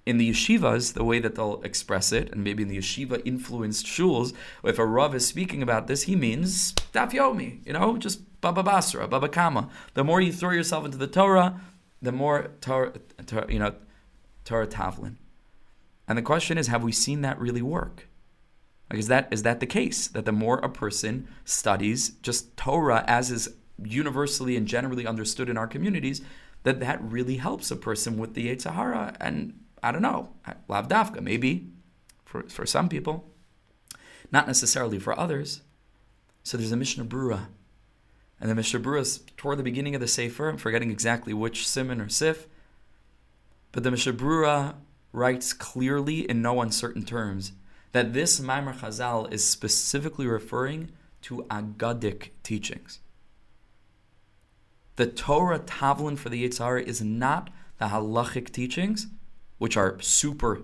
in 0.07 0.18
the 0.18 0.31
yeshivas, 0.31 0.92
the 0.92 1.05
way 1.05 1.18
that 1.18 1.35
they'll 1.35 1.62
express 1.62 2.12
it, 2.12 2.31
and 2.31 2.44
maybe 2.44 2.62
in 2.62 2.68
the 2.68 2.79
yeshiva 2.79 3.23
influenced 3.25 3.87
shuls, 3.87 4.35
if 4.62 4.79
a 4.79 4.87
rav 4.87 5.14
is 5.14 5.27
speaking 5.27 5.62
about 5.62 5.87
this, 5.87 6.03
he 6.03 6.14
means 6.14 6.75
daf 6.92 7.12
yomi, 7.12 7.66
you 7.66 7.73
know, 7.73 7.97
just 7.97 8.40
baba 8.40 8.62
basra, 8.62 9.09
baba 9.09 9.29
kama. 9.29 9.70
The 9.94 10.05
more 10.05 10.20
you 10.20 10.33
throw 10.33 10.51
yourself 10.51 10.85
into 10.85 10.99
the 10.99 11.07
Torah, 11.07 11.61
the 12.03 12.12
more 12.12 12.51
Torah, 12.61 12.92
Torah 13.27 13.51
you 13.51 13.59
know, 13.59 13.75
Torah 14.44 14.66
tavlin. 14.66 15.16
And 16.07 16.18
the 16.18 16.23
question 16.23 16.59
is, 16.59 16.66
have 16.66 16.83
we 16.83 16.92
seen 16.92 17.23
that 17.23 17.38
really 17.40 17.62
work? 17.62 18.09
Like, 18.90 18.99
is 18.99 19.09
that 19.09 19.29
is 19.31 19.42
that 19.42 19.61
the 19.61 19.66
case? 19.66 20.09
That 20.09 20.27
the 20.27 20.33
more 20.33 20.59
a 20.59 20.68
person 20.68 21.29
studies 21.47 22.11
just 22.23 22.55
Torah 22.59 23.05
as 23.07 23.31
is 23.31 23.55
universally 23.83 24.57
and 24.57 24.66
generally 24.66 25.07
understood 25.07 25.49
in 25.49 25.57
our 25.57 25.66
communities, 25.66 26.20
that 26.64 26.81
that 26.81 27.00
really 27.03 27.37
helps 27.37 27.70
a 27.70 27.77
person 27.77 28.18
with 28.18 28.35
the 28.35 28.48
Yitzhahara 28.48 29.16
and 29.20 29.61
I 29.83 29.92
don't 29.92 30.03
know. 30.03 30.31
Lavdafka, 30.68 31.20
maybe 31.20 31.68
for, 32.24 32.42
for 32.44 32.66
some 32.66 32.88
people, 32.88 33.31
not 34.33 34.46
necessarily 34.46 34.98
for 34.98 35.18
others. 35.18 35.61
So 36.42 36.57
there's 36.57 36.72
a 36.72 36.77
Mishnah 36.77 37.05
Brura 37.05 37.46
And 38.40 38.50
the 38.50 38.55
Mishnah 38.55 38.81
Berurah 38.81 39.20
toward 39.37 39.59
the 39.59 39.62
beginning 39.62 39.94
of 39.94 40.00
the 40.00 40.09
Sefer, 40.09 40.48
I'm 40.48 40.57
forgetting 40.57 40.90
exactly 40.90 41.33
which 41.33 41.68
simon 41.68 42.00
or 42.00 42.09
sif, 42.09 42.48
but 43.72 43.83
the 43.83 43.90
Mishnah 43.90 44.14
Berurah 44.14 44.74
writes 45.12 45.53
clearly 45.53 46.29
in 46.29 46.42
no 46.42 46.61
uncertain 46.61 47.05
terms 47.05 47.53
that 47.92 48.12
this 48.12 48.40
Maimar 48.40 48.74
Chazal 48.74 49.33
is 49.33 49.48
specifically 49.48 50.27
referring 50.27 50.90
to 51.22 51.44
Agadic 51.44 52.31
teachings. 52.42 53.00
The 54.96 55.07
Torah 55.07 55.59
Tavlin 55.59 56.16
for 56.16 56.28
the 56.28 56.48
Yitzhara 56.48 56.83
is 56.83 57.02
not 57.02 57.50
the 57.78 57.87
halachic 57.87 58.50
teachings, 58.50 59.09
which 59.59 59.76
are 59.76 60.00
super 60.00 60.62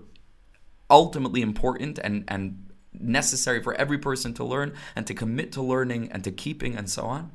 ultimately 0.89 1.41
important 1.41 1.99
and, 1.99 2.25
and 2.29 2.67
necessary 2.93 3.63
for 3.63 3.75
every 3.75 3.99
person 3.99 4.35
to 4.35 4.45
learn 4.45 4.75
and 4.97 5.07
to 5.07 5.15
commit 5.15 5.53
to 5.53 5.63
learning 5.63 6.11
and 6.13 6.25
to 6.25 6.31
keeping 6.31 6.77
and 6.77 6.91
so 6.91 7.05
on, 7.05 7.31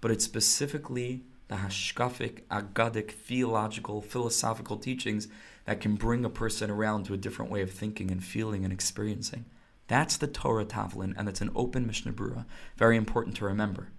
but 0.00 0.10
it's 0.10 0.24
specifically 0.24 1.24
the 1.48 1.56
hashkafic, 1.56 2.42
agadic, 2.50 3.10
theological, 3.10 4.00
philosophical 4.00 4.76
teachings 4.76 5.28
that 5.64 5.80
can 5.80 5.96
bring 5.96 6.24
a 6.24 6.30
person 6.30 6.70
around 6.70 7.04
to 7.04 7.14
a 7.14 7.18
different 7.18 7.50
way 7.50 7.62
of 7.62 7.70
thinking 7.70 8.10
and 8.10 8.24
feeling 8.24 8.64
and 8.64 8.72
experiencing. 8.72 9.44
That's 9.86 10.16
the 10.16 10.26
Torah 10.26 10.64
Tavlin, 10.64 11.14
and 11.16 11.28
it's 11.28 11.40
an 11.40 11.50
open 11.54 11.86
Mishnah 11.86 12.12
Berurah. 12.12 12.46
Very 12.76 12.96
important 12.96 13.36
to 13.36 13.44
remember. 13.44 13.90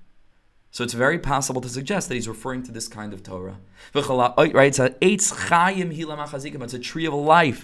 So 0.74 0.84
it's 0.84 0.94
very 0.94 1.20
possible 1.20 1.62
to 1.62 1.70
suggest 1.70 2.10
that 2.10 2.16
he's 2.16 2.28
referring 2.28 2.64
to 2.64 2.72
this 2.72 2.88
kind 2.88 3.14
of 3.14 3.22
Torah. 3.22 3.60
Right? 3.94 4.66
It's 4.66 4.80
a 4.80 4.96
It's 5.00 6.74
a 6.74 6.80
tree 6.80 7.06
of 7.06 7.14
life. 7.14 7.64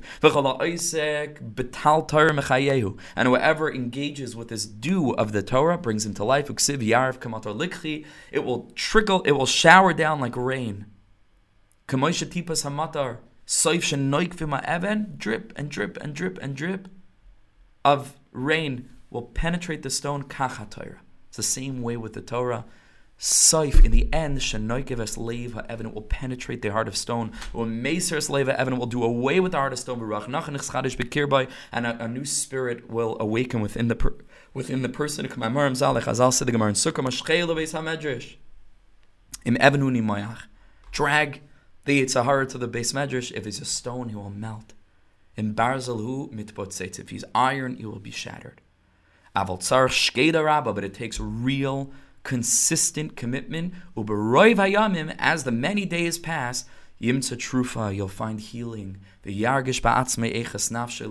And 3.15 3.27
whoever 3.27 3.73
engages 3.73 4.35
with 4.35 4.49
this 4.49 4.67
dew 4.67 5.15
of 5.15 5.31
the 5.31 5.41
Torah 5.41 5.79
brings 5.79 6.05
him 6.05 6.13
to 6.13 6.23
life. 6.23 6.51
It 6.51 8.43
will 8.45 8.71
trickle, 8.75 9.23
it 9.23 9.31
will 9.31 9.45
shower 9.47 9.91
down 9.91 10.19
like 10.19 10.35
rain. 10.35 10.85
Drip 11.87 12.03
and 15.55 15.71
drip 15.71 15.97
and 15.97 16.13
drip 16.13 16.37
and 16.43 16.55
drip 16.55 16.87
of 17.83 18.19
rain 18.31 18.89
will 19.09 19.23
penetrate 19.23 19.81
the 19.81 19.89
stone. 19.89 20.25
It's 20.29 21.37
the 21.37 21.41
same 21.41 21.81
way 21.81 21.97
with 21.97 22.13
the 22.13 22.21
Torah. 22.21 22.65
Saif, 23.19 23.83
in 23.83 23.91
the 23.91 24.07
end, 24.13 24.37
Shanoikeves 24.37 25.17
Leva 25.17 25.69
Evan, 25.69 25.87
it 25.87 25.93
will 25.93 26.03
penetrate 26.03 26.61
the 26.61 26.69
heart 26.69 26.87
of 26.87 26.95
stone. 26.95 27.33
When 27.51 27.83
Meseres 27.83 28.29
Leva 28.29 28.57
Evan 28.57 28.77
will 28.77 28.85
do 28.85 29.03
away 29.03 29.41
with 29.41 29.51
the 29.51 29.57
heart 29.57 29.73
of 29.73 29.79
stone, 29.79 30.01
and 30.01 31.85
a, 31.85 32.03
a 32.03 32.07
new 32.07 32.23
spirit 32.23 32.89
will 32.89 33.17
awaken 33.19 33.59
within 33.59 33.89
the 33.89 33.95
per, 33.95 34.15
within 34.53 34.83
the 34.83 34.89
person. 34.89 35.27
Drag 40.91 41.41
the 41.85 42.01
Yitzhahara 42.01 42.49
to 42.49 42.57
the 42.57 42.67
base 42.67 42.93
medrash. 42.93 43.31
If 43.33 43.45
he's 43.45 43.59
a 43.59 43.65
stone, 43.65 44.09
he 44.09 44.15
will 44.15 44.29
melt. 44.29 44.73
In 45.35 45.53
Barzalhu 45.53 46.31
mitbotzetz. 46.33 46.99
If 46.99 47.09
he's 47.09 47.25
iron, 47.35 47.75
he 47.75 47.85
will 47.85 47.99
be 47.99 48.11
shattered. 48.11 48.61
Aval 49.35 49.59
tzar 49.59 49.89
shkeda 49.89 50.43
rabba, 50.43 50.73
but 50.73 50.83
it 50.85 50.93
takes 50.93 51.19
real 51.19 51.91
consistent 52.23 53.15
commitment. 53.15 53.73
Uberoiv 53.95 54.55
hayamim, 54.55 55.15
as 55.19 55.43
the 55.43 55.51
many 55.51 55.85
days 55.85 56.17
pass, 56.17 56.65
yimtza 57.01 57.37
trufa, 57.37 57.95
you'll 57.95 58.07
find 58.07 58.39
healing. 58.39 58.97
Nafshe 59.23 61.05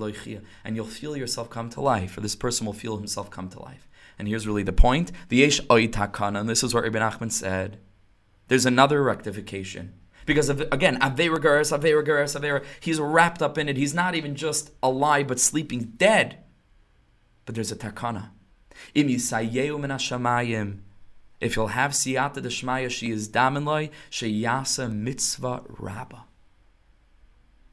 and 0.65 0.77
you'll 0.77 0.87
feel 0.87 1.17
yourself 1.17 1.51
come 1.51 1.71
to 1.71 1.81
life, 1.81 2.17
or 2.17 2.21
this 2.21 2.37
person 2.37 2.67
will 2.67 2.73
feel 2.73 2.97
himself 2.97 3.31
come 3.31 3.49
to 3.51 3.61
life. 3.61 3.89
And 4.19 4.29
here's 4.29 4.47
really 4.47 4.63
the 4.63 4.73
point: 4.73 5.13
the 5.29 5.37
yesh 5.37 5.61
oitakana, 5.63 6.41
and 6.41 6.49
this 6.49 6.65
is 6.65 6.75
what 6.75 6.85
Ibn 6.85 7.03
Achman 7.03 7.33
said. 7.33 7.79
There's 8.49 8.67
another 8.67 9.03
rectification. 9.03 9.95
Because 10.27 10.51
of, 10.51 10.61
again, 10.73 10.99
Avera 11.01 11.39
Gares, 11.39 11.73
Avera 11.73 12.65
he's 12.81 13.01
wrapped 13.01 13.41
up 13.41 13.57
in 13.57 13.69
it. 13.69 13.79
He's 13.79 13.95
not 13.95 14.15
even 14.15 14.35
just 14.35 14.73
alive, 14.83 15.27
but 15.27 15.41
sleeping 15.41 15.95
dead. 15.97 16.45
But 17.47 17.55
there's 17.55 17.73
a 17.73 17.77
takana. 17.77 18.31
If 21.41 21.55
you'll 21.55 21.69
have 21.69 21.93
siyata 21.93 22.37
deshmaya, 22.37 22.91
she 22.91 23.11
is 23.11 23.29
daminloi 23.29 23.91
sheyasa 24.11 24.93
mitzvah 24.93 25.63
rabba. 25.69 26.25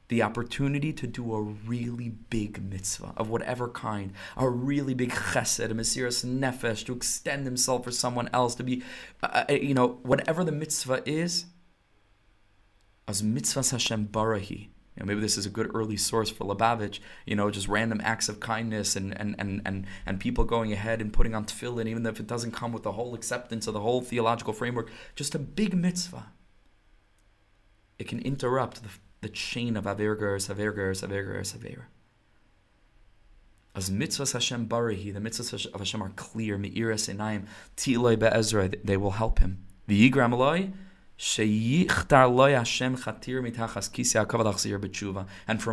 The 0.08 0.22
opportunity 0.22 0.92
to 0.92 1.06
do 1.08 1.34
a 1.34 1.42
really 1.42 2.10
big 2.10 2.62
mitzvah 2.62 3.12
of 3.16 3.28
whatever 3.28 3.68
kind, 3.68 4.12
a 4.36 4.48
really 4.48 4.94
big 4.94 5.10
chesed, 5.10 5.64
a 5.64 5.74
mesiras 5.74 6.24
nefesh, 6.24 6.86
to 6.86 6.94
extend 6.94 7.44
himself 7.44 7.82
for 7.82 7.90
someone 7.90 8.30
else, 8.32 8.54
to 8.54 8.62
be, 8.62 8.84
uh, 9.24 9.44
uh 9.48 9.52
you 9.52 9.74
know, 9.74 9.98
whatever 10.04 10.44
the 10.44 10.52
mitzvah 10.52 11.02
is, 11.06 11.46
as 13.08 13.20
mitzvah 13.20 13.64
Hashem 13.68 14.08
barahi, 14.08 14.68
you 14.96 15.02
know, 15.02 15.06
maybe 15.06 15.20
this 15.20 15.36
is 15.36 15.44
a 15.44 15.50
good 15.50 15.70
early 15.74 15.96
source 15.96 16.30
for 16.30 16.44
Lubavitch, 16.44 17.00
you 17.26 17.36
know, 17.36 17.50
just 17.50 17.68
random 17.68 18.00
acts 18.02 18.30
of 18.30 18.40
kindness 18.40 18.96
and, 18.96 19.18
and, 19.20 19.34
and, 19.38 19.60
and, 19.66 19.86
and 20.06 20.18
people 20.18 20.44
going 20.44 20.72
ahead 20.72 21.02
and 21.02 21.12
putting 21.12 21.34
on 21.34 21.44
tefillin, 21.44 21.86
even 21.86 22.06
if 22.06 22.18
it 22.18 22.26
doesn't 22.26 22.52
come 22.52 22.72
with 22.72 22.82
the 22.82 22.92
whole 22.92 23.14
acceptance 23.14 23.66
of 23.66 23.74
the 23.74 23.80
whole 23.80 24.00
theological 24.00 24.54
framework, 24.54 24.90
just 25.14 25.34
a 25.34 25.38
big 25.38 25.74
mitzvah. 25.74 26.26
It 27.98 28.08
can 28.08 28.20
interrupt 28.20 28.82
the, 28.82 28.88
the 29.20 29.28
chain 29.28 29.76
of 29.76 29.84
Avergers, 29.84 30.48
Avergers, 30.48 31.04
Aver. 31.04 31.88
As 33.74 33.90
mitzvahs 33.90 34.32
Hashem 34.32 34.68
barahi, 34.68 35.12
the 35.12 35.20
mitzvahs 35.20 35.66
of 35.66 35.80
Hashem 35.80 36.02
are 36.02 36.08
clear, 36.16 36.56
me'iras 36.56 37.08
enayim, 37.08 37.44
tiloi 37.76 38.18
be'ezra, 38.18 38.72
they 38.82 38.96
will 38.96 39.10
help 39.10 39.40
him. 39.40 39.66
The 39.86 40.10
yigram 40.10 40.32
and 41.18 41.48
from 41.48 41.66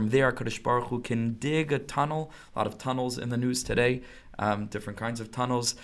there, 0.09 0.31
Kadosh 0.31 0.63
Baruch 0.63 0.87
Hu 0.87 1.01
can 1.01 1.33
dig 1.33 1.73
a 1.73 1.79
tunnel. 1.79 2.31
A 2.55 2.59
lot 2.59 2.67
of 2.67 2.77
tunnels 2.77 3.17
in 3.17 3.27
the 3.27 3.35
news 3.35 3.61
today, 3.61 4.03
um, 4.39 4.67
different 4.67 4.97
kinds 4.97 5.19
of 5.19 5.31
tunnels 5.31 5.75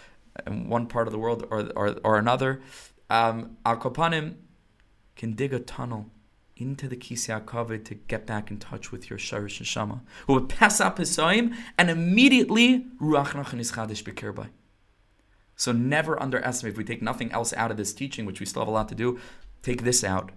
in 0.48 0.69
one 0.69 0.88
part 0.88 1.08
of 1.08 1.12
the 1.12 1.19
world 1.19 1.45
or, 1.52 1.69
or, 1.76 1.98
or 2.06 2.17
another. 2.17 2.62
Um, 3.10 3.58
Al 3.65 3.76
Kopanim 3.78 4.36
can 5.17 5.34
dig 5.34 5.54
a 5.54 5.60
tunnel 5.60 6.10
into 6.56 6.88
the 6.88 6.95
Kisei 6.95 7.43
HaKavod 7.43 7.84
to 7.86 7.95
get 7.95 8.26
back 8.26 8.50
in 8.52 8.60
touch 8.60 8.93
with 8.93 9.10
your 9.10 9.19
Sharish 9.19 9.62
Neshama, 9.62 10.00
who 10.28 10.36
would 10.36 10.48
pass 10.48 10.80
up 10.80 11.00
his 11.00 11.13
Saim 11.15 11.54
and 11.78 11.89
immediately 11.89 12.86
Ruach 13.02 13.32
Nachan 13.32 13.60
is 13.60 13.74
Chadish 13.74 14.04
Bekirbai. 14.04 14.48
So 15.56 15.72
never 15.74 16.22
underestimate, 16.22 16.72
if 16.72 16.78
we 16.78 16.86
take 16.86 17.02
nothing 17.02 17.34
else 17.34 17.52
out 17.54 17.69
of 17.69 17.76
this 17.76 17.93
teaching, 17.93 18.26
which 18.26 18.39
we 18.39 18.45
still 18.45 18.62
have 18.62 18.69
a 18.69 18.72
lot 18.72 18.88
to 18.89 18.95
do, 18.95 19.19
Take 19.62 19.84
this 19.84 20.04
out. 20.04 20.32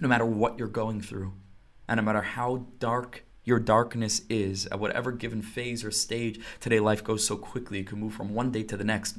No 0.00 0.08
matter 0.08 0.26
what 0.26 0.58
you're 0.58 0.68
going 0.68 1.00
through, 1.00 1.32
and 1.88 1.98
no 1.98 2.02
matter 2.02 2.22
how 2.22 2.66
dark 2.78 3.24
your 3.44 3.60
darkness 3.60 4.22
is, 4.28 4.66
at 4.66 4.80
whatever 4.80 5.12
given 5.12 5.40
phase 5.40 5.84
or 5.84 5.90
stage, 5.90 6.40
today 6.60 6.80
life 6.80 7.04
goes 7.04 7.24
so 7.24 7.36
quickly. 7.36 7.78
It 7.78 7.86
can 7.86 8.00
move 8.00 8.12
from 8.12 8.34
one 8.34 8.50
day 8.50 8.64
to 8.64 8.76
the 8.76 8.84
next, 8.84 9.16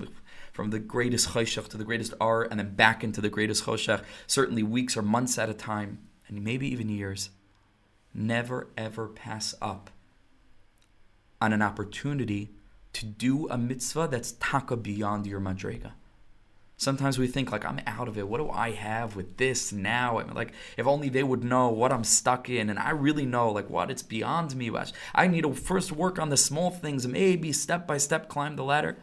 from 0.52 0.70
the 0.70 0.80
greatest 0.80 1.30
choshech 1.30 1.70
to 1.70 1.78
the 1.78 1.86
greatest 1.86 2.14
R, 2.20 2.44
and 2.44 2.60
then 2.60 2.76
back 2.76 3.04
into 3.04 3.22
the 3.22 3.30
greatest 3.30 3.64
choshech, 3.64 4.04
certainly 4.28 4.64
weeks 4.64 4.98
or 4.98 5.02
months 5.02 5.38
at 5.38 5.50
a 5.50 5.54
time, 5.54 6.00
and 6.28 6.44
maybe 6.44 6.68
even 6.68 6.90
years. 6.90 7.30
Never 8.14 8.68
ever 8.78 9.08
pass 9.08 9.56
up 9.62 9.90
on 11.40 11.54
an 11.54 11.62
opportunity 11.62 12.50
to 12.94 13.06
do 13.06 13.48
a 13.50 13.58
mitzvah 13.58 14.10
that's 14.12 14.34
taka 14.34 14.76
beyond 14.76 15.26
your 15.26 15.40
madrega. 15.40 15.92
Sometimes 16.80 17.18
we 17.18 17.26
think 17.26 17.52
like 17.52 17.66
I'm 17.66 17.82
out 17.88 18.08
of 18.08 18.20
it. 18.20 18.28
What 18.28 18.38
do 18.38 18.52
I 18.52 18.70
have 18.72 19.16
with 19.16 19.38
this 19.38 19.74
now? 19.74 20.20
I 20.20 20.24
mean, 20.24 20.36
like 20.36 20.54
if 20.78 20.86
only 20.86 21.10
they 21.10 21.24
would 21.24 21.44
know 21.44 21.70
what 21.70 21.92
I'm 21.92 22.04
stuck 22.04 22.50
in, 22.50 22.70
and 22.70 22.78
I 22.78 22.92
really 22.92 23.26
know 23.26 23.50
like 23.50 23.68
what 23.68 23.90
it's 23.90 24.04
beyond 24.04 24.56
me. 24.56 24.72
I 25.16 25.28
need 25.28 25.42
to 25.42 25.54
first 25.54 25.92
work 25.92 26.20
on 26.20 26.30
the 26.30 26.38
small 26.38 26.70
things, 26.70 27.08
maybe 27.08 27.52
step 27.52 27.88
by 27.88 27.98
step 27.98 28.30
climb 28.30 28.56
the 28.56 28.63
ladder. 28.63 28.98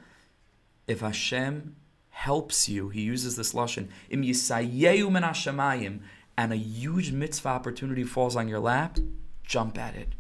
If 0.86 1.00
Hashem 1.00 1.74
helps 2.10 2.68
you, 2.68 2.90
He 2.90 3.02
uses 3.02 3.34
this 3.34 3.52
lashon 3.54 3.88
im 4.08 4.22
yisayehu 4.22 5.10
min 5.10 5.24
hashemayim, 5.24 5.98
and 6.38 6.52
a 6.52 6.56
huge 6.56 7.10
mitzvah 7.10 7.48
opportunity 7.48 8.04
falls 8.04 8.36
on 8.36 8.46
your 8.46 8.60
lap, 8.60 8.98
jump 9.42 9.78
at 9.78 9.96
it, 9.96 10.14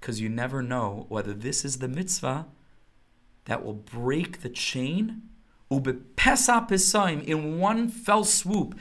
because 0.00 0.20
you 0.20 0.28
never 0.28 0.60
know 0.60 1.06
whether 1.08 1.34
this 1.34 1.64
is 1.64 1.78
the 1.78 1.86
mitzvah 1.86 2.48
that 3.44 3.64
will 3.64 3.74
break 3.74 4.40
the 4.40 4.48
chain 4.48 5.22
in 5.80 7.58
one 7.58 7.88
fell 7.88 8.24
swoop, 8.24 8.78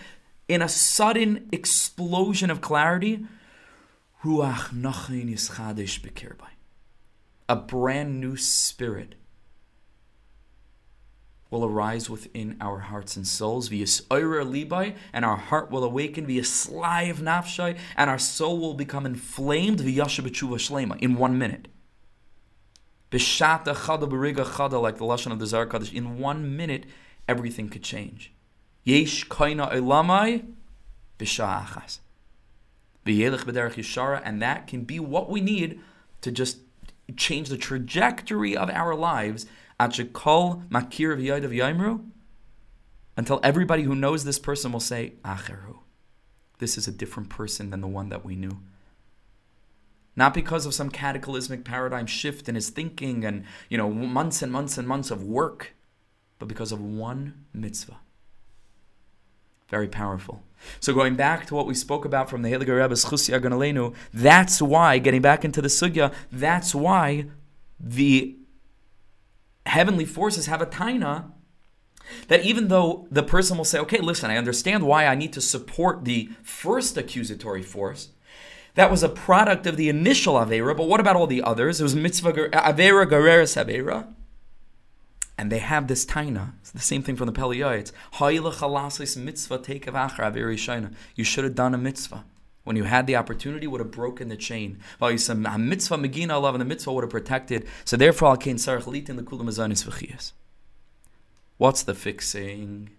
in 0.48 0.62
a 0.62 0.70
sudden 0.70 1.48
explosion 1.52 2.50
of 2.50 2.62
clarity, 2.62 3.26
a 7.50 7.56
brand 7.56 8.22
new 8.22 8.38
spirit 8.38 9.16
will 11.52 11.66
arise 11.66 12.10
within 12.10 12.56
our 12.62 12.80
hearts 12.80 13.18
and 13.18 13.28
souls. 13.28 13.68
Via 13.68 13.86
libai, 13.86 14.96
and 15.14 15.26
our 15.26 15.36
heart 15.36 15.70
will 15.70 15.84
awaken. 15.84 16.26
Via 16.26 16.44
slive 16.44 17.18
nafshai, 17.18 17.78
and 17.98 18.10
our 18.10 18.18
soul 18.18 18.58
will 18.58 18.74
become 18.74 19.06
inflamed. 19.06 19.82
Via 19.82 20.06
shlema 20.06 20.98
in 21.02 21.16
one 21.16 21.38
minute. 21.38 21.68
Bishata 23.12 23.76
chada 23.76 24.10
beriga 24.10 24.46
chada, 24.46 24.82
like 24.82 24.98
the 24.98 25.04
lashon 25.04 25.32
of 25.34 25.40
the 25.40 25.46
Zohar 25.46 25.68
Kadosh, 25.68 25.94
in 25.94 26.18
one 26.18 26.56
minute, 26.56 26.86
everything 27.28 27.68
could 27.68 27.84
change. 27.84 28.32
Yesh 28.86 29.28
kaina 29.28 29.70
elamai 29.72 30.46
b'sha'achas. 31.20 32.00
V'yelech 33.06 33.44
b'derech 33.44 33.74
yishara, 33.74 34.22
and 34.24 34.42
that 34.42 34.66
can 34.66 34.86
be 34.86 35.00
what 35.00 35.30
we 35.30 35.42
need 35.42 35.82
to 36.22 36.32
just 36.32 36.60
change 37.18 37.50
the 37.50 37.58
trajectory 37.58 38.56
of 38.56 38.70
our 38.70 38.96
lives 38.96 39.46
at 39.78 39.92
shekol 39.92 40.68
makir 40.70 41.18
v'yadav 41.18 41.54
yaimru, 41.54 42.04
until 43.18 43.42
everybody 43.44 43.84
who 43.84 43.94
knows 43.94 44.24
this 44.24 44.40
person 44.40 44.72
will 44.72 44.80
say, 44.80 45.14
Acheru. 45.26 45.80
This 46.60 46.78
is 46.78 46.88
a 46.88 46.92
different 46.92 47.30
person 47.30 47.72
than 47.72 47.82
the 47.82 47.88
one 47.88 48.08
that 48.10 48.24
we 48.24 48.36
knew. 48.36 48.60
Not 50.22 50.36
because 50.36 50.68
of 50.68 50.76
some 50.76 50.92
cataclysmic 50.92 51.64
paradigm 51.64 52.06
shift 52.06 52.48
in 52.48 52.54
his 52.54 52.70
thinking 52.70 53.26
and, 53.26 53.44
you 53.70 53.78
know, 53.80 53.90
months 53.90 54.44
and 54.44 54.52
months 54.52 54.78
and 54.78 54.88
months 54.88 55.10
of 55.10 55.24
work, 55.24 55.74
but 56.38 56.48
because 56.48 56.72
of 56.72 56.80
one 56.80 57.46
mitzvah. 57.56 57.98
Very 59.68 59.88
powerful. 59.88 60.44
So 60.80 60.94
going 60.94 61.16
back 61.16 61.48
to 61.48 61.56
what 61.56 61.66
we 61.66 61.74
spoke 61.74 62.06
about 62.06 62.30
from 62.30 62.44
the 62.44 62.52
Heiliger 62.52 62.80
Rebbe's 62.80 63.06
Chusya 63.06 63.42
Ganalenu, 63.42 63.96
that's 64.14 64.62
why, 64.62 65.00
getting 65.00 65.24
back 65.24 65.44
into 65.44 65.60
the 65.60 65.70
Sugya, 65.70 66.14
that's 66.32 66.76
why 66.76 67.26
the 67.80 68.38
heavenly 69.66 70.06
forces 70.06 70.46
have 70.46 70.62
a 70.62 70.68
taina 70.68 71.32
that 72.28 72.46
even 72.46 72.68
though 72.68 73.08
the 73.10 73.24
person 73.24 73.58
will 73.58 73.66
say, 73.66 73.80
okay, 73.80 74.02
listen, 74.02 74.30
I 74.30 74.38
understand 74.38 74.84
why 74.84 75.08
I 75.08 75.16
need 75.16 75.34
to 75.34 75.42
support 75.42 76.06
the 76.06 76.30
first 76.44 76.96
accusatory 76.96 77.64
force, 77.64 78.10
that 78.76 78.90
was 78.90 79.04
a 79.04 79.10
product 79.10 79.68
of 79.68 79.78
the 79.78 79.90
initial 79.90 80.36
Avera, 80.36 80.76
but 80.76 80.88
what 80.88 81.00
about 81.00 81.16
all 81.16 81.28
the 81.28 81.44
others? 81.44 81.80
It 81.80 81.84
was 81.84 81.96
mitzvah 81.96 82.34
Avera 82.34 83.06
Gereres 83.06 83.62
Avera. 83.62 84.08
And 85.38 85.52
they 85.52 85.60
have 85.60 85.88
this 85.88 86.06
taina. 86.06 86.54
It's 86.62 86.72
the 86.72 86.80
same 86.80 87.02
thing 87.02 87.16
from 87.16 87.26
the 87.26 87.34
Peliyotes. 87.34 87.92
mitzvah 89.18 90.92
You 91.16 91.24
should 91.24 91.44
have 91.44 91.56
done 91.56 91.74
a 91.74 91.78
mitzvah. 91.78 92.26
When 92.64 92.76
you 92.76 92.84
had 92.84 93.08
the 93.08 93.16
opportunity, 93.16 93.66
would 93.66 93.80
have 93.80 93.90
broken 93.90 94.30
the 94.30 94.38
chain. 94.38 94.80
mitzvah 95.00 95.98
megina 95.98 96.40
love, 96.40 96.54
and 96.54 96.62
the 96.62 96.66
mitzvah 96.66 96.94
would 96.94 97.04
have 97.04 97.10
protected. 97.10 97.68
So 97.86 97.98
therefore, 97.98 98.30
al 98.30 98.38
sarach 98.38 98.84
litin 98.84 99.16
the 99.16 99.24
kulam 99.24 100.32
What's 101.58 101.82
the 101.84 101.96
fixing? 101.96 102.92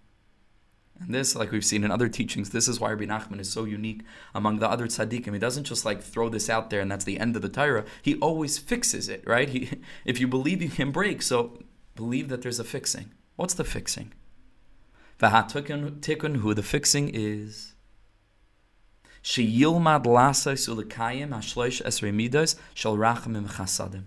And 0.99 1.13
this, 1.13 1.35
like 1.35 1.51
we've 1.51 1.65
seen 1.65 1.83
in 1.83 1.91
other 1.91 2.07
teachings, 2.07 2.51
this 2.51 2.67
is 2.67 2.79
why 2.79 2.91
Rabbi 2.91 3.05
Nachman 3.05 3.39
is 3.39 3.51
so 3.51 3.65
unique 3.65 4.03
among 4.33 4.59
the 4.59 4.69
other 4.69 4.87
tzaddikim. 4.87 5.33
He 5.33 5.39
doesn't 5.39 5.65
just 5.65 5.85
like 5.85 6.01
throw 6.01 6.29
this 6.29 6.49
out 6.49 6.69
there 6.69 6.81
and 6.81 6.91
that's 6.91 7.05
the 7.05 7.19
end 7.19 7.35
of 7.35 7.41
the 7.41 7.49
Torah. 7.49 7.85
He 8.01 8.15
always 8.19 8.57
fixes 8.57 9.09
it, 9.09 9.23
right? 9.27 9.49
He, 9.49 9.69
if 10.05 10.19
you 10.19 10.27
believe, 10.27 10.61
you 10.61 10.69
can 10.69 10.91
break. 10.91 11.21
So 11.21 11.59
believe 11.95 12.29
that 12.29 12.41
there's 12.41 12.59
a 12.59 12.63
fixing. 12.63 13.11
What's 13.35 13.55
the 13.55 13.63
fixing? 13.63 14.13
Tikkun 15.19 16.37
who 16.37 16.53
the 16.53 16.63
fixing 16.63 17.09
is. 17.13 17.73
Sheyilmad 19.23 20.03
lasais 20.03 20.67
ulekayim 20.67 21.29
hashloish 21.29 21.81
esrei 21.83 22.13
midas 22.13 22.55
shel 22.73 22.97
rachamim 22.97 23.47
chasadim. 23.47 24.03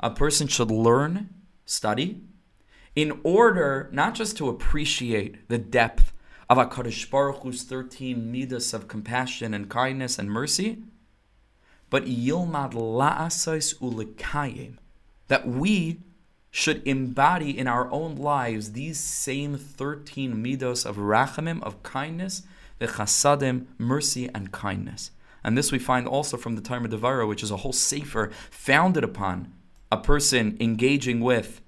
A 0.00 0.10
person 0.10 0.48
should 0.48 0.70
learn, 0.70 1.30
study, 1.64 2.20
in 2.94 3.20
order 3.22 3.88
not 3.92 4.14
just 4.14 4.36
to 4.36 4.48
appreciate 4.48 5.48
the 5.48 5.58
depth 5.58 6.12
of 6.48 6.58
HaKadosh 6.58 7.10
Baruch 7.10 7.42
Hu's 7.42 7.62
13 7.62 8.30
midas 8.30 8.74
of 8.74 8.88
compassion 8.88 9.54
and 9.54 9.68
kindness 9.68 10.18
and 10.18 10.30
mercy, 10.30 10.82
but 11.90 12.04
yilmad 12.04 12.72
la'asais 12.72 13.76
ulekayim, 13.78 14.74
that 15.28 15.46
we 15.46 16.00
should 16.50 16.86
embody 16.86 17.56
in 17.58 17.66
our 17.66 17.90
own 17.90 18.14
lives 18.14 18.72
these 18.72 19.00
same 19.00 19.56
13 19.56 20.34
midos 20.34 20.86
of 20.86 20.96
rachamim, 20.96 21.62
of 21.62 21.82
kindness, 21.82 22.42
the 22.78 22.86
chasadim, 22.86 23.66
mercy 23.78 24.28
and 24.34 24.52
kindness. 24.52 25.10
And 25.42 25.58
this 25.58 25.72
we 25.72 25.78
find 25.78 26.06
also 26.06 26.36
from 26.36 26.56
the 26.56 26.62
Tomer 26.62 26.86
Devorah, 26.86 27.28
which 27.28 27.42
is 27.42 27.50
a 27.50 27.58
whole 27.58 27.72
sefer 27.72 28.30
founded 28.50 29.02
upon 29.02 29.52
a 29.90 29.96
person 29.96 30.56
engaging 30.60 31.20
with 31.20 31.60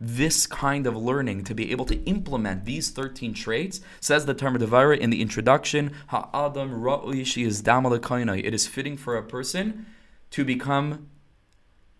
this 0.00 0.46
kind 0.46 0.86
of 0.86 0.96
learning 0.96 1.44
to 1.44 1.54
be 1.54 1.70
able 1.70 1.84
to 1.84 2.02
implement 2.04 2.64
these 2.64 2.90
13 2.90 3.34
traits, 3.34 3.80
says 4.00 4.24
the 4.24 4.34
Tomer 4.34 4.56
Devorah 4.56 4.98
in 4.98 5.10
the 5.10 5.20
introduction, 5.20 5.92
Ha'adam 6.08 6.70
ra'uishi 6.80 7.44
is 7.44 7.62
It 7.62 8.54
is 8.54 8.66
fitting 8.66 8.96
for 8.96 9.16
a 9.16 9.22
person 9.22 9.86
to 10.30 10.44
become 10.44 11.08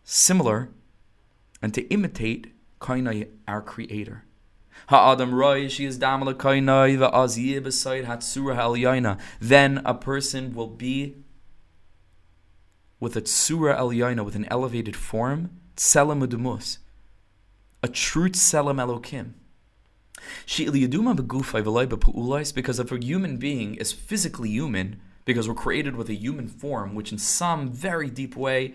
similar 0.02 0.70
and 1.60 1.74
to 1.74 1.82
imitate 1.88 2.52
Kainai, 2.80 3.28
our 3.46 3.60
Creator. 3.60 4.24
Ha'adam 4.88 5.32
ra'ishi 5.32 5.86
is 5.86 5.98
damal 5.98 6.32
kainai 6.32 6.96
va'az 6.96 7.62
beside 7.62 8.06
hatsura 8.06 8.56
ha'alyaina. 8.56 9.20
Then 9.38 9.82
a 9.84 9.94
person 9.94 10.54
will 10.54 10.68
be 10.68 11.16
with 12.98 13.14
a 13.16 13.22
tsura 13.22 13.78
elyaina, 13.78 14.24
with 14.24 14.36
an 14.36 14.46
elevated 14.50 14.96
form, 14.96 15.50
tselem 15.76 16.20
a 17.82 17.88
true 17.88 18.28
tselem 18.28 18.76
elokim. 18.76 19.32
Because 22.54 22.78
if 22.78 22.92
a 22.92 22.98
human 22.98 23.36
being 23.38 23.74
is 23.76 23.92
physically 23.92 24.50
human, 24.50 25.00
because 25.24 25.48
we're 25.48 25.54
created 25.54 25.96
with 25.96 26.08
a 26.08 26.14
human 26.14 26.48
form, 26.48 26.94
which 26.94 27.12
in 27.12 27.18
some 27.18 27.70
very 27.70 28.10
deep 28.10 28.36
way, 28.36 28.74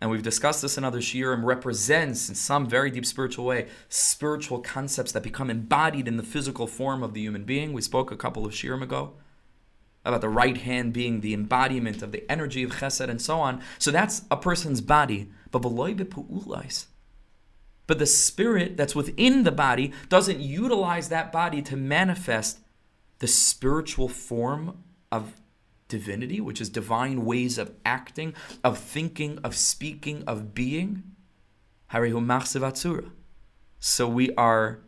and 0.00 0.10
we've 0.10 0.22
discussed 0.22 0.62
this 0.62 0.76
in 0.76 0.84
other 0.84 1.00
shiurim, 1.00 1.42
represents 1.44 2.28
in 2.28 2.34
some 2.34 2.66
very 2.66 2.90
deep 2.90 3.06
spiritual 3.06 3.46
way 3.46 3.68
spiritual 3.88 4.60
concepts 4.60 5.12
that 5.12 5.22
become 5.22 5.50
embodied 5.50 6.06
in 6.06 6.16
the 6.16 6.22
physical 6.22 6.66
form 6.66 7.02
of 7.02 7.14
the 7.14 7.22
human 7.22 7.44
being. 7.44 7.72
We 7.72 7.82
spoke 7.82 8.10
a 8.10 8.16
couple 8.16 8.44
of 8.46 8.52
shiurim 8.52 8.82
ago 8.82 9.14
about 10.04 10.20
the 10.20 10.28
right 10.28 10.58
hand 10.58 10.92
being 10.92 11.20
the 11.20 11.34
embodiment 11.34 12.02
of 12.02 12.12
the 12.12 12.30
energy 12.30 12.62
of 12.62 12.72
chesed 12.72 13.08
and 13.08 13.20
so 13.20 13.40
on. 13.40 13.60
So 13.78 13.90
that's 13.90 14.22
a 14.30 14.36
person's 14.36 14.80
body. 14.80 15.30
But 15.50 15.62
but 17.86 17.98
the 17.98 18.06
spirit 18.06 18.76
that's 18.76 18.94
within 18.94 19.44
the 19.44 19.52
body 19.52 19.92
doesn't 20.08 20.40
utilize 20.40 21.08
that 21.08 21.32
body 21.32 21.62
to 21.62 21.76
manifest 21.76 22.58
the 23.18 23.26
spiritual 23.26 24.08
form 24.08 24.78
of 25.12 25.40
divinity, 25.88 26.40
which 26.40 26.60
is 26.60 26.68
divine 26.68 27.24
ways 27.24 27.58
of 27.58 27.72
acting, 27.84 28.34
of 28.64 28.78
thinking, 28.78 29.38
of 29.44 29.54
speaking, 29.54 30.24
of 30.26 30.52
being. 30.54 31.04
So 33.78 34.08
we 34.08 34.34
are 34.34 34.80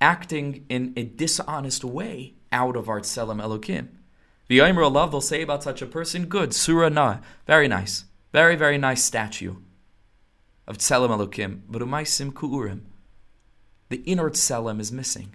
acting 0.00 0.64
in 0.68 0.92
a 0.96 1.02
dishonest 1.04 1.84
way 1.84 2.34
out 2.50 2.76
of 2.76 2.88
our 2.88 3.00
Tselem 3.00 3.42
Elokim. 3.42 3.88
The 4.46 4.60
Yomer 4.60 4.84
Allah, 4.84 5.10
they'll 5.10 5.20
say 5.20 5.42
about 5.42 5.62
such 5.62 5.82
a 5.82 5.86
person, 5.86 6.24
good, 6.24 6.54
Surah 6.54 6.88
Na, 6.88 7.18
very 7.46 7.68
nice, 7.68 8.06
very, 8.32 8.56
very 8.56 8.78
nice 8.78 9.04
statue 9.04 9.56
of 10.68 10.76
Tselem 10.76 11.08
Elokim, 11.08 11.62
but 11.68 11.82
Umaisim 11.82 12.30
Ku'urim. 12.32 12.82
The 13.88 14.02
inner 14.04 14.28
Tselem 14.28 14.78
is 14.78 14.92
missing. 14.92 15.34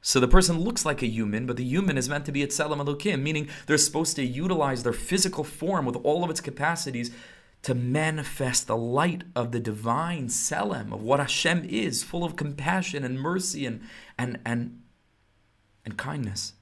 So 0.00 0.20
the 0.20 0.28
person 0.28 0.60
looks 0.60 0.86
like 0.86 1.02
a 1.02 1.06
human, 1.06 1.44
but 1.44 1.56
the 1.56 1.64
human 1.64 1.98
is 1.98 2.08
meant 2.08 2.24
to 2.26 2.32
be 2.32 2.42
a 2.42 2.46
Tselem 2.46 2.82
Elokim, 2.82 3.20
meaning 3.20 3.48
they're 3.66 3.76
supposed 3.76 4.16
to 4.16 4.24
utilize 4.24 4.84
their 4.84 4.92
physical 4.92 5.42
form 5.42 5.84
with 5.84 5.96
all 5.96 6.22
of 6.22 6.30
its 6.30 6.40
capacities 6.40 7.10
to 7.62 7.74
manifest 7.74 8.68
the 8.68 8.76
light 8.76 9.24
of 9.34 9.50
the 9.50 9.60
divine 9.60 10.28
Tselem, 10.28 10.92
of 10.92 11.02
what 11.02 11.20
Hashem 11.20 11.64
is, 11.64 12.04
full 12.04 12.24
of 12.24 12.36
compassion 12.36 13.04
and 13.04 13.20
mercy 13.20 13.66
and, 13.66 13.80
and, 14.16 14.38
and, 14.46 14.82
and 15.84 15.96
kindness. 15.96 16.54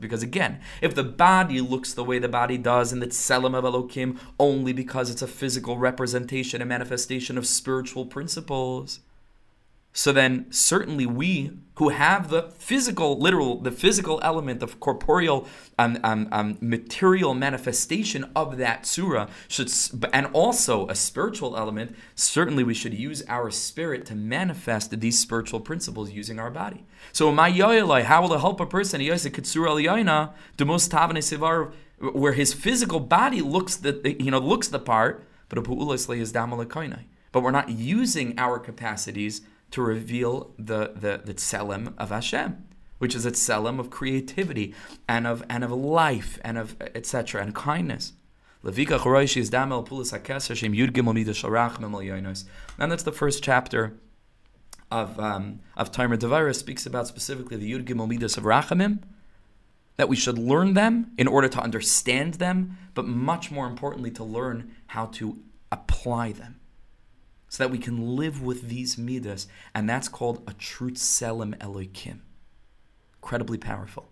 Because 0.00 0.22
again, 0.22 0.60
if 0.80 0.94
the 0.94 1.04
body 1.04 1.60
looks 1.60 1.92
the 1.92 2.04
way 2.04 2.18
the 2.18 2.28
body 2.28 2.56
does 2.58 2.92
in 2.92 3.00
the 3.00 3.06
tselem 3.06 3.54
of 3.54 3.64
Elokim 3.64 4.18
only 4.38 4.72
because 4.72 5.10
it's 5.10 5.22
a 5.22 5.26
physical 5.26 5.76
representation 5.76 6.60
and 6.62 6.68
manifestation 6.68 7.36
of 7.36 7.46
spiritual 7.46 8.06
principles, 8.06 9.00
so 9.92 10.12
then, 10.12 10.46
certainly, 10.50 11.04
we 11.04 11.50
who 11.74 11.88
have 11.88 12.30
the 12.30 12.42
physical, 12.58 13.18
literal, 13.18 13.56
the 13.60 13.72
physical 13.72 14.20
element 14.22 14.62
of 14.62 14.78
corporeal, 14.78 15.48
um, 15.78 15.98
um, 16.04 16.28
um, 16.30 16.58
material 16.60 17.34
manifestation 17.34 18.30
of 18.36 18.56
that 18.58 18.86
surah 18.86 19.26
should, 19.48 19.72
and 20.12 20.26
also 20.26 20.86
a 20.88 20.94
spiritual 20.94 21.56
element. 21.56 21.96
Certainly, 22.14 22.62
we 22.62 22.74
should 22.74 22.94
use 22.94 23.24
our 23.26 23.50
spirit 23.50 24.06
to 24.06 24.14
manifest 24.14 25.00
these 25.00 25.18
spiritual 25.18 25.58
principles 25.58 26.12
using 26.12 26.38
our 26.38 26.50
body. 26.50 26.84
So, 27.12 27.32
my 27.32 27.48
how 27.50 28.22
will 28.22 28.34
it 28.34 28.40
help 28.40 28.60
a 28.60 28.66
person? 28.66 29.00
Where 31.98 32.32
his 32.32 32.54
physical 32.54 33.00
body 33.00 33.40
looks 33.42 33.76
the 33.76 34.16
you 34.20 34.30
know 34.30 34.38
looks 34.38 34.68
the 34.68 34.78
part, 34.78 35.26
but 35.48 35.58
but 37.32 37.42
we're 37.42 37.50
not 37.50 37.68
using 37.68 38.38
our 38.38 38.58
capacities 38.58 39.42
to 39.70 39.82
reveal 39.82 40.54
the 40.58 40.92
the 40.94 41.20
the 41.24 41.34
tselem 41.34 41.94
of 41.98 42.10
Hashem, 42.10 42.64
which 42.98 43.14
is 43.14 43.24
a 43.24 43.30
tselem 43.30 43.78
of 43.78 43.90
creativity 43.90 44.74
and 45.08 45.26
of 45.26 45.44
and 45.48 45.64
of 45.64 45.70
life 45.70 46.38
and 46.44 46.58
of 46.58 46.76
etc. 46.80 47.42
and 47.42 47.54
kindness. 47.54 48.12
And 48.62 48.76
that's 48.76 48.86
the 53.02 53.12
first 53.12 53.42
chapter 53.42 53.94
of 54.90 55.20
um, 55.20 55.60
of 55.76 55.92
Tomer 55.92 56.18
Devorah 56.18 56.54
speaks 56.54 56.84
about 56.84 57.06
specifically 57.06 57.56
the 57.56 57.72
yud 57.72 57.84
gimel 57.84 58.08
midas 58.08 58.36
of 58.36 58.44
rachamim. 58.44 59.02
That 59.96 60.08
we 60.08 60.16
should 60.16 60.38
learn 60.38 60.74
them 60.74 61.12
in 61.18 61.28
order 61.28 61.48
to 61.48 61.60
understand 61.60 62.34
them, 62.34 62.78
but 62.94 63.06
much 63.06 63.50
more 63.50 63.66
importantly, 63.66 64.10
to 64.12 64.24
learn 64.24 64.70
how 64.86 65.06
to 65.06 65.38
apply 65.70 66.32
them 66.32 66.59
so 67.50 67.64
that 67.64 67.70
we 67.70 67.78
can 67.78 68.16
live 68.16 68.42
with 68.42 68.68
these 68.68 68.96
midas, 68.96 69.48
and 69.74 69.90
that's 69.90 70.08
called 70.08 70.42
a 70.46 70.54
truth 70.54 70.96
selim 70.96 71.54
eloikim. 71.54 72.20
Incredibly 73.16 73.58
powerful. 73.58 74.08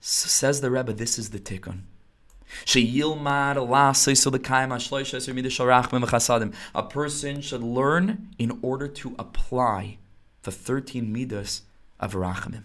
So 0.00 0.28
says 0.28 0.60
the 0.60 0.70
Rebbe, 0.70 0.92
this 0.92 1.18
is 1.18 1.30
the 1.30 1.40
tikkun. 1.40 1.80
A 6.74 6.82
person 6.82 7.40
should 7.40 7.62
learn 7.62 8.28
in 8.38 8.58
order 8.62 8.86
to 8.86 9.14
apply 9.18 9.98
the 10.42 10.52
13 10.52 11.10
midas 11.10 11.62
of 11.98 12.12
rachamim. 12.12 12.64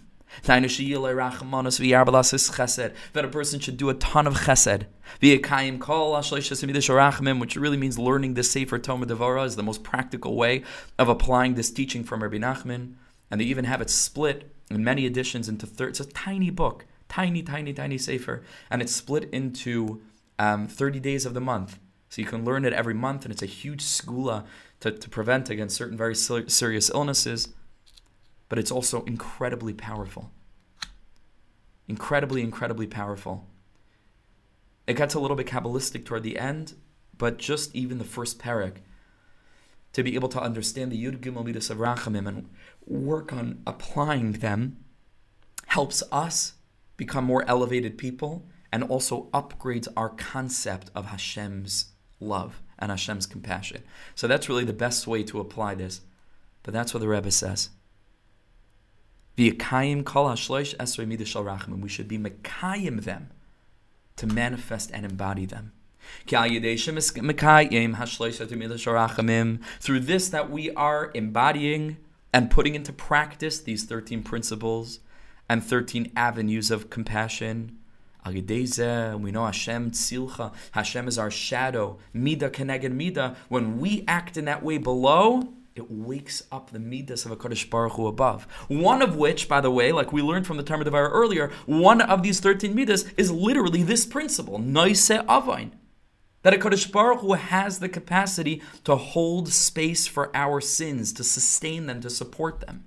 That 3.12 3.24
a 3.24 3.28
person 3.28 3.60
should 3.60 3.76
do 3.76 3.88
a 3.90 3.94
ton 3.94 4.26
of 4.26 4.34
chesed. 4.34 4.86
Which 7.40 7.56
really 7.56 7.76
means 7.76 7.98
learning 7.98 8.34
the 8.34 8.42
Sefer 8.42 8.78
Tomer 8.78 9.04
Devorah 9.04 9.46
is 9.46 9.56
the 9.56 9.62
most 9.62 9.82
practical 9.82 10.36
way 10.36 10.62
of 10.98 11.08
applying 11.08 11.54
this 11.54 11.70
teaching 11.70 12.04
from 12.04 12.22
Rabbi 12.22 12.38
Nachman. 12.38 12.94
And 13.30 13.40
they 13.40 13.44
even 13.44 13.64
have 13.64 13.80
it 13.80 13.90
split 13.90 14.50
in 14.70 14.84
many 14.84 15.06
editions 15.06 15.48
into 15.48 15.66
thirds. 15.66 16.00
It's 16.00 16.10
a 16.10 16.12
tiny 16.12 16.50
book, 16.50 16.86
tiny, 17.08 17.42
tiny, 17.42 17.72
tiny 17.72 17.98
Sefer. 17.98 18.42
And 18.70 18.82
it's 18.82 18.94
split 18.94 19.28
into 19.30 20.00
um, 20.38 20.68
30 20.68 21.00
days 21.00 21.26
of 21.26 21.34
the 21.34 21.40
month. 21.40 21.78
So 22.08 22.20
you 22.20 22.26
can 22.26 22.44
learn 22.44 22.64
it 22.64 22.72
every 22.72 22.94
month, 22.94 23.24
and 23.24 23.32
it's 23.32 23.42
a 23.42 23.46
huge 23.46 23.82
skula 23.82 24.44
to, 24.80 24.90
to 24.90 25.08
prevent 25.08 25.48
against 25.48 25.76
certain 25.76 25.96
very 25.96 26.14
serious 26.16 26.90
illnesses 26.90 27.48
but 28.50 28.58
it's 28.58 28.72
also 28.72 29.04
incredibly 29.04 29.72
powerful. 29.72 30.30
Incredibly, 31.88 32.42
incredibly 32.42 32.86
powerful. 32.86 33.46
It 34.86 34.96
gets 34.96 35.14
a 35.14 35.20
little 35.20 35.36
bit 35.36 35.46
Kabbalistic 35.46 36.04
toward 36.04 36.24
the 36.24 36.36
end, 36.36 36.74
but 37.16 37.38
just 37.38 37.74
even 37.74 37.98
the 37.98 38.04
first 38.04 38.40
parak, 38.40 38.78
to 39.92 40.02
be 40.02 40.16
able 40.16 40.28
to 40.28 40.40
understand 40.40 40.90
the 40.90 41.02
Yud 41.02 41.20
Gimel 41.20 41.44
Midas 41.44 41.70
of 41.70 41.78
Rachamim 41.78 42.26
and 42.26 42.50
work 42.84 43.32
on 43.32 43.62
applying 43.66 44.32
them, 44.32 44.84
helps 45.66 46.02
us 46.10 46.54
become 46.96 47.24
more 47.24 47.44
elevated 47.46 47.96
people 47.98 48.48
and 48.72 48.82
also 48.82 49.28
upgrades 49.32 49.86
our 49.96 50.08
concept 50.08 50.90
of 50.94 51.06
Hashem's 51.06 51.92
love 52.18 52.62
and 52.80 52.90
Hashem's 52.90 53.26
compassion. 53.26 53.84
So 54.16 54.26
that's 54.26 54.48
really 54.48 54.64
the 54.64 54.72
best 54.72 55.06
way 55.06 55.22
to 55.24 55.38
apply 55.38 55.76
this. 55.76 56.00
But 56.64 56.74
that's 56.74 56.92
what 56.92 57.00
the 57.00 57.08
Rebbe 57.08 57.30
says. 57.30 57.70
We 59.36 59.50
should 59.50 59.58
be 62.08 62.18
mekayim 62.18 63.04
them 63.04 63.30
to 64.16 64.26
manifest 64.26 64.90
and 64.92 65.06
embody 65.06 65.46
them. 65.46 65.72
Through 66.26 66.60
this, 70.00 70.28
that 70.28 70.50
we 70.50 70.70
are 70.72 71.10
embodying 71.14 71.96
and 72.32 72.50
putting 72.50 72.74
into 72.74 72.92
practice 72.92 73.60
these 73.60 73.84
13 73.84 74.22
principles 74.22 75.00
and 75.48 75.64
13 75.64 76.12
avenues 76.16 76.70
of 76.70 76.90
compassion. 76.90 77.78
We 78.26 78.42
know 78.42 79.46
Hashem 79.46 79.92
tzilcha. 79.92 80.52
Hashem 80.72 81.08
is 81.08 81.18
our 81.18 81.30
shadow. 81.30 81.98
Mida 82.12 82.50
keneged 82.50 82.92
mida. 82.92 83.36
When 83.48 83.78
we 83.78 84.04
act 84.06 84.36
in 84.36 84.44
that 84.44 84.62
way 84.62 84.76
below, 84.78 85.54
it 85.76 85.90
wakes 85.90 86.42
up 86.50 86.70
the 86.70 86.78
midas 86.78 87.24
of 87.24 87.30
a 87.30 87.36
Kaddish 87.36 87.70
Baruch 87.70 87.92
Hu 87.92 88.06
above. 88.06 88.44
One 88.68 89.02
of 89.02 89.16
which, 89.16 89.48
by 89.48 89.60
the 89.60 89.70
way, 89.70 89.92
like 89.92 90.12
we 90.12 90.22
learned 90.22 90.46
from 90.46 90.56
the 90.56 90.62
Talmud 90.62 90.86
of 90.86 90.94
earlier, 90.94 91.50
one 91.66 92.00
of 92.00 92.22
these 92.22 92.40
13 92.40 92.74
midas 92.74 93.04
is 93.16 93.30
literally 93.30 93.82
this 93.82 94.04
principle, 94.04 94.58
Noise 94.58 95.10
Avain. 95.10 95.76
That 96.42 96.54
a 96.54 96.58
Kaddish 96.58 96.86
Baruch 96.86 97.20
Hu 97.20 97.34
has 97.34 97.78
the 97.78 97.88
capacity 97.88 98.62
to 98.84 98.96
hold 98.96 99.50
space 99.50 100.06
for 100.06 100.34
our 100.34 100.60
sins, 100.60 101.12
to 101.14 101.24
sustain 101.24 101.86
them, 101.86 102.00
to 102.00 102.10
support 102.10 102.60
them. 102.60 102.84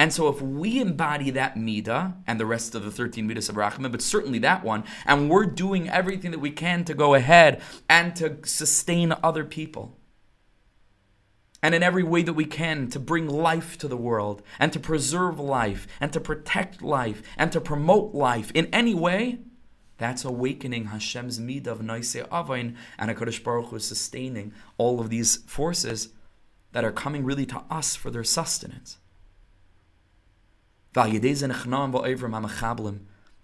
And 0.00 0.12
so, 0.12 0.28
if 0.28 0.40
we 0.40 0.80
embody 0.80 1.30
that 1.30 1.56
midah 1.56 2.14
and 2.26 2.40
the 2.40 2.46
rest 2.46 2.74
of 2.74 2.84
the 2.84 2.90
13 2.90 3.26
midas 3.26 3.50
of 3.50 3.56
Rachman, 3.56 3.92
but 3.92 4.00
certainly 4.00 4.38
that 4.38 4.64
one, 4.64 4.84
and 5.04 5.28
we're 5.28 5.44
doing 5.44 5.90
everything 5.90 6.30
that 6.30 6.40
we 6.40 6.50
can 6.50 6.84
to 6.86 6.94
go 6.94 7.14
ahead 7.14 7.60
and 7.88 8.16
to 8.16 8.38
sustain 8.44 9.14
other 9.22 9.44
people, 9.44 9.99
and 11.62 11.74
in 11.74 11.82
every 11.82 12.02
way 12.02 12.22
that 12.22 12.32
we 12.32 12.46
can 12.46 12.88
to 12.88 12.98
bring 12.98 13.28
life 13.28 13.76
to 13.78 13.88
the 13.88 13.96
world 13.96 14.42
and 14.58 14.72
to 14.72 14.80
preserve 14.80 15.38
life 15.38 15.86
and 16.00 16.12
to 16.12 16.20
protect 16.20 16.82
life 16.82 17.22
and 17.36 17.52
to 17.52 17.60
promote 17.60 18.14
life 18.14 18.50
in 18.54 18.66
any 18.66 18.94
way, 18.94 19.40
that's 19.98 20.24
awakening 20.24 20.86
Hashem's 20.86 21.38
midah 21.38 21.66
of 21.66 21.82
Noise 21.82 22.16
Avain 22.32 22.76
and 22.98 23.10
HaKadosh 23.10 23.44
Baruch 23.44 23.66
Hu 23.66 23.76
is 23.76 23.84
sustaining 23.84 24.52
all 24.78 24.98
of 24.98 25.10
these 25.10 25.36
forces 25.46 26.08
that 26.72 26.84
are 26.84 26.92
coming 26.92 27.24
really 27.24 27.44
to 27.46 27.62
us 27.70 27.96
for 27.96 28.10
their 28.10 28.24
sustenance. 28.24 28.96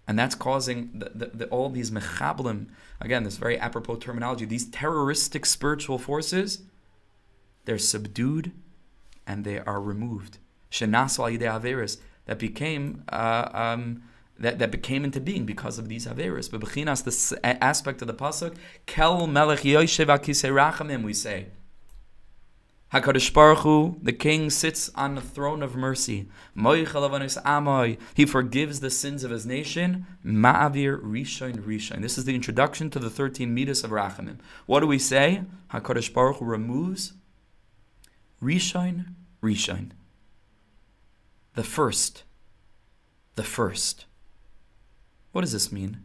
And 0.09 0.19
that's 0.19 0.35
causing 0.35 0.91
the, 0.95 1.11
the, 1.14 1.27
the, 1.35 1.47
all 1.49 1.69
these 1.69 1.91
mechablim, 1.91 2.69
again, 3.01 3.25
this 3.25 3.37
very 3.37 3.59
apropos 3.59 3.97
terminology, 3.97 4.47
these 4.47 4.71
terroristic 4.71 5.45
spiritual 5.45 5.99
forces 5.99 6.62
they're 7.67 7.79
subdued 7.79 8.53
and 9.27 9.45
they 9.45 9.59
are 9.61 9.81
removed. 9.81 10.39
Shenasu 10.71 11.19
al 11.19 11.61
averis 11.61 11.99
that 12.25 12.39
became 12.39 13.05
uh, 13.11 13.49
um, 13.53 14.03
that, 14.39 14.59
that 14.59 14.71
became 14.71 15.05
into 15.05 15.21
being 15.21 15.47
because 15.47 15.79
of 15.79 15.89
these 15.89 16.07
averis. 16.07 16.51
But 16.51 16.61
bechinas, 16.61 17.05
the 17.05 17.64
aspect 17.64 18.03
of 18.03 18.09
the 18.09 18.14
pasuk, 18.14 18.57
kel 18.87 19.27
melech 19.27 19.61
yoshev 19.61 20.07
rachamim, 20.07 21.03
we 21.05 21.12
say. 21.12 21.47
Hakadosh 22.93 23.33
Baruch 23.35 23.59
Hu, 23.59 23.99
the 24.01 24.12
King, 24.12 24.49
sits 24.49 24.91
on 24.95 25.17
the 25.17 25.21
throne 25.21 25.61
of 25.61 25.75
mercy. 25.75 26.29
He 26.55 28.25
forgives 28.25 28.79
the 28.79 28.91
sins 28.91 29.25
of 29.25 29.33
his 29.33 29.45
nation. 29.45 30.07
Ma'avir 30.25 31.03
rishain 31.03 31.57
rishain. 31.59 32.01
This 32.01 32.17
is 32.17 32.27
the 32.27 32.35
introduction 32.37 32.89
to 32.91 33.01
the 33.01 33.11
thirteen 33.11 33.53
midas 33.53 33.83
of 33.83 33.91
Rachamim. 33.91 34.39
What 34.67 34.81
do 34.81 34.87
we 34.87 35.01
say? 35.01 35.43
Hakadosh 35.73 36.14
Baruch 36.14 36.37
Hu 36.37 36.45
removes 36.45 37.14
Rishon, 38.43 39.14
Rishon. 39.43 39.91
The 41.55 41.64
first. 41.64 42.24
The 43.34 43.43
first. 43.43 44.07
What 45.32 45.41
does 45.43 45.53
this 45.53 45.72
mean? 45.72 46.01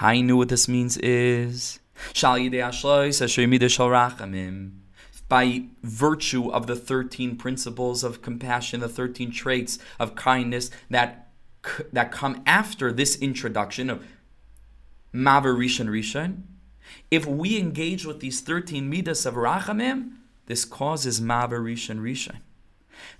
I 0.00 0.20
knew 0.20 0.36
what 0.36 0.48
this 0.48 0.68
means 0.68 0.96
is 0.98 1.78
by 5.28 5.64
virtue 5.82 6.50
of 6.50 6.66
the 6.66 6.76
13 6.76 7.36
principles 7.36 8.04
of 8.04 8.22
compassion, 8.22 8.80
the 8.80 8.88
13 8.88 9.30
traits 9.32 9.78
of 9.98 10.14
kindness 10.14 10.70
that 10.90 11.20
that 11.92 12.12
come 12.12 12.42
after 12.44 12.92
this 12.92 13.16
introduction 13.16 13.88
of 13.88 14.04
Maver 15.14 15.56
Rishon 15.56 15.88
Rishon, 15.88 16.42
if 17.10 17.24
we 17.24 17.58
engage 17.58 18.04
with 18.04 18.20
these 18.20 18.42
13 18.42 18.90
midas 18.90 19.24
of 19.24 19.34
Rachamim, 19.34 20.12
this 20.46 20.64
causes 20.64 21.20
Maver 21.20 21.60
Rishon. 21.60 22.40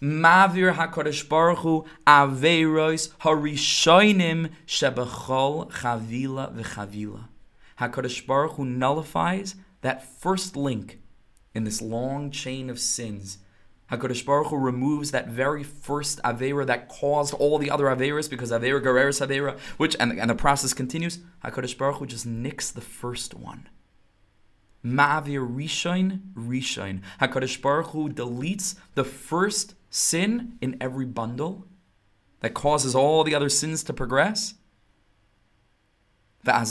Mavir 0.01 0.75
HaKadosh 0.75 1.29
Baruch 1.29 1.59
Hu 1.59 1.85
Aveiros 2.07 3.11
Harishoinim 3.21 4.51
Shebechol 4.67 5.71
Chavila 5.73 6.55
V'Chavila. 6.55 7.29
HaKadosh 7.81 8.27
Baruch 8.27 8.53
Hu 8.53 8.65
nullifies 8.65 9.57
that 9.81 10.07
first 10.07 10.57
link 10.57 11.01
in 11.55 11.65
this 11.65 11.81
long 11.81 12.31
chain 12.31 12.71
of 12.71 12.79
sins. 12.79 13.39
HaKadosh 13.91 14.25
Baruch 14.25 14.49
Hu 14.49 14.57
removes 14.57 15.11
that 15.11 15.29
very 15.29 15.63
first 15.63 16.21
Avera 16.23 16.67
that 16.67 16.89
caused 16.89 17.35
all 17.35 17.59
the 17.59 17.71
other 17.71 17.85
Averas 17.85 18.31
because 18.31 18.51
Avera 18.51 18.83
Gereris 18.83 19.25
Avera, 19.25 19.59
which, 19.77 19.95
and, 20.01 20.19
and 20.19 20.31
the 20.31 20.35
process 20.35 20.73
continues. 20.73 21.19
HaKadosh 21.45 21.77
Baruch 21.77 21.97
Hu 21.97 22.07
just 22.07 22.27
nicks 22.27 22.71
the 22.71 22.81
first 22.81 23.35
one. 23.35 23.69
Ma'avir 24.85 25.49
Rishon, 25.49 26.21
Rishon. 26.35 27.01
HaKadosh 27.21 27.63
Baruch 27.63 27.87
Hu 27.89 28.11
deletes 28.11 28.77
the 28.95 29.05
first 29.05 29.75
sin 29.89 30.59
in 30.61 30.77
every 30.81 31.07
bundle 31.07 31.67
that 32.41 32.53
causes 32.53 32.95
all 32.95 33.25
the 33.25 33.35
other 33.35 33.49
sins 33.49 33.83
to 33.85 33.95
progress. 33.95 34.55
And 36.47 36.67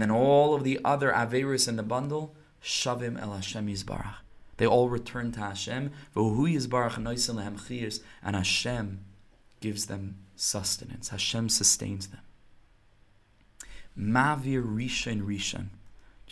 then 0.00 0.10
all 0.10 0.54
of 0.54 0.64
the 0.64 0.80
other 0.82 1.12
Averis 1.12 1.68
in 1.68 1.76
the 1.76 1.82
bundle, 1.82 2.34
Shavim 2.62 3.20
El 3.20 3.32
Hashem 3.32 3.66
Yizbarach. 3.66 4.14
They 4.56 4.66
all 4.66 4.88
return 4.88 5.32
to 5.32 5.40
Hashem. 5.40 5.90
And 6.14 8.36
Hashem 8.36 9.04
gives 9.60 9.86
them 9.86 10.16
sustenance. 10.36 11.08
Hashem 11.10 11.50
sustains 11.50 12.06
them. 12.06 12.20
Mavir 13.98 14.64
Rishon 14.64 15.22
Rishon. 15.22 15.66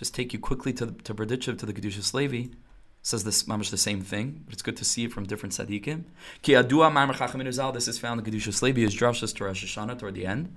Just 0.00 0.14
take 0.14 0.32
you 0.32 0.38
quickly 0.38 0.72
to, 0.72 0.92
to 1.04 1.12
Berdichev, 1.12 1.58
to 1.58 1.66
the 1.66 1.74
Kedushas 1.74 2.14
Levi. 2.14 2.54
Says 3.02 3.22
this 3.22 3.42
mamish 3.42 3.70
the 3.70 3.76
same 3.76 4.00
thing, 4.00 4.44
but 4.46 4.54
it's 4.54 4.62
good 4.62 4.78
to 4.78 4.84
see 4.84 5.04
it 5.04 5.12
from 5.12 5.26
different 5.26 5.52
tzaddikim. 5.52 6.04
Ki 6.40 6.52
adua 6.52 6.90
ma'amar 6.90 7.12
chachamim. 7.12 7.74
This 7.74 7.86
is 7.86 7.98
found 7.98 8.18
in 8.18 8.24
Kedushas 8.24 8.62
Levi, 8.62 8.80
is 8.80 8.96
drashas 8.96 9.36
to 9.36 9.44
Rosh 9.44 9.62
Hashanah 9.62 9.98
toward 9.98 10.14
the 10.14 10.24
end. 10.24 10.56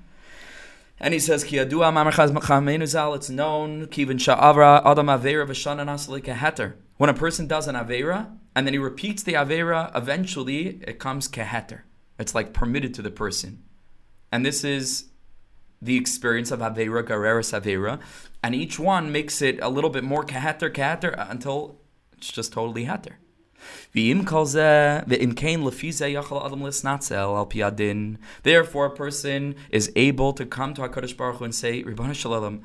And 0.98 1.14
he 1.14 1.20
says, 1.20 1.44
Ki 1.44 1.58
adua 1.58 1.92
uzal. 1.92 3.16
It's 3.18 3.30
known 3.30 3.88
kivin 3.88 4.18
sha'avra 4.18 4.82
adam 4.86 5.08
avera 5.08 5.46
v'shana 5.46 5.84
nasli 5.84 6.24
keheter. 6.24 6.76
When 6.96 7.10
a 7.10 7.14
person 7.14 7.46
does 7.46 7.68
an 7.68 7.76
avera 7.76 8.38
and 8.56 8.66
then 8.66 8.74
he 8.74 8.80
repeats 8.80 9.24
the 9.24 9.34
avera, 9.34 9.92
eventually 9.94 10.80
it 10.88 11.00
comes 11.00 11.28
keheter. 11.28 11.82
It's 12.18 12.34
like 12.34 12.54
permitted 12.54 12.94
to 12.94 13.02
the 13.02 13.12
person, 13.12 13.62
and 14.32 14.46
this 14.46 14.64
is 14.64 15.08
the 15.82 15.98
experience 15.98 16.50
of 16.50 16.62
avera 16.62 17.04
gareris 17.04 17.52
avera, 17.60 18.00
and 18.44 18.54
each 18.54 18.78
one 18.78 19.12
makes 19.12 19.42
it 19.42 19.58
a 19.62 19.70
little 19.70 19.90
bit 19.90 20.04
more 20.04 20.24
keheter 20.24 20.70
keheter 20.70 21.18
uh, 21.18 21.28
until 21.30 21.80
it's 22.18 22.32
just 22.32 22.52
totally 22.54 22.86
heter. 22.86 23.14
Therefore, 28.44 28.86
a 28.86 28.90
person 28.90 29.56
is 29.70 29.92
able 29.96 30.34
to 30.34 30.46
come 30.46 30.74
to 30.74 30.82
HaKadosh 30.82 31.16
Baruch 31.16 31.38
Hu 31.38 31.46
and 31.46 31.56
say, 31.56 31.84
Ribbana 31.84 32.14
Shalom, 32.14 32.64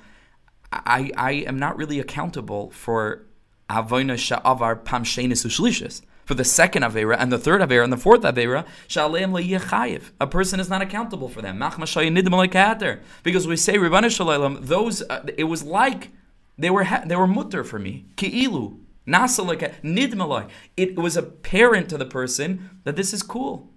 I, 0.73 1.13
I 1.17 1.33
am 1.33 1.57
not 1.59 1.77
really 1.77 2.01
accountable 2.01 2.71
for 2.71 3.27
Avoina 3.71 4.17
Sha'avar 4.17 4.85
Pam 4.85 5.05
Shenis. 5.05 6.03
For 6.29 6.35
the 6.35 6.45
second 6.45 6.83
Avera 6.83 7.17
and 7.19 7.33
the 7.33 7.39
third 7.39 7.63
Avera 7.63 7.83
and 7.83 7.91
the 7.91 7.97
fourth 7.97 8.21
Avera, 8.21 8.67
Sha'aleim 8.87 9.33
Le'yechayiv. 9.33 10.11
A 10.21 10.27
person 10.27 10.61
is 10.61 10.69
not 10.69 10.83
accountable 10.83 11.31
for 11.31 11.41
them. 11.41 11.59
Because 13.23 13.47
we 13.47 13.57
say, 13.57 14.09
Shalom, 14.11 14.59
those, 14.61 15.01
uh, 15.09 15.25
it 15.39 15.45
was 15.45 15.63
like 15.63 16.11
they 16.59 16.69
were, 16.69 16.85
ha- 16.85 17.03
they 17.07 17.17
were 17.17 17.27
mutter 17.27 17.65
for 17.65 17.79
me. 17.79 18.05
Ki'ilu. 18.17 18.79
Nasalika 19.07 19.73
nidmalai. 19.83 20.51
It 20.77 20.97
was 20.97 21.17
apparent 21.17 21.89
to 21.89 21.97
the 21.97 22.05
person 22.05 22.79
that 22.85 22.95
this 22.95 23.15
is 23.15 23.23
cool. 23.23 23.71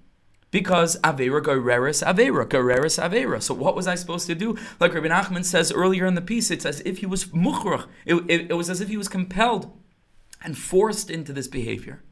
Because 0.52 1.00
Avera 1.00 1.42
Gereris 1.42 2.06
Avera, 2.06 2.46
Gereris 2.46 3.02
Avera. 3.02 3.42
So 3.42 3.54
what 3.54 3.78
was 3.78 3.88
I 3.88 3.96
supposed 3.96 4.28
to 4.28 4.36
do? 4.36 4.58
Like 4.78 4.94
Rabbi 4.94 5.08
Nachman 5.08 5.46
says 5.46 5.72
earlier 5.72 6.06
in 6.06 6.16
the 6.16 6.22
piece, 6.22 6.52
it's 6.52 6.66
as 6.66 6.82
if 6.82 6.98
he 6.98 7.06
was 7.06 7.28
mukhrach. 7.28 7.88
It, 8.06 8.16
it, 8.28 8.52
it 8.52 8.54
was 8.56 8.70
as 8.70 8.82
if 8.82 8.90
he 8.90 8.98
was 8.98 9.08
compelled 9.08 9.72
and 10.44 10.58
forced 10.58 11.10
into 11.10 11.32
this 11.32 11.48
behavior. 11.48 12.04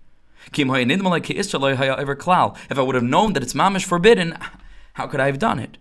If 0.54 0.60
I 2.78 2.82
would 2.82 2.96
have 2.96 3.04
known 3.04 3.34
that 3.34 3.44
it's 3.44 3.54
mamish 3.54 3.86
forbidden, 3.86 4.38
how 4.94 5.08
could 5.08 5.20
I 5.20 5.28
have 5.28 5.40
done 5.40 5.60
it? 5.60 5.78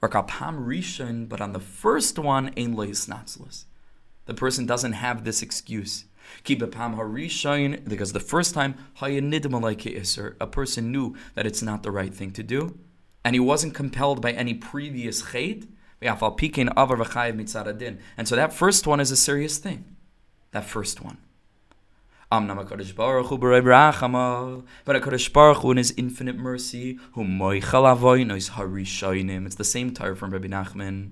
But 0.00 0.14
on 0.14 1.52
the 1.52 1.60
first 1.60 2.18
one, 2.18 2.52
the 2.54 4.34
person 4.34 4.66
doesn't 4.66 4.92
have 4.92 5.24
this 5.24 5.42
excuse. 5.42 6.04
Because 6.42 8.12
the 8.12 8.20
first 8.20 8.54
time 8.54 8.76
a 9.00 10.46
person 10.46 10.92
knew 10.92 11.16
that 11.34 11.46
it's 11.46 11.62
not 11.62 11.82
the 11.82 11.90
right 11.90 12.14
thing 12.14 12.30
to 12.32 12.42
do, 12.42 12.78
and 13.24 13.34
he 13.34 13.40
wasn't 13.40 13.74
compelled 13.74 14.22
by 14.22 14.32
any 14.32 14.54
previous 14.54 15.22
chait. 15.22 15.66
And 16.02 16.18
so 18.28 18.36
that 18.36 18.52
first 18.52 18.86
one 18.86 19.00
is 19.00 19.10
a 19.10 19.16
serious 19.16 19.58
thing. 19.58 19.96
That 20.52 20.64
first 20.64 21.02
one. 21.02 21.18
But 22.30 22.46
HaKadosh 24.96 25.32
Baruch 25.32 25.58
Hu 25.58 25.70
in 25.70 25.76
His 25.76 25.94
infinite 25.96 26.36
mercy, 26.36 26.98
it's 27.16 27.66
the 29.56 29.64
same 29.64 29.92
tyre 29.92 30.14
from 30.14 30.30
Rabbi 30.30 30.48
Nachman. 30.48 31.10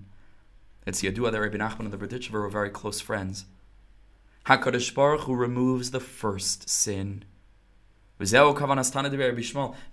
It's 0.87 1.03
Yadua 1.03 1.33
that 1.33 1.41
Rabbi 1.41 1.59
Nachman 1.59 1.81
and 1.81 1.93
the 1.93 1.99
Berditchever 1.99 2.33
were 2.33 2.49
very 2.49 2.71
close 2.71 3.01
friends. 3.01 3.45
HaKadosh 4.47 4.95
Baruch 4.95 5.23
Hu 5.23 5.35
removes 5.35 5.91
the 5.93 6.01
first 6.01 6.69
sin. 6.69 7.25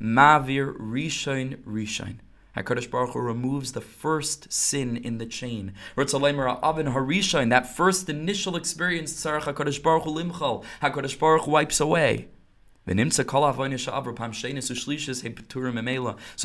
Mavir 0.02 0.76
Rishon 0.78 1.58
Rishon. 1.64 2.20
HaKadosh 2.60 2.92
Baruch 2.92 3.14
Hu 3.14 3.20
removes 3.20 3.72
the 3.72 3.80
first 3.82 4.52
sin 4.52 4.98
in 4.98 5.18
the 5.18 5.26
chain. 5.26 5.74
Ratzalaimara 5.96 6.60
Aben 6.62 6.88
Harisha 6.88 7.42
in 7.42 7.50
that 7.50 7.74
first 7.74 8.10
initial 8.10 8.58
experience, 8.58 9.14
HaKadosh 9.26 9.82
Baruch 9.82 10.04
Hu 10.04 10.12
limchal. 10.12 10.66
HaKadosh 10.82 11.18
Baruch 11.18 11.46
Hu 11.46 11.52
wipes 11.52 11.80
away. 11.80 12.28
So 12.86 12.94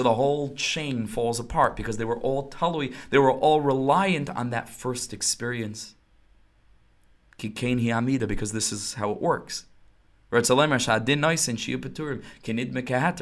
the 0.02 0.14
whole 0.14 0.54
chain 0.54 1.06
falls 1.06 1.40
apart 1.40 1.74
because 1.74 1.96
they 1.96 2.04
were 2.04 2.18
all 2.18 2.50
talui, 2.50 2.94
they 3.10 3.18
were 3.18 3.32
all 3.32 3.60
reliant 3.60 4.30
on 4.30 4.50
that 4.50 4.68
first 4.68 5.12
experience. 5.12 5.94
Because 7.38 8.52
this 8.52 8.72
is 8.72 8.94
how 8.94 9.10
it 9.10 9.20
works. 9.20 9.66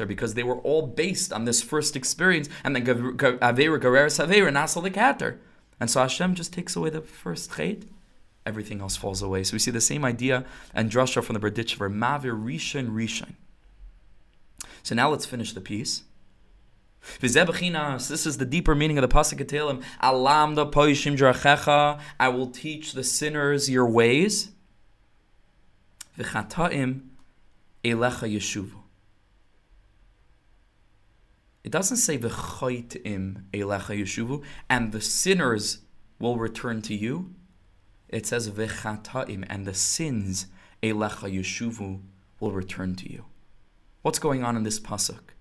Because 0.07 0.33
they 0.33 0.43
were 0.43 0.59
all 0.59 0.87
based 0.87 1.33
on 1.33 1.45
this 1.45 1.61
first 1.61 1.95
experience, 1.95 2.49
and 2.63 2.75
then 2.75 2.85
Avera 2.85 3.79
Gereres 3.79 4.25
Avera 4.25 4.51
Nasal 4.51 4.85
and 5.79 5.89
so 5.89 6.01
Hashem 6.01 6.35
just 6.35 6.53
takes 6.53 6.75
away 6.75 6.89
the 6.89 7.01
first 7.01 7.51
chait 7.51 7.87
everything 8.45 8.81
else 8.81 8.95
falls 8.95 9.21
away. 9.21 9.43
So 9.43 9.53
we 9.53 9.59
see 9.59 9.71
the 9.71 9.81
same 9.81 10.05
idea 10.05 10.45
and 10.73 10.91
drasha 10.91 11.23
from 11.23 11.33
the 11.33 11.39
Berditchever, 11.39 11.91
Mavir 11.91 12.37
Rishon 12.37 12.89
Rishon. 12.89 13.35
So 14.81 14.95
now 14.95 15.09
let's 15.09 15.25
finish 15.25 15.53
the 15.53 15.61
piece. 15.61 16.03
This 17.19 17.35
is 17.35 18.37
the 18.37 18.45
deeper 18.45 18.75
meaning 18.75 18.97
of 18.97 19.01
the 19.01 19.13
pasuk. 19.13 19.83
Alam 20.01 20.55
poishim. 20.55 21.99
I 22.19 22.27
will 22.29 22.47
teach 22.47 22.93
the 22.93 23.03
sinners 23.03 23.69
your 23.69 23.89
ways. 23.89 24.52
V'chataim 26.17 27.01
elecha 27.83 28.31
yeshuvu. 28.31 28.79
It 31.63 31.71
doesn't 31.71 31.97
say 31.97 32.17
v'chaitim 32.17 33.43
elecha 33.51 33.99
yeshuvu, 33.99 34.43
and 34.69 34.91
the 34.91 35.01
sinners 35.01 35.79
will 36.19 36.37
return 36.37 36.81
to 36.83 36.93
you 36.93 37.33
it 38.13 38.27
says 38.27 38.47
v'chataim, 38.47 39.43
and 39.49 39.65
the 39.65 39.73
sins 39.73 40.45
elecha 40.83 41.33
yeshuvu 41.35 41.99
will 42.39 42.51
return 42.51 42.95
to 42.95 43.11
you. 43.11 43.25
What's 44.03 44.19
going 44.19 44.43
on 44.43 44.55
in 44.55 44.61
this 44.61 44.79
pasuk? 44.79 45.31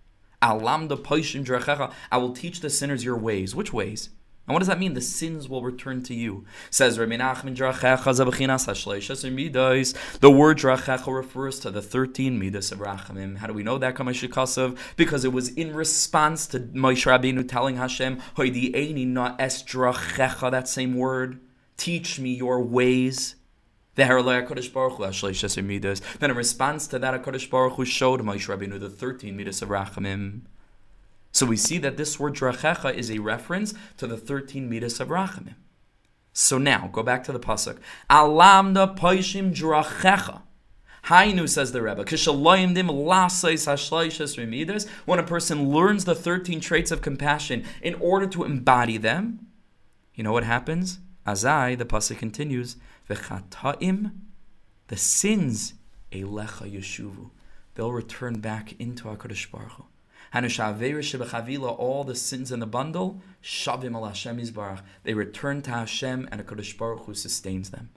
I 0.40 0.54
will 0.54 2.32
teach 2.32 2.60
the 2.60 2.70
sinners 2.70 3.04
your 3.04 3.18
ways. 3.18 3.54
Which 3.54 3.74
ways? 3.74 4.08
And 4.46 4.54
what 4.54 4.58
does 4.58 4.68
that 4.68 4.80
mean? 4.80 4.94
The 4.94 5.00
sins 5.00 5.48
will 5.48 5.62
return 5.62 6.02
to 6.02 6.14
you. 6.14 6.44
Says 6.68 6.98
Rabbi 6.98 7.16
Nachman 7.16 7.54
The 10.20 10.30
word 10.30 10.58
drachecha 10.58 11.14
refers 11.14 11.60
to 11.60 11.70
the 11.70 11.80
13 11.80 12.38
midas 12.40 12.72
of 12.72 12.80
Rachamim. 12.80 13.36
How 13.36 13.46
do 13.46 13.52
we 13.52 13.62
know 13.62 13.78
that? 13.78 13.94
Because 14.96 15.24
it 15.24 15.32
was 15.32 15.48
in 15.50 15.72
response 15.74 16.48
to 16.48 16.58
Moshe 16.58 17.06
Rabbeinu 17.06 17.48
telling 17.48 17.76
Hashem, 17.76 18.20
Hoidi 18.36 18.74
Aini 18.74 19.06
na 19.06 19.36
S 19.38 19.62
Drachekha, 19.62 20.50
that 20.50 20.66
same 20.66 20.94
word. 20.94 21.38
Teach 21.76 22.18
me 22.18 22.34
your 22.34 22.60
ways. 22.60 23.36
Then 23.94 24.10
in 24.10 24.16
response 26.36 26.86
to 26.88 26.98
that, 26.98 27.22
HaKadosh 27.22 27.50
Baruch 27.50 27.74
Hu 27.74 27.84
showed 27.84 28.20
Moshe 28.22 28.48
Rabbeinu 28.48 28.80
the 28.80 28.90
13 28.90 29.36
midas 29.36 29.62
of 29.62 29.68
Rachamim. 29.68 30.40
So 31.32 31.46
we 31.46 31.56
see 31.56 31.78
that 31.78 31.96
this 31.96 32.20
word 32.20 32.34
drachecha 32.34 32.94
is 32.94 33.10
a 33.10 33.18
reference 33.18 33.74
to 33.96 34.06
the 34.06 34.18
13 34.18 34.68
midas 34.68 35.00
of 35.00 35.08
Rachamim. 35.08 35.54
So 36.34 36.58
now, 36.58 36.88
go 36.92 37.02
back 37.02 37.24
to 37.24 37.32
the 37.32 37.40
pasuk. 37.40 37.78
Alamda 38.08 38.96
poishim 38.96 39.54
drachecha. 39.54 40.42
Hainu 41.06 41.48
says 41.48 41.72
the 41.72 41.82
Rebbe, 41.82 42.04
when 45.04 45.18
a 45.18 45.22
person 45.24 45.68
learns 45.68 46.04
the 46.04 46.14
13 46.14 46.60
traits 46.60 46.90
of 46.92 47.02
compassion 47.02 47.64
in 47.82 47.94
order 47.94 48.26
to 48.28 48.44
embody 48.44 48.98
them, 48.98 49.46
you 50.14 50.22
know 50.22 50.32
what 50.32 50.44
happens? 50.44 51.00
Azai, 51.26 51.76
the 51.76 51.84
pasuk 51.84 52.18
continues, 52.18 52.76
v'chataim, 53.08 54.12
the 54.86 54.96
sins, 54.96 55.74
elecha 56.12 56.72
yeshuvu, 56.72 57.30
they'll 57.74 57.92
return 57.92 58.38
back 58.38 58.78
into 58.78 59.04
Hakadosh 59.04 59.50
Baruch 59.50 59.72
Hu. 59.72 59.84
All 60.34 62.04
the 62.04 62.14
sins 62.14 62.52
in 62.52 62.60
the 62.60 62.66
bundle, 62.66 63.20
shavim 63.42 63.94
al 63.94 64.06
Hashem 64.06 64.38
Yisbarach. 64.38 64.82
They 65.04 65.14
return 65.14 65.62
to 65.62 65.70
Hashem, 65.70 66.28
and 66.30 66.44
Hakadosh 66.44 66.76
Baruch 66.76 67.04
Hu 67.04 67.14
sustains 67.14 67.70
them. 67.70 67.90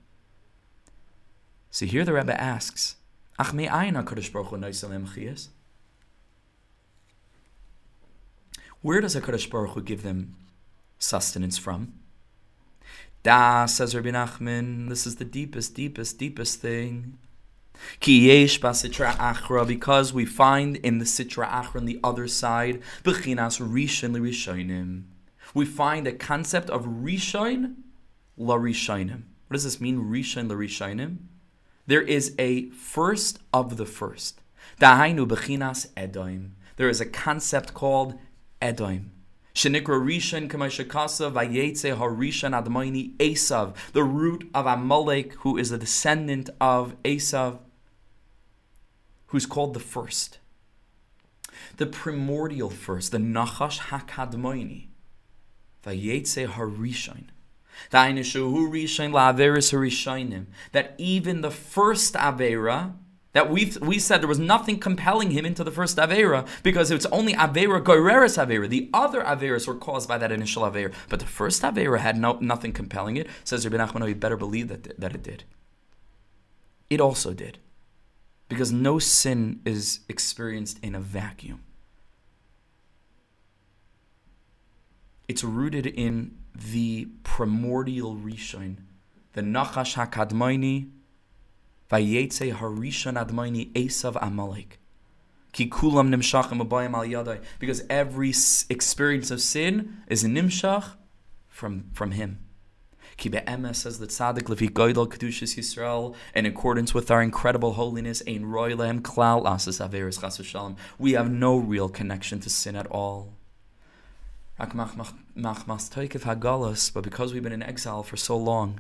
So 1.72 1.86
here 1.86 2.04
the 2.04 2.14
Rebbe 2.14 2.40
asks, 2.40 2.98
Ach 3.40 3.54
me 3.54 3.68
ayin 3.68 4.02
Hakadosh 4.02 4.32
Baruch 4.32 4.48
Hu 4.48 5.36
Where 8.82 9.02
does 9.02 9.16
Hakadosh 9.16 9.50
Baruch 9.50 9.72
Hu 9.72 9.82
give 9.82 10.04
them 10.04 10.36
sustenance 11.00 11.58
from? 11.58 11.94
Da, 13.24 13.66
says 13.66 13.96
Rabbi 13.96 14.12
Nachman, 14.12 14.88
this 14.90 15.08
is 15.08 15.16
the 15.16 15.26
deepest, 15.26 15.74
deepest, 15.74 16.20
deepest 16.20 16.62
thing. 16.62 17.18
Because 18.00 20.14
we 20.14 20.26
find 20.26 20.76
in 20.78 21.00
the 21.00 21.06
sitra 21.06 21.50
achra 21.50 21.76
on 21.76 21.86
the 21.86 22.00
other 22.04 22.28
side, 22.28 22.82
bechinas 23.04 23.60
rishon 23.60 24.16
rishonim. 24.16 25.04
We 25.54 25.66
find 25.66 26.06
a 26.06 26.12
concept 26.12 26.70
of 26.70 26.86
Rishon 26.86 27.76
la 28.36 28.58
Rishonim. 28.58 29.24
What 29.48 29.54
does 29.54 29.64
this 29.64 29.80
mean, 29.80 30.10
Rishon 30.10 30.50
la 30.50 30.56
Rishonim? 30.56 31.18
There 31.88 32.02
is 32.02 32.36
a 32.38 32.70
first 32.72 33.40
of 33.54 33.78
the 33.78 33.86
first. 33.86 34.42
Dahainu 34.82 35.26
bechinas 35.26 35.88
Edoim. 35.94 36.50
There 36.76 36.90
is 36.90 37.00
a 37.00 37.06
concept 37.06 37.74
called 37.74 38.20
Edoim. 38.62 39.12
Shenikra 39.54 40.04
Rishon 40.04 40.50
Kamashakasa 40.50 41.32
Vayetze 41.32 41.96
Harishan 41.96 42.62
Admaini 42.62 43.16
Esav, 43.16 43.76
the 43.94 44.04
root 44.04 44.50
of 44.54 44.66
Amalek, 44.66 45.36
who 45.36 45.58
is 45.58 45.72
a 45.72 45.78
descendant 45.78 46.50
of 46.60 47.02
Esav, 47.04 47.60
who's 49.28 49.46
called 49.46 49.74
the 49.74 49.80
first. 49.80 50.40
The 51.78 51.86
primordial 51.86 52.70
first, 52.70 53.12
the 53.12 53.18
Nachash 53.18 53.80
Hakadmaini, 53.80 54.88
Vayetze 55.84 56.48
Harishan. 56.48 57.26
That 60.72 60.96
even 60.98 61.42
the 61.42 61.52
first 61.52 62.14
Avera, 62.14 62.94
that 63.34 63.50
we 63.50 63.74
we 63.82 64.00
said 64.00 64.22
there 64.22 64.30
was 64.30 64.40
nothing 64.40 64.80
compelling 64.80 65.32
him 65.32 65.46
into 65.46 65.64
the 65.64 65.72
first 65.72 65.98
Avera 65.98 66.48
because 66.64 66.90
it's 66.90 67.06
only 67.08 67.34
Avera 67.34 67.84
Goreres 67.84 68.38
Avera. 68.38 68.70
The 68.70 68.90
other 68.94 69.22
Averas 69.22 69.68
were 69.68 69.76
caused 69.76 70.08
by 70.08 70.18
that 70.18 70.32
initial 70.32 70.64
Avera. 70.64 70.94
But 71.10 71.20
the 71.20 71.26
first 71.26 71.62
Avera 71.62 72.00
had 72.00 72.18
no, 72.18 72.38
nothing 72.40 72.72
compelling 72.72 73.18
it. 73.18 73.28
Says 73.44 73.68
Rabbi 73.68 73.84
Nachman, 73.84 74.04
oh, 74.04 74.06
you 74.06 74.16
better 74.16 74.38
believe 74.38 74.70
that, 74.70 74.98
that 74.98 75.14
it 75.14 75.22
did. 75.24 75.44
It 76.90 77.02
also 77.02 77.34
did. 77.34 77.60
Because 78.48 78.72
no 78.72 79.00
sin 79.00 79.62
is 79.66 80.02
experienced 80.08 80.80
in 80.84 80.96
a 80.96 81.00
vacuum. 81.00 81.64
It's 85.28 85.44
rooted 85.44 85.88
in 85.88 86.38
the 86.54 87.08
primordial 87.24 88.16
Rishon, 88.16 88.78
the 89.34 89.42
Nachash 89.42 89.96
HaKadmaini, 89.96 90.90
Vayetze 91.90 92.54
Harishon 92.54 93.24
Admaini 93.24 93.72
Esav 93.74 94.18
Amalek. 94.22 94.80
Kikulam 95.54 96.14
al. 96.94 97.38
Because 97.60 97.84
every 97.90 98.34
experience 98.70 99.32
of 99.32 99.42
sin 99.42 99.98
is 100.08 100.24
a 100.24 100.28
nimshach 100.28 100.94
from, 101.48 101.86
from 101.94 102.12
him. 102.12 102.45
Ki 103.18 103.30
be'emes 103.30 103.78
says 103.78 104.00
that 104.00 104.10
tzaddik 104.10 104.44
lefi 104.44 104.70
goydel 104.70 105.08
kedushas 105.08 105.56
Yisrael, 105.58 106.14
in 106.34 106.46
accordance 106.46 106.94
with 106.94 107.10
our 107.10 107.22
incredible 107.22 107.74
holiness, 107.74 108.22
ein 108.28 108.46
roy 108.46 108.74
klal 108.76 109.46
asas 109.46 109.80
averis 109.80 110.20
chas 110.20 110.38
v'shalom. 110.38 110.76
We 111.00 111.14
have 111.14 111.32
no 111.32 111.56
real 111.58 111.88
connection 111.88 112.42
to 112.42 112.50
sin 112.50 112.76
at 112.76 112.88
all. 112.88 113.34
But 114.58 114.70
because 117.04 117.34
we've 117.34 117.44
been 117.44 117.52
in 117.52 117.64
exile 117.64 118.04
for 118.04 118.18
so 118.18 118.38
long, 118.38 118.80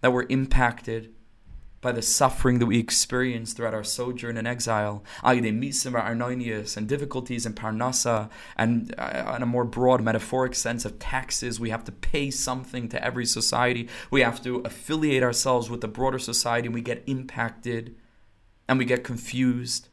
that 0.00 0.12
we're 0.12 0.26
impacted 0.28 1.13
by 1.84 1.92
the 1.92 2.02
suffering 2.02 2.58
that 2.58 2.66
we 2.66 2.80
experience 2.80 3.52
throughout 3.52 3.74
our 3.74 3.84
sojourn 3.84 4.36
in 4.36 4.46
exile, 4.46 5.04
and 6.76 6.88
difficulties 6.88 7.46
in 7.46 7.52
Parnassa, 7.52 8.28
and 8.56 8.92
uh, 8.98 9.34
in 9.36 9.42
a 9.42 9.46
more 9.46 9.64
broad 9.64 10.02
metaphoric 10.02 10.56
sense 10.56 10.84
of 10.84 10.98
taxes, 10.98 11.60
we 11.60 11.70
have 11.70 11.84
to 11.84 11.92
pay 11.92 12.30
something 12.30 12.88
to 12.88 13.04
every 13.04 13.26
society. 13.26 13.88
We 14.10 14.22
have 14.22 14.42
to 14.42 14.56
affiliate 14.60 15.22
ourselves 15.22 15.70
with 15.70 15.80
the 15.80 15.88
broader 15.88 16.18
society, 16.18 16.66
and 16.66 16.74
we 16.74 16.80
get 16.80 17.04
impacted, 17.06 17.94
and 18.68 18.78
we 18.78 18.84
get 18.84 19.04
confused 19.04 19.90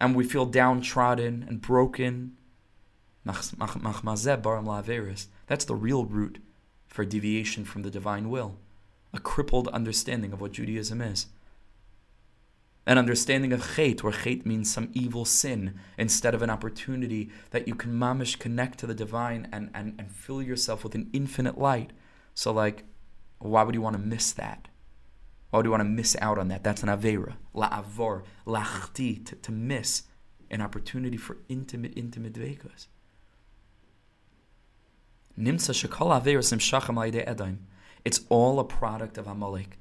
and 0.00 0.14
we 0.14 0.24
feel 0.24 0.44
downtrodden 0.44 1.44
and 1.48 1.60
broken. 1.60 2.36
That's 3.24 3.50
the 5.64 5.74
real 5.74 6.04
root 6.04 6.38
for 6.86 7.04
deviation 7.04 7.64
from 7.64 7.82
the 7.82 7.90
divine 7.90 8.28
will, 8.28 8.58
a 9.14 9.20
crippled 9.20 9.68
understanding 9.68 10.32
of 10.32 10.40
what 10.40 10.52
Judaism 10.52 11.00
is. 11.00 11.26
An 12.86 12.98
understanding 12.98 13.52
of 13.52 13.62
chait, 13.62 14.02
where 14.02 14.12
chait 14.12 14.44
means 14.44 14.72
some 14.72 14.90
evil 14.92 15.24
sin, 15.24 15.78
instead 15.96 16.34
of 16.34 16.42
an 16.42 16.50
opportunity 16.50 17.30
that 17.50 17.66
you 17.66 17.74
can 17.74 17.92
mamish 17.92 18.38
connect 18.38 18.78
to 18.80 18.86
the 18.86 18.94
divine 18.94 19.48
and, 19.52 19.70
and, 19.72 19.94
and 19.98 20.10
fill 20.10 20.42
yourself 20.42 20.84
with 20.84 20.94
an 20.94 21.08
infinite 21.12 21.56
light. 21.56 21.92
So, 22.34 22.52
like, 22.52 22.84
why 23.38 23.62
would 23.62 23.74
you 23.74 23.80
want 23.80 23.96
to 23.96 24.02
miss 24.02 24.32
that? 24.32 24.68
Why 25.50 25.58
would 25.58 25.66
you 25.66 25.70
want 25.70 25.82
to 25.82 25.88
miss 25.88 26.16
out 26.20 26.38
on 26.38 26.48
that? 26.48 26.62
That's 26.62 26.82
an 26.82 26.88
avera. 26.88 27.34
La 27.54 27.70
avor, 27.70 28.22
lachti, 28.46 29.24
to, 29.26 29.36
to 29.36 29.52
miss 29.52 30.02
an 30.50 30.60
opportunity 30.60 31.16
for 31.16 31.38
intimate, 31.48 31.92
intimate 31.96 32.34
dvekas. 32.34 32.88
Nimsa 35.38 35.72
shekol 35.72 36.20
averas 36.20 36.52
nimshacham 36.52 37.24
edaim. 37.24 37.58
It's 38.04 38.20
all 38.28 38.60
a 38.60 38.64
product 38.64 39.16
of 39.16 39.26
Amalek, 39.26 39.78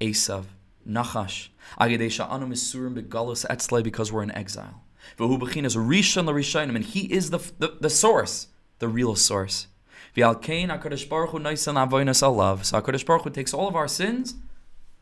Esav, 0.00 0.44
Nachash. 0.86 1.48
Agedesha 1.80 2.30
anu 2.30 2.46
misurim 2.46 3.00
begalus 3.00 3.46
etzlei 3.46 3.82
because 3.82 4.12
we're 4.12 4.22
in 4.22 4.30
exile. 4.32 4.82
V'hu 5.18 5.38
bechinas 5.38 5.76
rishon 5.76 6.26
l'rishayim, 6.26 6.74
and 6.76 6.84
he 6.84 7.12
is 7.12 7.30
the, 7.30 7.38
the, 7.80 7.90
source, 7.90 8.48
the 8.80 8.88
real 8.88 9.16
source. 9.16 9.68
V'alkein 10.14 10.68
HaKadosh 10.68 11.08
Baruch 11.08 11.30
Hu 11.30 11.38
noisan 11.38 11.74
avoynas 11.74 12.22
alav. 12.22 12.64
So 12.64 12.80
HaKadosh 12.80 13.06
Baruch 13.06 13.22
Hu 13.22 13.30
takes 13.30 13.54
all 13.54 13.66
of 13.66 13.76
our 13.76 13.88
sins 13.88 14.34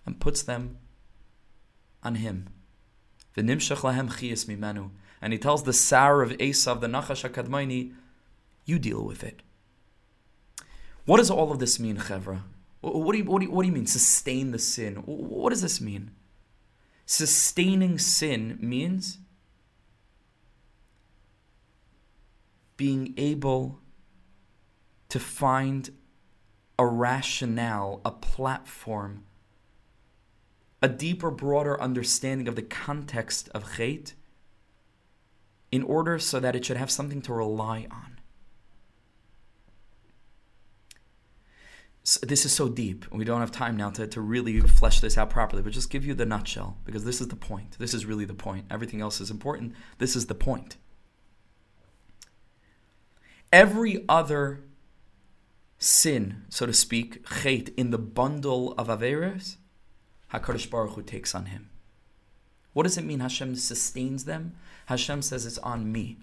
and 0.06 0.20
puts 0.20 0.42
them 0.42 0.78
on 2.02 2.16
him. 2.16 2.48
V'nimshach 3.36 3.78
lahem 3.78 4.08
chiyas 4.08 4.46
mimenu. 4.46 4.90
And 5.20 5.32
he 5.32 5.38
tells 5.38 5.64
the 5.64 5.72
Sar 5.72 6.22
of 6.22 6.30
Esav, 6.32 6.80
the 6.80 6.88
Nachash 6.88 7.28
HaKadmaini, 7.28 7.92
you 8.64 8.78
deal 8.78 9.04
with 9.04 9.22
it. 9.24 9.42
What 11.04 11.16
does 11.16 11.30
all 11.30 11.50
of 11.50 11.58
this 11.58 11.80
mean, 11.80 11.96
Chevra? 11.96 12.42
What 12.82 13.12
do, 13.12 13.18
you, 13.18 13.24
what, 13.24 13.38
do 13.40 13.46
you, 13.46 13.50
what 13.50 13.62
do 13.62 13.68
you 13.68 13.74
mean, 13.74 13.86
sustain 13.86 14.50
the 14.50 14.58
sin? 14.58 14.96
What 14.96 15.50
does 15.50 15.62
this 15.62 15.80
mean? 15.80 16.10
Sustaining 17.06 17.98
sin 17.98 18.58
means 18.60 19.18
being 22.76 23.14
able 23.16 23.78
to 25.08 25.18
find 25.18 25.90
a 26.78 26.86
rationale, 26.86 28.00
a 28.04 28.10
platform 28.10 29.24
a 30.82 30.88
deeper, 30.88 31.30
broader 31.30 31.80
understanding 31.80 32.48
of 32.48 32.56
the 32.56 32.62
context 32.62 33.48
of 33.54 33.76
chait 33.76 34.14
in 35.70 35.82
order 35.84 36.18
so 36.18 36.40
that 36.40 36.56
it 36.56 36.64
should 36.64 36.76
have 36.76 36.90
something 36.90 37.22
to 37.22 37.32
rely 37.32 37.86
on. 37.90 38.11
So 42.04 42.26
this 42.26 42.44
is 42.44 42.52
so 42.52 42.68
deep, 42.68 43.04
we 43.12 43.24
don't 43.24 43.40
have 43.40 43.52
time 43.52 43.76
now 43.76 43.90
to, 43.90 44.08
to 44.08 44.20
really 44.20 44.60
flesh 44.60 44.98
this 44.98 45.16
out 45.16 45.30
properly, 45.30 45.62
but 45.62 45.72
just 45.72 45.88
give 45.88 46.04
you 46.04 46.14
the 46.14 46.26
nutshell, 46.26 46.78
because 46.84 47.04
this 47.04 47.20
is 47.20 47.28
the 47.28 47.36
point. 47.36 47.78
This 47.78 47.94
is 47.94 48.04
really 48.04 48.24
the 48.24 48.34
point. 48.34 48.66
Everything 48.70 49.00
else 49.00 49.20
is 49.20 49.30
important. 49.30 49.74
This 49.98 50.16
is 50.16 50.26
the 50.26 50.34
point. 50.34 50.76
Every 53.52 54.04
other 54.08 54.64
sin, 55.78 56.42
so 56.48 56.66
to 56.66 56.72
speak, 56.72 57.24
chait, 57.24 57.72
in 57.76 57.90
the 57.90 57.98
bundle 57.98 58.72
of 58.72 58.88
Averas, 58.88 59.56
HaKadosh 60.32 60.70
Baruch 60.70 60.94
Hu 60.94 61.02
takes 61.02 61.34
on 61.36 61.46
him. 61.46 61.70
What 62.72 62.84
does 62.84 62.98
it 62.98 63.04
mean 63.04 63.20
Hashem 63.20 63.54
sustains 63.56 64.24
them? 64.24 64.54
Hashem 64.86 65.22
says 65.22 65.46
it's 65.46 65.58
on 65.58 65.92
me. 65.92 66.18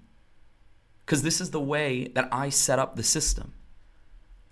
Because 1.06 1.22
this 1.22 1.40
is 1.40 1.52
the 1.52 1.62
way 1.62 2.08
that 2.16 2.28
I 2.32 2.50
set 2.50 2.80
up 2.80 2.96
the 2.96 3.04
system. 3.04 3.54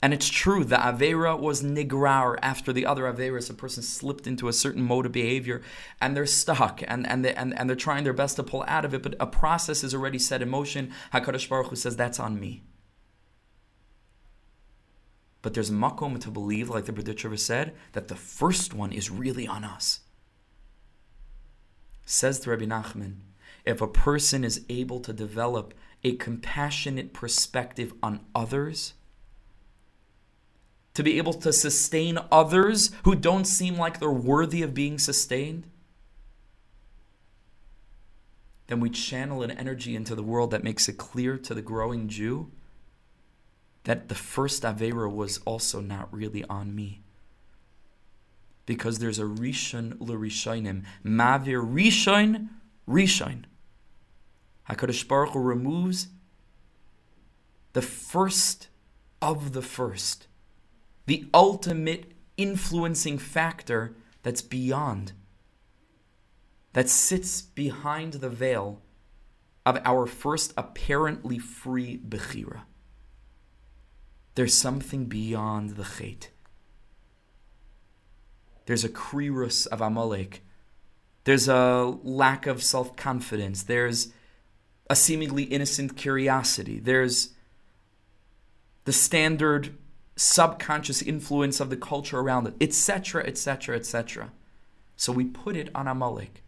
And 0.02 0.14
it's 0.14 0.30
true, 0.30 0.64
the 0.64 0.76
Avera 0.76 1.40
was 1.40 1.64
nigrar 1.64 2.38
after 2.44 2.72
the 2.72 2.86
other 2.86 3.12
Averas. 3.12 3.50
A 3.50 3.54
person 3.54 3.82
slipped 3.82 4.28
into 4.28 4.48
a 4.48 4.54
certain 4.54 4.84
mode 4.84 5.08
of 5.08 5.12
behavior 5.12 5.64
and 6.00 6.16
they're 6.16 6.28
stuck 6.28 6.84
and, 6.88 7.08
and, 7.08 7.26
they, 7.26 7.34
and, 7.34 7.58
and 7.58 7.68
they're 7.68 7.76
trying 7.76 8.04
their 8.04 8.14
best 8.14 8.36
to 8.36 8.44
pull 8.44 8.64
out 8.68 8.86
of 8.86 8.94
it, 8.94 9.02
but 9.02 9.16
a 9.20 9.26
process 9.26 9.84
is 9.84 9.96
already 9.96 10.20
set 10.20 10.44
in 10.44 10.50
motion. 10.50 10.94
HaKadosh 11.14 11.50
Baruch 11.50 11.68
Hu 11.68 11.76
says, 11.76 11.96
That's 11.96 12.20
on 12.20 12.40
me. 12.40 12.64
But 15.42 15.56
there's 15.56 15.72
makom 15.72 16.20
to 16.22 16.30
believe, 16.30 16.70
like 16.70 16.86
the 16.86 16.94
Berditcher 16.94 17.38
said, 17.40 17.74
that 17.94 18.08
the 18.08 18.16
first 18.16 18.74
one 18.74 18.92
is 18.92 19.10
really 19.10 19.48
on 19.48 19.64
us. 19.64 20.02
Says 22.06 22.40
the 22.40 22.52
Rabbi 22.52 22.66
Nachman, 22.66 23.18
if 23.66 23.82
a 23.82 23.88
person 23.88 24.44
is 24.44 24.64
able 24.70 25.00
to 25.00 25.12
develop 25.12 25.74
a 26.04 26.16
compassionate 26.16 27.14
perspective 27.14 27.94
on 28.04 28.22
others, 28.36 28.94
to 30.98 31.04
be 31.04 31.20
able 31.20 31.34
to 31.34 31.54
sustain 31.54 32.18
others 32.32 32.90
who 33.04 33.14
don't 33.14 33.46
seem 33.46 33.78
like 33.78 34.00
they're 34.00 34.10
worthy 34.10 34.64
of 34.64 34.74
being 34.74 34.98
sustained, 34.98 35.68
then 38.66 38.80
we 38.80 38.90
channel 38.90 39.44
an 39.44 39.52
energy 39.52 39.96
into 39.96 40.16
the 40.16 40.24
world 40.24 40.50
that 40.50 40.64
makes 40.64 40.90
it 40.90 40.98
clear 40.98 41.38
to 41.38 41.54
the 41.54 41.62
growing 41.62 42.08
Jew 42.08 42.50
that 43.84 44.10
the 44.10 44.16
first 44.16 44.64
Avera 44.64 45.08
was 45.08 45.38
also 45.46 45.82
not 45.82 46.12
really 46.12 46.44
on 46.46 46.74
me. 46.74 47.04
Because 48.66 48.98
there's 48.98 49.20
a 49.20 49.26
Rishon 49.26 49.98
l'Rishonim. 50.00 50.84
Mavir 51.06 51.64
Rishon, 51.64 52.50
Rishon. 52.90 53.44
HaKadosh 54.68 55.08
Baruch 55.08 55.34
Hu 55.34 55.40
removes 55.42 56.08
the 57.74 57.84
first 57.84 58.70
of 59.22 59.54
the 59.54 59.62
first, 59.62 60.27
the 61.08 61.26
ultimate 61.34 62.12
influencing 62.36 63.18
factor 63.18 63.96
that's 64.22 64.42
beyond, 64.42 65.14
that 66.74 66.90
sits 66.90 67.42
behind 67.42 68.14
the 68.14 68.30
veil 68.30 68.82
of 69.66 69.80
our 69.84 70.06
first 70.06 70.54
apparently 70.56 71.40
free 71.40 71.98
Bechira. 71.98 72.62
There's 74.36 74.54
something 74.54 75.06
beyond 75.06 75.72
the 75.72 75.84
Chet. 75.84 76.30
There's 78.66 78.84
a 78.84 78.90
krirus 78.90 79.66
of 79.68 79.82
Amalek. 79.82 80.44
There's 81.24 81.48
a 81.48 81.98
lack 82.04 82.46
of 82.46 82.62
self 82.62 82.96
confidence. 82.96 83.64
There's 83.64 84.10
a 84.90 84.96
seemingly 84.96 85.44
innocent 85.44 85.98
curiosity. 85.98 86.80
There's 86.80 87.34
the 88.84 88.94
standard 88.94 89.76
subconscious 90.18 91.02
influence 91.02 91.60
of 91.60 91.70
the 91.70 91.78
culture 91.78 92.20
around 92.20 92.48
it, 92.48 92.56
etc., 92.60 93.24
etc., 93.24 93.76
etc. 93.78 94.32
So 94.98 95.14
we 95.14 95.26
put 95.26 95.56
it 95.56 95.70
on 95.74 95.88
Amalek. 95.88 96.44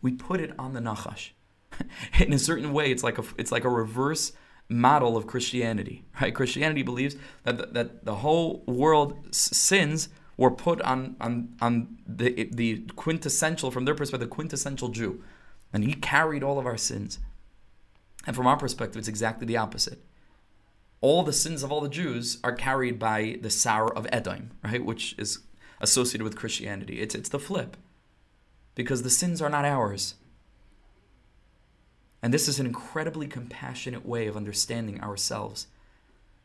We 0.00 0.12
put 0.12 0.40
it 0.40 0.52
on 0.58 0.72
the 0.72 0.80
Nachash. 0.80 1.30
In 2.20 2.32
a 2.32 2.38
certain 2.38 2.72
way, 2.72 2.90
it's 2.90 3.02
like 3.02 3.18
a 3.18 3.24
it's 3.36 3.52
like 3.52 3.64
a 3.64 3.68
reverse 3.68 4.32
model 4.68 5.16
of 5.16 5.26
Christianity, 5.26 6.04
right? 6.20 6.34
Christianity 6.34 6.82
believes 6.82 7.16
that 7.42 7.58
the, 7.58 7.66
that 7.66 8.04
the 8.04 8.16
whole 8.16 8.62
world's 8.66 9.56
sins 9.56 10.08
were 10.36 10.50
put 10.50 10.80
on 10.82 11.16
on 11.20 11.54
on 11.60 11.98
the 12.06 12.48
the 12.52 12.86
quintessential 12.94 13.70
from 13.70 13.84
their 13.84 13.94
perspective, 13.94 14.28
the 14.28 14.34
quintessential 14.34 14.88
Jew, 14.88 15.22
and 15.72 15.82
he 15.82 15.94
carried 15.94 16.42
all 16.42 16.58
of 16.58 16.66
our 16.66 16.78
sins. 16.78 17.18
And 18.24 18.36
from 18.36 18.46
our 18.46 18.56
perspective, 18.56 19.00
it's 19.00 19.08
exactly 19.08 19.46
the 19.46 19.56
opposite 19.56 20.00
all 21.02 21.22
the 21.22 21.32
sins 21.32 21.62
of 21.62 21.70
all 21.70 21.80
the 21.80 21.88
Jews 21.88 22.38
are 22.42 22.54
carried 22.54 22.98
by 22.98 23.38
the 23.42 23.50
Sar 23.50 23.92
of 23.92 24.06
Edom, 24.10 24.52
right, 24.64 24.84
which 24.84 25.14
is 25.18 25.40
associated 25.80 26.22
with 26.22 26.36
Christianity. 26.36 27.00
It's, 27.00 27.14
it's 27.14 27.28
the 27.28 27.38
flip, 27.38 27.76
because 28.74 29.02
the 29.02 29.10
sins 29.10 29.42
are 29.42 29.50
not 29.50 29.64
ours. 29.64 30.14
And 32.22 32.32
this 32.32 32.46
is 32.46 32.60
an 32.60 32.66
incredibly 32.66 33.26
compassionate 33.26 34.06
way 34.06 34.28
of 34.28 34.36
understanding 34.36 35.00
ourselves 35.00 35.66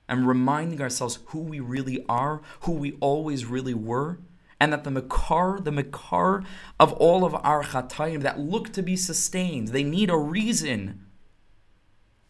and 0.10 0.28
reminding 0.28 0.82
ourselves 0.82 1.20
who 1.28 1.39
we 1.39 1.60
really 1.60 2.03
are, 2.10 2.41
who 2.62 2.72
we 2.72 2.97
always 2.99 3.45
really 3.45 3.76
were, 3.76 4.18
and 4.60 4.74
that 4.74 4.84
the 4.84 4.89
makar, 4.89 5.60
the 5.62 5.72
makar 5.72 6.43
of 6.80 6.93
all 6.93 7.24
of 7.24 7.36
our 7.36 7.64
chatayim 7.64 8.22
that 8.24 8.39
look 8.39 8.74
to 8.74 8.82
be 8.82 8.95
sustained, 8.95 9.68
they 9.68 9.84
need 9.84 10.10
a 10.10 10.18
reason. 10.18 11.05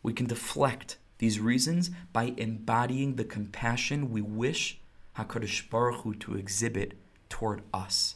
We 0.03 0.11
can 0.11 0.25
deflect 0.25 0.97
these 1.17 1.39
reasons 1.39 1.91
by 2.13 2.33
embodying 2.37 3.15
the 3.15 3.23
compassion 3.23 4.11
we 4.11 4.21
wish 4.21 4.79
HaKadosh 5.17 5.69
Baruch 5.69 6.01
Hu 6.01 6.13
to 6.15 6.35
exhibit 6.35 6.93
toward 7.29 7.61
us. 7.73 8.15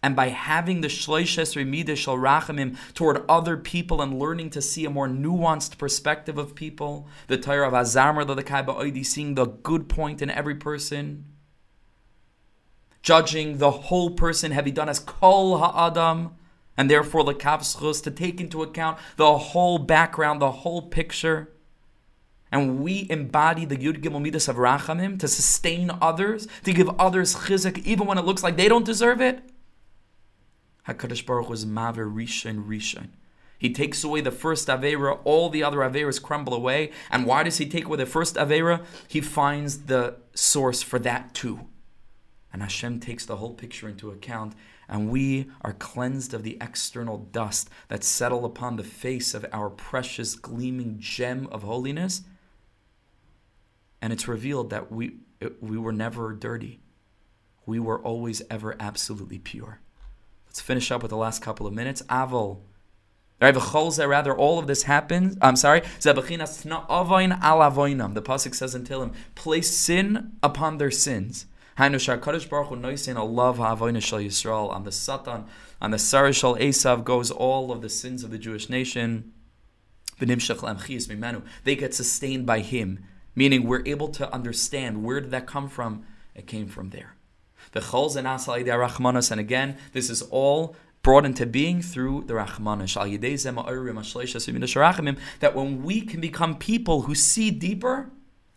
And 0.00 0.14
by 0.14 0.28
having 0.28 0.80
the 0.80 0.88
shloishes 0.88 1.56
remida 1.56 1.96
shal 1.96 2.16
rachamim 2.16 2.76
toward 2.94 3.24
other 3.28 3.56
people 3.56 4.00
and 4.00 4.18
learning 4.18 4.50
to 4.50 4.62
see 4.62 4.84
a 4.84 4.90
more 4.90 5.08
nuanced 5.08 5.76
perspective 5.76 6.38
of 6.38 6.54
people, 6.54 7.08
the 7.26 7.36
Torah 7.36 7.66
of 7.66 7.74
Azamar 7.74 8.24
the 8.24 8.34
Oidi, 8.42 9.04
seeing 9.04 9.34
the 9.34 9.46
good 9.46 9.88
point 9.88 10.22
in 10.22 10.30
every 10.30 10.54
person, 10.54 11.24
judging 13.02 13.58
the 13.58 13.70
whole 13.72 14.10
person, 14.10 14.52
have 14.52 14.68
you 14.68 14.72
done 14.72 14.88
as 14.88 15.00
kol 15.00 15.58
ha'adam, 15.58 16.36
and 16.78 16.88
therefore 16.88 17.24
lekavschus 17.24 18.02
to 18.04 18.10
take 18.10 18.40
into 18.40 18.62
account 18.62 18.98
the 19.16 19.36
whole 19.36 19.78
background, 19.78 20.40
the 20.40 20.52
whole 20.52 20.82
picture. 20.82 21.50
And 22.50 22.80
we 22.80 23.06
embody 23.10 23.66
the 23.66 23.76
Yud 23.76 24.00
Gimel 24.00 24.22
Midas 24.22 24.48
of 24.48 24.56
Rachamim 24.56 25.18
to 25.18 25.28
sustain 25.28 25.90
others, 26.00 26.46
to 26.64 26.72
give 26.72 26.88
others 26.98 27.34
chizik, 27.34 27.84
even 27.84 28.06
when 28.06 28.16
it 28.16 28.24
looks 28.24 28.44
like 28.44 28.56
they 28.56 28.68
don't 28.68 28.86
deserve 28.86 29.20
it. 29.20 29.42
Hakadosh 30.86 31.26
Baruch 31.26 31.50
was 31.50 31.66
Maver 31.66 32.10
Rishon 32.10 32.64
Rishon. 32.66 33.08
He 33.58 33.72
takes 33.72 34.04
away 34.04 34.20
the 34.20 34.30
first 34.30 34.68
Avera, 34.68 35.18
all 35.24 35.50
the 35.50 35.64
other 35.64 35.78
Averas 35.78 36.22
crumble 36.22 36.54
away. 36.54 36.92
And 37.10 37.26
why 37.26 37.42
does 37.42 37.58
he 37.58 37.66
take 37.66 37.86
away 37.86 37.96
the 37.96 38.06
first 38.06 38.36
Avera? 38.36 38.84
He 39.08 39.20
finds 39.20 39.86
the 39.86 40.16
source 40.32 40.80
for 40.80 41.00
that 41.00 41.34
too. 41.34 41.66
And 42.52 42.62
Hashem 42.62 43.00
takes 43.00 43.26
the 43.26 43.36
whole 43.36 43.52
picture 43.52 43.88
into 43.88 44.10
account 44.10 44.54
and 44.88 45.10
we 45.10 45.50
are 45.62 45.74
cleansed 45.74 46.32
of 46.32 46.42
the 46.42 46.56
external 46.60 47.18
dust 47.18 47.68
that 47.88 48.02
settle 48.02 48.44
upon 48.44 48.76
the 48.76 48.84
face 48.84 49.34
of 49.34 49.44
our 49.52 49.68
precious 49.68 50.34
gleaming 50.34 50.96
gem 50.98 51.46
of 51.52 51.62
holiness. 51.62 52.22
And 54.00 54.12
it's 54.12 54.26
revealed 54.26 54.70
that 54.70 54.90
we, 54.90 55.16
we 55.60 55.76
were 55.76 55.92
never 55.92 56.32
dirty. 56.32 56.80
We 57.66 57.78
were 57.78 57.98
always 57.98 58.40
ever 58.48 58.76
absolutely 58.80 59.38
pure. 59.38 59.80
Let's 60.46 60.62
finish 60.62 60.90
up 60.90 61.02
with 61.02 61.10
the 61.10 61.16
last 61.16 61.42
couple 61.42 61.66
of 61.66 61.74
minutes. 61.74 62.00
Avol. 62.08 62.60
Rather, 63.40 64.34
all 64.34 64.58
of 64.58 64.66
this 64.66 64.84
happens. 64.84 65.36
I'm 65.40 65.54
sorry. 65.56 65.82
The 66.00 66.12
pasuk 68.24 68.54
says 68.54 68.74
in 68.74 68.84
Tehillim, 68.84 69.14
place 69.34 69.76
sin 69.76 70.32
upon 70.42 70.78
their 70.78 70.90
sins. 70.90 71.46
Hainu 71.78 71.94
Shakadosh 71.94 72.48
Baruch 72.48 72.70
Hu 72.70 72.76
noisin 72.76 73.16
a 73.16 73.22
love 73.22 73.58
ha'avoina 73.58 73.98
Yisrael 73.98 74.68
on 74.68 74.82
the 74.82 74.90
Satan, 74.90 75.44
on 75.80 75.92
the 75.92 75.98
Sarah 75.98 76.32
shel 76.32 76.56
Esav 76.56 77.04
goes 77.04 77.30
all 77.30 77.70
of 77.70 77.82
the 77.82 77.88
sins 77.88 78.24
of 78.24 78.32
the 78.32 78.38
Jewish 78.38 78.68
nation. 78.68 79.32
They 80.18 81.76
get 81.76 81.94
sustained 81.94 82.46
by 82.46 82.60
him, 82.60 83.04
meaning 83.36 83.62
we're 83.62 83.86
able 83.86 84.08
to 84.08 84.32
understand 84.34 85.04
where 85.04 85.20
did 85.20 85.30
that 85.30 85.46
come 85.46 85.68
from. 85.68 86.04
It 86.34 86.48
came 86.48 86.66
from 86.66 86.90
there. 86.90 87.14
The 87.70 88.16
and 88.16 89.30
and 89.30 89.40
again, 89.40 89.78
this 89.92 90.10
is 90.10 90.22
all 90.22 90.74
brought 91.02 91.24
into 91.24 91.46
being 91.46 91.80
through 91.80 92.24
the 92.24 92.34
Rachmanas. 92.34 92.94
That 95.38 95.54
when 95.54 95.82
we 95.84 96.00
can 96.00 96.20
become 96.20 96.56
people 96.56 97.02
who 97.02 97.14
see 97.14 97.52
deeper, 97.52 98.10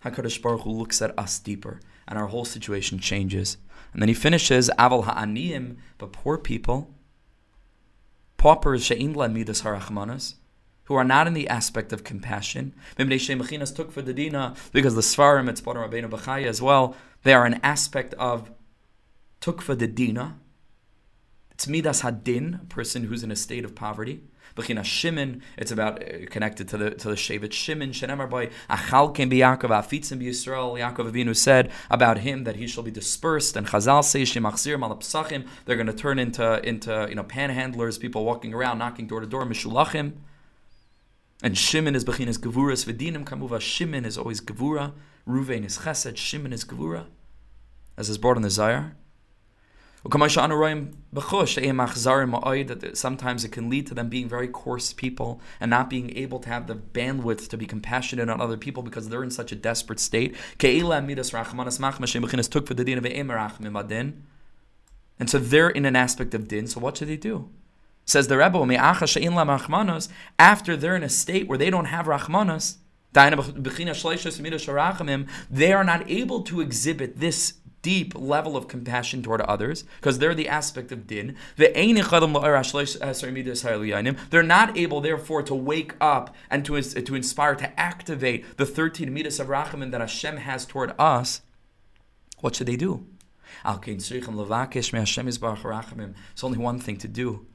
Hakadosh 0.03 0.41
Baruch 0.41 0.61
Hu 0.61 0.71
looks 0.71 1.03
at 1.03 1.17
us 1.19 1.37
deeper 1.37 1.79
and 2.11 2.19
our 2.19 2.27
whole 2.27 2.43
situation 2.43 2.99
changes. 2.99 3.55
And 3.93 4.01
then 4.01 4.09
he 4.09 4.13
finishes, 4.13 4.69
Aval 4.77 5.05
ha'aniyim, 5.05 5.77
but 5.97 6.11
poor 6.11 6.37
people, 6.37 6.93
paupers 8.37 8.83
she'in 8.83 9.13
midas 9.13 9.61
harachmanas, 9.61 10.35
who 10.83 10.95
are 10.95 11.05
not 11.05 11.25
in 11.25 11.33
the 11.33 11.47
aspect 11.47 11.93
of 11.93 12.03
compassion. 12.03 12.73
took 12.97 13.91
for 13.93 14.01
the 14.01 14.13
dina, 14.13 14.55
Because 14.73 14.95
the 14.95 15.01
Svarim, 15.01 15.47
it's 15.47 15.61
Bada 15.61 15.89
Rabbeinu 15.89 16.09
Bachaya 16.09 16.47
as 16.47 16.61
well, 16.61 16.97
they 17.23 17.33
are 17.33 17.45
an 17.45 17.61
aspect 17.63 18.13
of 18.15 18.51
tukfa 19.39 19.77
de 19.77 19.87
dina. 19.87 20.37
It's 21.51 21.65
midas 21.65 22.01
hadin, 22.01 22.61
a 22.61 22.65
person 22.65 23.05
who's 23.05 23.23
in 23.23 23.31
a 23.31 23.37
state 23.37 23.63
of 23.63 23.73
poverty. 23.73 24.23
Bechina 24.55 24.83
Shimon, 24.83 25.41
it's 25.57 25.71
about 25.71 26.03
uh, 26.03 26.25
connected 26.29 26.67
to 26.69 26.77
the 26.77 26.91
to 26.91 27.09
the 27.09 27.15
Shevet 27.15 27.53
Shimon. 27.53 27.91
Shenemar 27.91 28.29
by 28.29 28.49
Achal 28.69 29.13
Kem 29.13 29.29
Yaakov 29.29 29.69
Afitzim 29.69 30.21
Yisrael. 30.21 30.79
Yaakov 30.79 31.11
Avinu 31.11 31.35
said 31.35 31.71
about 31.89 32.19
him 32.19 32.43
that 32.43 32.57
he 32.57 32.67
shall 32.67 32.83
be 32.83 32.91
dispersed. 32.91 33.55
And 33.55 33.67
Chazal 33.67 34.03
says 34.03 34.29
Shemachzir 34.29 34.77
Malapsachim. 34.77 35.47
They're 35.65 35.75
going 35.75 35.87
to 35.87 35.93
turn 35.93 36.19
into 36.19 36.61
into 36.67 37.07
you 37.09 37.15
know 37.15 37.23
panhandlers, 37.23 37.99
people 37.99 38.25
walking 38.25 38.53
around, 38.53 38.77
knocking 38.77 39.07
door 39.07 39.21
to 39.21 39.27
door, 39.27 39.45
Mishulachim. 39.45 40.13
And 41.43 41.57
Shimon 41.57 41.95
is 41.95 42.05
Bechinas 42.05 42.37
Gevuras 42.37 42.85
Vedinim 42.85 43.25
Kamuva. 43.25 43.59
Shimon 43.59 44.05
is 44.05 44.17
always 44.17 44.41
Gevura. 44.41 44.93
Ruvain 45.27 45.65
is 45.65 45.79
Chesed. 45.79 46.17
Shimon 46.17 46.53
is 46.53 46.63
Gevura, 46.63 47.05
as 47.97 48.09
is 48.09 48.17
brought 48.17 48.37
in 48.37 48.43
the 48.43 48.49
Zohar. 48.49 48.95
Sometimes 50.03 50.35
it 53.43 53.51
can 53.51 53.69
lead 53.69 53.85
to 53.85 53.93
them 53.93 54.09
being 54.09 54.27
very 54.27 54.47
coarse 54.47 54.93
people 54.93 55.39
and 55.59 55.69
not 55.69 55.91
being 55.91 56.17
able 56.17 56.39
to 56.39 56.49
have 56.49 56.65
the 56.65 56.73
bandwidth 56.75 57.49
to 57.49 57.57
be 57.57 57.67
compassionate 57.67 58.27
on 58.27 58.41
other 58.41 58.57
people 58.57 58.81
because 58.81 59.09
they're 59.09 59.23
in 59.23 59.29
such 59.29 59.51
a 59.51 59.55
desperate 59.55 59.99
state. 59.99 60.35
And 65.19 65.29
so 65.29 65.37
they're 65.37 65.69
in 65.69 65.85
an 65.85 65.95
aspect 65.95 66.33
of 66.33 66.47
din. 66.47 66.65
So 66.65 66.79
what 66.79 66.97
should 66.97 67.09
they 67.09 67.17
do? 67.17 67.51
Says 68.03 68.27
the 68.27 68.39
Rebbe, 68.39 70.09
after 70.39 70.75
they're 70.75 70.95
in 70.95 71.03
a 71.03 71.09
state 71.09 71.47
where 71.47 71.59
they 71.59 71.69
don't 71.69 71.85
have 71.85 72.07
rachmanos, 72.07 72.77
they 73.13 73.33
are 75.73 75.83
not 75.83 76.09
able 76.09 76.41
to 76.41 76.61
exhibit 76.61 77.19
this 77.19 77.53
deep 77.81 78.13
level 78.15 78.55
of 78.55 78.67
compassion 78.67 79.23
toward 79.23 79.41
others 79.41 79.83
because 79.99 80.19
they're 80.19 80.35
the 80.35 80.47
aspect 80.47 80.91
of 80.91 81.07
din. 81.07 81.35
Uh, 81.59 81.67
they're 84.29 84.43
not 84.43 84.77
able, 84.77 85.01
therefore, 85.01 85.43
to 85.43 85.55
wake 85.55 85.93
up 85.99 86.35
and 86.49 86.65
to, 86.65 86.77
uh, 86.77 86.81
to 86.81 87.15
inspire, 87.15 87.55
to 87.55 87.79
activate 87.79 88.57
the 88.57 88.65
13 88.65 89.13
midas 89.13 89.39
of 89.39 89.47
rachamim 89.47 89.91
that 89.91 90.01
Hashem 90.01 90.37
has 90.37 90.65
toward 90.65 90.93
us. 90.99 91.41
What 92.39 92.55
should 92.55 92.67
they 92.67 92.77
do? 92.77 93.05
It's 96.31 96.43
only 96.43 96.57
one 96.57 96.79
thing 96.79 96.97
to 96.97 97.07
do, 97.07 97.45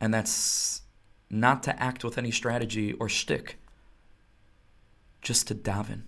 and 0.00 0.12
that's 0.12 0.82
not 1.30 1.62
to 1.64 1.82
act 1.82 2.04
with 2.04 2.18
any 2.18 2.30
strategy 2.30 2.92
or 2.94 3.08
shtick. 3.08 3.58
just 5.20 5.48
to 5.48 5.54
daven. 5.54 6.02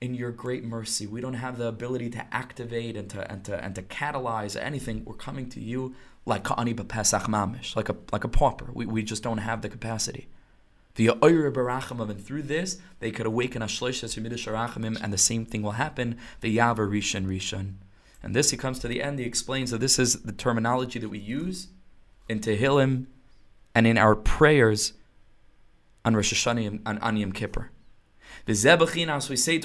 In 0.00 0.14
your 0.14 0.30
great 0.30 0.64
mercy. 0.64 1.06
We 1.06 1.22
don't 1.22 1.34
have 1.34 1.56
the 1.56 1.66
ability 1.66 2.10
to 2.10 2.26
activate 2.30 2.94
and 2.94 3.08
to 3.08 3.32
and 3.32 3.42
to 3.46 3.64
and 3.64 3.74
to 3.74 3.82
catalyze 3.82 4.60
anything. 4.60 5.02
We're 5.06 5.14
coming 5.14 5.48
to 5.48 5.60
you 5.60 5.94
like 6.26 6.44
ka'ani 6.44 6.74
b'pesach 6.74 7.22
mamish, 7.22 7.74
like 7.74 7.88
a 7.88 7.96
like 8.12 8.22
a 8.22 8.28
pauper. 8.28 8.66
We, 8.74 8.84
we 8.84 9.02
just 9.02 9.22
don't 9.22 9.38
have 9.38 9.62
the 9.62 9.70
capacity. 9.70 10.28
The 10.96 11.12
Oyer 11.24 11.50
Barachamim, 11.50 12.10
and 12.10 12.22
through 12.22 12.42
this, 12.42 12.78
they 13.00 13.10
could 13.10 13.24
awaken 13.24 13.62
Ashloishes 13.62 14.20
Humidish 14.20 14.46
Arachamim, 14.46 15.02
and 15.02 15.10
the 15.10 15.18
same 15.18 15.46
thing 15.46 15.62
will 15.62 15.72
happen. 15.72 16.18
The 16.42 16.54
Yavar 16.54 16.88
Rishon 16.88 17.24
Rishon. 17.24 17.76
And 18.22 18.34
this, 18.34 18.50
he 18.50 18.58
comes 18.58 18.78
to 18.80 18.88
the 18.88 19.02
end, 19.02 19.20
he 19.20 19.24
explains 19.24 19.70
that 19.70 19.78
this 19.78 19.98
is 19.98 20.22
the 20.22 20.32
terminology 20.32 20.98
that 20.98 21.08
we 21.08 21.18
use 21.18 21.68
in 22.28 22.40
Tehillim 22.40 23.06
and 23.78 23.86
in 23.86 23.96
our 23.96 24.16
prayers 24.16 24.94
on 26.04 26.16
Rosh 26.16 26.34
Hashanah 26.34 26.80
and 26.84 26.98
on 26.98 27.16
Yom 27.16 27.30
Kippur. 27.30 27.70
We 28.44 28.54
say 28.56 28.74
to 28.74 28.80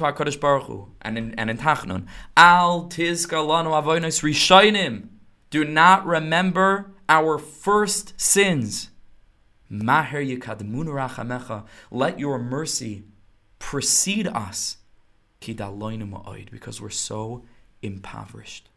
HaKadosh 0.04 0.40
Baruch 0.40 0.66
Hu, 0.66 0.92
and 1.02 1.18
in, 1.18 1.34
and 1.34 1.50
in 1.50 1.58
Tachnun, 1.58 2.06
Al 2.38 2.90
tizka 2.90 3.44
lanu 3.44 3.72
avoinos 3.72 4.22
rishayim. 4.22 5.08
Do 5.50 5.66
not 5.66 6.06
remember 6.06 6.92
our 7.10 7.40
first 7.40 8.22
sins. 8.22 8.92
Maher 9.68 10.22
Let 11.90 12.20
your 12.20 12.38
mercy 12.38 13.04
precede 13.58 14.28
us. 14.28 14.78
Because 15.40 16.80
we're 16.80 16.90
so 16.92 17.46
impoverished. 17.82 18.70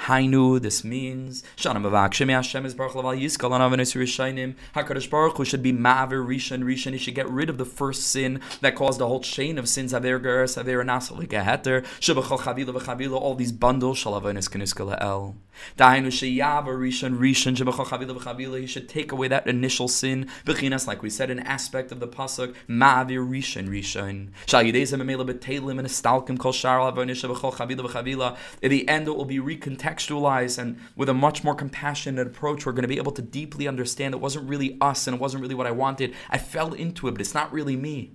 Hainu, 0.00 0.60
this 0.60 0.84
means 0.84 1.42
Shana 1.56 1.78
Mavakshim 1.78 2.30
Hashem 2.30 2.64
is 2.64 2.74
Baruch 2.74 2.94
Laval 2.94 3.12
Yiskal 3.12 3.50
on 3.50 3.60
Avanis 3.60 3.96
Rishainim. 3.96 4.54
Hakadosh 4.74 5.10
Baruch 5.10 5.38
Hu 5.38 5.44
should 5.44 5.62
be 5.62 5.72
Ma'aver 5.72 6.24
Rishon 6.24 6.62
Rishon. 6.62 6.92
He 6.92 6.98
should 6.98 7.14
get 7.14 7.28
rid 7.28 7.50
of 7.50 7.58
the 7.58 7.64
first 7.64 8.02
sin 8.02 8.40
that 8.60 8.76
caused 8.76 9.00
the 9.00 9.08
whole 9.08 9.20
chain 9.20 9.58
of 9.58 9.68
sins. 9.68 9.92
Aver 9.92 10.20
Geras 10.20 10.60
Aver 10.60 10.84
Nasal 10.84 11.16
Geheter 11.16 11.82
Shabachal 11.98 12.38
Chavila 12.38 12.78
V'Chavila. 12.78 13.14
All 13.20 13.34
these 13.34 13.50
bundles 13.50 13.98
Shal 13.98 14.20
Avanis 14.20 14.48
Keniskala 14.48 14.96
El. 15.00 15.34
Dainu 15.78 16.08
Sheyaver 16.08 16.76
Rishon 16.78 17.18
Rishon 17.18 17.56
Shabachal 17.56 17.86
Chavila 17.86 18.16
V'Chavila. 18.16 18.60
He 18.60 18.66
should 18.66 18.88
take 18.88 19.10
away 19.10 19.26
that 19.26 19.48
initial 19.48 19.88
sin. 19.88 20.28
Bechinas, 20.44 20.86
like 20.86 21.02
we 21.02 21.10
said, 21.10 21.30
an 21.30 21.40
aspect 21.40 21.90
of 21.90 21.98
the 21.98 22.06
pasuk 22.06 22.54
Ma'aver 22.68 23.26
Rishon 23.28 23.68
Rishon. 23.68 24.28
Shal 24.46 24.62
Yidezim 24.62 25.02
Emela 25.02 25.28
Betelim 25.28 25.78
and 25.78 25.88
Estalkim 25.88 26.38
Kol 26.38 26.52
Shar 26.52 26.92
Avanis 26.92 27.26
Shabachal 27.26 27.54
Chavila 27.54 27.88
V'Chavila. 27.88 28.36
In 28.62 28.70
the 28.70 28.88
end, 28.88 29.08
it 29.08 29.16
will 29.16 29.24
be 29.24 29.40
recontextualized 29.40 29.85
contextualize 29.86 30.58
and 30.58 30.78
with 30.94 31.08
a 31.08 31.14
much 31.14 31.44
more 31.44 31.54
compassionate 31.54 32.26
approach, 32.26 32.66
we're 32.66 32.72
going 32.72 32.82
to 32.82 32.88
be 32.88 32.96
able 32.96 33.12
to 33.12 33.22
deeply 33.22 33.68
understand 33.68 34.14
it 34.14 34.20
wasn't 34.20 34.48
really 34.48 34.76
us 34.80 35.06
and 35.06 35.16
it 35.16 35.20
wasn't 35.20 35.42
really 35.42 35.54
what 35.54 35.66
I 35.66 35.70
wanted. 35.70 36.14
I 36.30 36.38
fell 36.38 36.72
into 36.72 37.08
it, 37.08 37.12
but 37.12 37.20
it's 37.20 37.34
not 37.34 37.52
really 37.52 37.76
me. 37.76 38.12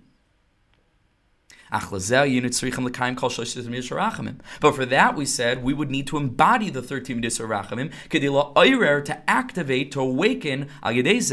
But 4.59 4.75
for 4.75 4.85
that, 4.85 5.15
we 5.15 5.25
said 5.25 5.63
we 5.63 5.73
would 5.73 5.89
need 5.89 6.05
to 6.07 6.17
embody 6.17 6.69
the 6.69 6.81
13 6.81 7.15
Midas 7.15 7.39
Rachamim, 7.39 7.93
to 9.05 9.29
activate, 9.29 9.91
to 9.93 10.01
awaken 10.01 10.67
Hashem's 10.83 11.29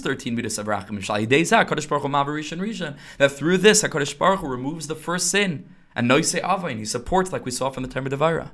13 0.00 0.34
Midas 0.34 0.58
Rachamim. 0.58 2.96
That 3.16 3.32
through 3.32 3.58
this, 3.58 3.82
HaKadosh 3.82 4.18
Baruch 4.18 4.40
Hu 4.40 4.48
removes 4.48 4.88
the 4.88 4.94
first 4.94 5.30
sin. 5.30 5.64
And 5.96 6.06
Noise 6.06 6.36
Avain, 6.44 6.76
he 6.76 6.84
supports 6.84 7.32
like 7.32 7.46
we 7.46 7.50
saw 7.50 7.70
from 7.70 7.82
the 7.82 7.88
time 7.88 8.04
Tomer 8.04 8.10
Devorah. 8.10 8.50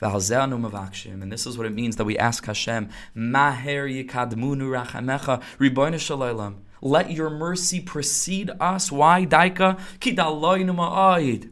And 0.00 1.30
this 1.30 1.46
is 1.46 1.56
what 1.56 1.66
it 1.66 1.74
means 1.74 1.94
that 1.96 2.04
we 2.04 2.18
ask 2.18 2.44
Hashem, 2.46 2.88
Maher 3.14 3.86
yikadmunu 3.86 4.84
rachamecha, 4.84 5.42
riboyne 5.60 5.94
shalaylam. 5.94 6.62
Let 6.80 7.12
your 7.12 7.30
mercy 7.30 7.80
precede 7.80 8.50
us. 8.58 8.90
Why, 8.90 9.26
Daika? 9.26 9.78
Ki 10.00 10.16
daloynu 10.16 10.74
ma'ayid. 10.74 11.50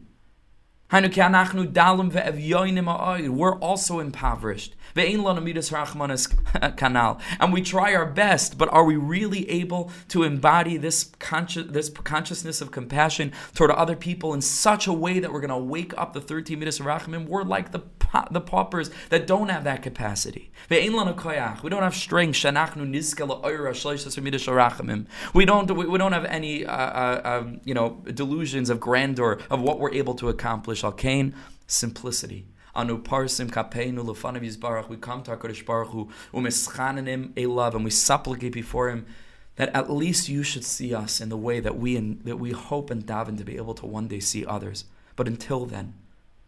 We're 3.29 3.59
also 3.59 3.99
impoverished. 3.99 4.75
And 7.39 7.53
we 7.53 7.61
try 7.61 7.93
our 7.95 8.05
best, 8.05 8.57
but 8.57 8.69
are 8.69 8.83
we 8.83 8.95
really 8.95 9.49
able 9.49 9.91
to 10.09 10.23
embody 10.23 10.77
this, 10.77 11.11
conscious, 11.19 11.67
this 11.69 11.89
consciousness 11.89 12.61
of 12.61 12.71
compassion 12.71 13.31
toward 13.53 13.71
other 13.71 13.95
people 13.95 14.33
in 14.33 14.41
such 14.41 14.87
a 14.87 14.93
way 14.93 15.19
that 15.19 15.31
we're 15.31 15.41
going 15.41 15.49
to 15.49 15.57
wake 15.57 15.97
up 15.97 16.13
the 16.13 16.21
13 16.21 16.59
Midas 16.59 16.79
Rachamim? 16.79 17.27
We're 17.27 17.43
like 17.43 17.71
the, 17.71 17.81
the 18.31 18.41
paupers 18.41 18.89
that 19.09 19.27
don't 19.27 19.49
have 19.49 19.63
that 19.63 19.83
capacity. 19.83 20.51
We 20.69 21.69
don't 21.69 21.83
have 21.83 21.95
strength. 21.95 22.43
We 25.33 25.45
don't, 25.45 25.71
we 25.71 25.97
don't 25.97 26.11
have 26.11 26.25
any 26.25 26.65
uh, 26.65 26.75
uh, 26.75 27.21
um, 27.23 27.61
you 27.63 27.73
know, 27.73 28.01
delusions 28.13 28.69
of 28.69 28.79
grandeur 28.79 29.39
of 29.49 29.61
what 29.61 29.79
we're 29.79 29.93
able 29.93 30.15
to 30.15 30.29
accomplish 30.29 30.81
Shalkain, 30.81 31.33
simplicity. 31.67 32.47
Anu 32.73 33.01
parsim 33.01 33.49
kapeinu 33.49 34.05
lefanav 34.05 34.43
yizbarach. 34.43 34.87
We 34.87 34.97
come 34.97 35.23
to 35.23 35.35
Hakadosh 35.35 35.65
Baruch 35.65 35.89
Hu 35.89 36.09
umischanenim 36.33 37.33
elav, 37.33 37.75
and 37.75 37.83
we 37.83 37.91
supplicate 37.91 38.53
before 38.53 38.89
Him 38.89 39.05
that 39.55 39.69
at 39.75 39.91
least 39.91 40.29
you 40.29 40.43
should 40.43 40.63
see 40.63 40.93
us 40.93 41.19
in 41.19 41.29
the 41.29 41.37
way 41.37 41.59
that 41.59 41.77
we 41.77 41.97
in, 41.97 42.21
that 42.23 42.37
we 42.37 42.51
hope 42.51 42.89
and 42.89 43.05
daven 43.05 43.37
to 43.37 43.43
be 43.43 43.57
able 43.57 43.73
to 43.73 43.85
one 43.85 44.07
day 44.07 44.19
see 44.19 44.45
others. 44.45 44.85
But 45.15 45.27
until 45.27 45.65
then, 45.65 45.93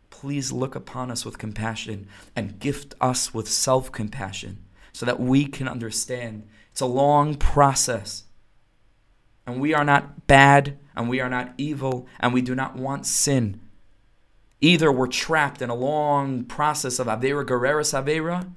please 0.09 0.51
look 0.51 0.75
upon 0.75 1.11
us 1.11 1.25
with 1.25 1.37
compassion 1.37 2.07
and 2.35 2.59
gift 2.59 2.95
us 3.01 3.33
with 3.33 3.49
self 3.49 3.91
compassion, 3.91 4.63
so 4.93 5.05
that 5.05 5.19
we 5.19 5.45
can 5.45 5.67
understand 5.67 6.47
it's 6.71 6.81
a 6.81 6.85
long 6.85 7.35
process. 7.35 8.23
And 9.45 9.59
we 9.59 9.73
are 9.73 9.83
not 9.83 10.25
bad, 10.25 10.77
and 10.95 11.09
we 11.09 11.19
are 11.19 11.29
not 11.29 11.53
evil, 11.57 12.07
and 12.21 12.33
we 12.33 12.41
do 12.41 12.55
not 12.55 12.77
want 12.77 13.05
sin. 13.05 13.59
Either 14.63 14.89
we're 14.89 15.07
trapped 15.07 15.61
in 15.61 15.69
a 15.69 15.75
long 15.75 16.45
process 16.45 16.97
of 16.97 17.05
Avera 17.05 17.45
Guerreras 17.45 17.93
Avera, 17.93 18.49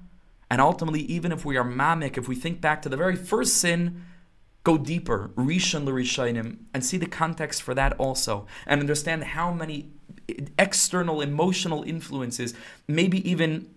and 0.48 0.60
ultimately, 0.60 1.00
even 1.00 1.32
if 1.32 1.44
we 1.44 1.56
are 1.56 1.64
mamik, 1.64 2.16
if 2.16 2.28
we 2.28 2.36
think 2.36 2.60
back 2.60 2.80
to 2.80 2.88
the 2.88 2.96
very 2.96 3.16
first 3.16 3.56
sin, 3.56 4.04
go 4.62 4.78
deeper, 4.78 5.32
Rishon 5.34 5.84
l'Rishayim, 5.84 6.58
and 6.72 6.84
see 6.84 6.96
the 6.96 7.08
context 7.08 7.60
for 7.60 7.74
that 7.74 7.92
also, 7.94 8.46
and 8.68 8.80
understand 8.80 9.24
how 9.24 9.52
many 9.52 9.90
external 10.56 11.20
emotional 11.20 11.82
influences, 11.82 12.54
maybe 12.86 13.28
even 13.28 13.68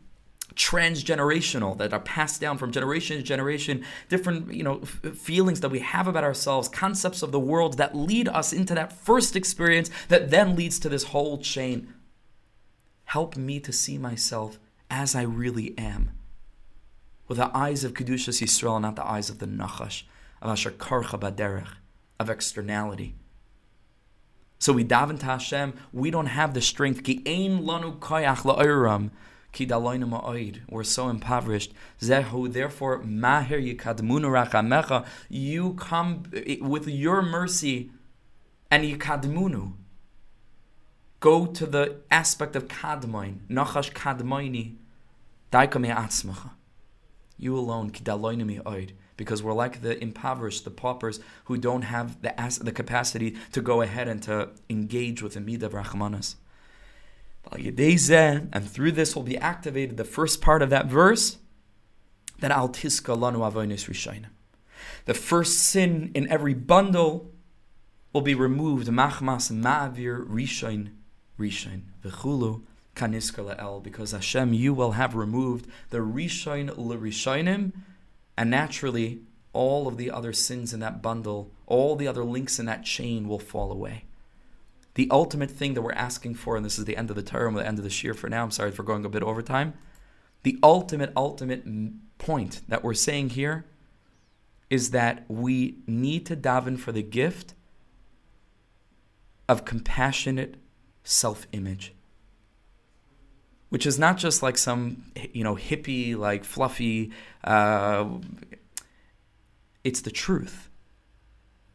transgenerational 0.54 1.80
that 1.80 1.94
are 1.94 2.00
passed 2.00 2.40
down 2.40 2.60
from 2.60 2.72
generation 2.72 3.18
to 3.18 3.24
generation 3.24 3.84
different 4.10 4.52
you 4.52 4.64
know 4.64 4.82
f- 4.82 5.16
feelings 5.16 5.62
that 5.62 5.70
we 5.70 5.80
have 5.80 6.08
about 6.08 6.24
ourselves 6.24 6.68
concepts 6.68 7.22
of 7.22 7.32
the 7.32 7.40
world 7.40 7.78
that 7.78 7.96
lead 7.96 8.28
us 8.28 8.52
into 8.52 8.74
that 8.74 8.92
first 8.92 9.36
experience 9.36 9.92
that 10.08 10.32
then 10.32 10.56
leads 10.56 10.80
to 10.80 10.90
this 10.90 11.04
whole 11.04 11.38
chain 11.38 11.94
Help 13.10 13.36
me 13.36 13.60
to 13.60 13.74
see 13.74 13.98
myself 13.98 14.60
as 14.92 15.16
I 15.16 15.24
really 15.24 15.76
am. 15.80 16.12
With 17.28 17.40
the 17.40 17.50
eyes 17.58 17.84
of 17.84 17.96
Kedushas 17.96 18.40
Yisrael, 18.40 18.80
not 18.80 18.96
the 18.96 19.04
eyes 19.04 19.32
of 19.32 19.40
the 19.40 19.48
Nachash, 19.48 20.04
of 20.44 20.52
Asher 20.52 20.70
Karcha 20.70 21.20
Baderech, 21.20 21.70
of 22.20 22.30
externality. 22.30 23.16
So 24.60 24.74
we 24.74 24.86
daven 24.86 25.20
to 25.22 25.26
Hashem, 25.26 25.74
we 25.92 26.12
don't 26.12 26.28
have 26.28 26.54
the 26.54 26.62
strength. 26.62 27.02
Lanu. 27.02 28.00
We're 30.70 30.84
so 30.84 31.10
impoverished. 31.10 31.74
Zehu, 32.00 32.54
therefore, 32.54 33.00
maher 33.00 33.58
you 33.58 33.76
come 35.74 36.32
with 36.62 36.88
your 36.88 37.22
mercy 37.24 37.90
and 38.70 38.84
yikadmunu 38.84 39.74
go 41.20 41.46
to 41.46 41.66
the 41.66 41.98
aspect 42.10 42.56
of 42.56 42.68
kadmoin, 42.68 43.40
nachash 43.50 43.92
kadmoini, 43.92 44.76
daikame 45.52 45.94
atzmacha. 45.94 46.52
You 47.38 47.58
alone, 47.58 47.92
kidaloinami 47.92 48.62
oid, 48.64 48.92
because 49.18 49.42
we're 49.42 49.54
like 49.54 49.82
the 49.82 50.02
impoverished, 50.02 50.64
the 50.66 50.72
paupers 50.72 51.20
who 51.46 51.58
don't 51.58 51.84
have 51.84 52.22
the 52.22 52.40
as- 52.40 52.60
the 52.60 52.72
capacity 52.72 53.38
to 53.52 53.62
go 53.62 53.82
ahead 53.82 54.08
and 54.08 54.22
to 54.24 54.50
engage 54.70 55.22
with 55.22 55.34
the 55.34 55.40
midah 55.40 55.70
rachmanas. 55.70 56.36
And 57.52 58.70
through 58.70 58.92
this 58.92 59.16
will 59.16 59.24
be 59.24 59.38
activated 59.38 59.98
the 59.98 60.04
first 60.04 60.42
part 60.42 60.62
of 60.62 60.70
that 60.70 60.86
verse, 60.86 61.38
that 62.40 62.52
al 62.52 62.70
tiska 62.70 63.18
lanu 63.18 63.40
avonis 63.40 63.90
rishayim. 63.90 64.26
The 65.06 65.14
first 65.14 65.60
sin 65.60 66.12
in 66.14 66.30
every 66.30 66.54
bundle 66.54 67.32
will 68.14 68.22
be 68.22 68.36
removed. 68.36 68.88
Machmas 68.88 69.52
ma'avir 69.52 70.28
rishain 70.28 70.92
Rishon. 71.40 71.82
V'chulu 72.04 72.62
kaniska 72.96 73.84
because 73.84 74.12
Hashem, 74.12 74.54
you 74.54 74.74
will 74.74 74.92
have 74.92 75.16
removed 75.16 75.68
the 75.90 76.00
Rishon 76.00 76.78
l'Rishonim, 76.78 77.72
and 78.38 78.50
naturally, 78.50 79.22
all 79.54 79.88
of 79.88 79.98
the 79.98 80.12
other 80.12 80.34
sins 80.34 80.74
in 80.74 80.80
that 80.82 81.02
bundle, 81.02 81.52
all 81.66 81.96
the 81.96 82.08
other 82.08 82.24
links 82.24 82.60
in 82.60 82.66
that 82.68 82.84
chain 82.84 83.28
will 83.28 83.40
fall 83.40 83.72
away. 83.72 84.04
The 84.96 85.08
ultimate 85.12 85.50
thing 85.50 85.74
that 85.74 85.82
we're 85.82 85.94
asking 85.94 86.36
for, 86.36 86.56
and 86.56 86.66
this 86.66 86.78
is 86.78 86.86
the 86.86 86.98
end 86.98 87.10
of 87.10 87.16
the 87.16 87.24
term, 87.24 87.54
the 87.54 87.66
end 87.66 87.78
of 87.78 87.84
the 87.84 87.90
shir 87.90 88.14
for 88.14 88.30
now. 88.30 88.44
I'm 88.44 88.52
sorry 88.52 88.72
for 88.72 88.84
going 88.84 89.06
a 89.06 89.10
bit 89.10 89.24
over 89.24 89.42
time. 89.42 89.74
The 90.44 90.60
ultimate, 90.62 91.14
ultimate 91.16 91.64
point 92.18 92.62
that 92.68 92.84
we're 92.84 92.94
saying 92.94 93.32
here 93.32 93.66
is 94.70 94.92
that 94.92 95.26
we 95.28 95.78
need 95.88 96.26
to 96.28 96.36
daven 96.36 96.78
for 96.78 96.92
the 96.92 97.02
gift 97.02 97.54
of 99.48 99.66
compassionate 99.66 100.56
self 101.10 101.48
image. 101.52 101.94
Which 103.70 103.86
is 103.86 104.00
not 104.00 104.18
just 104.18 104.42
like 104.42 104.58
some, 104.58 105.12
you 105.32 105.44
know, 105.44 105.56
hippie, 105.56 106.18
like 106.18 106.44
fluffy, 106.44 107.12
uh, 107.44 108.08
it's 109.84 110.02
the 110.02 110.12
truth. 110.12 110.70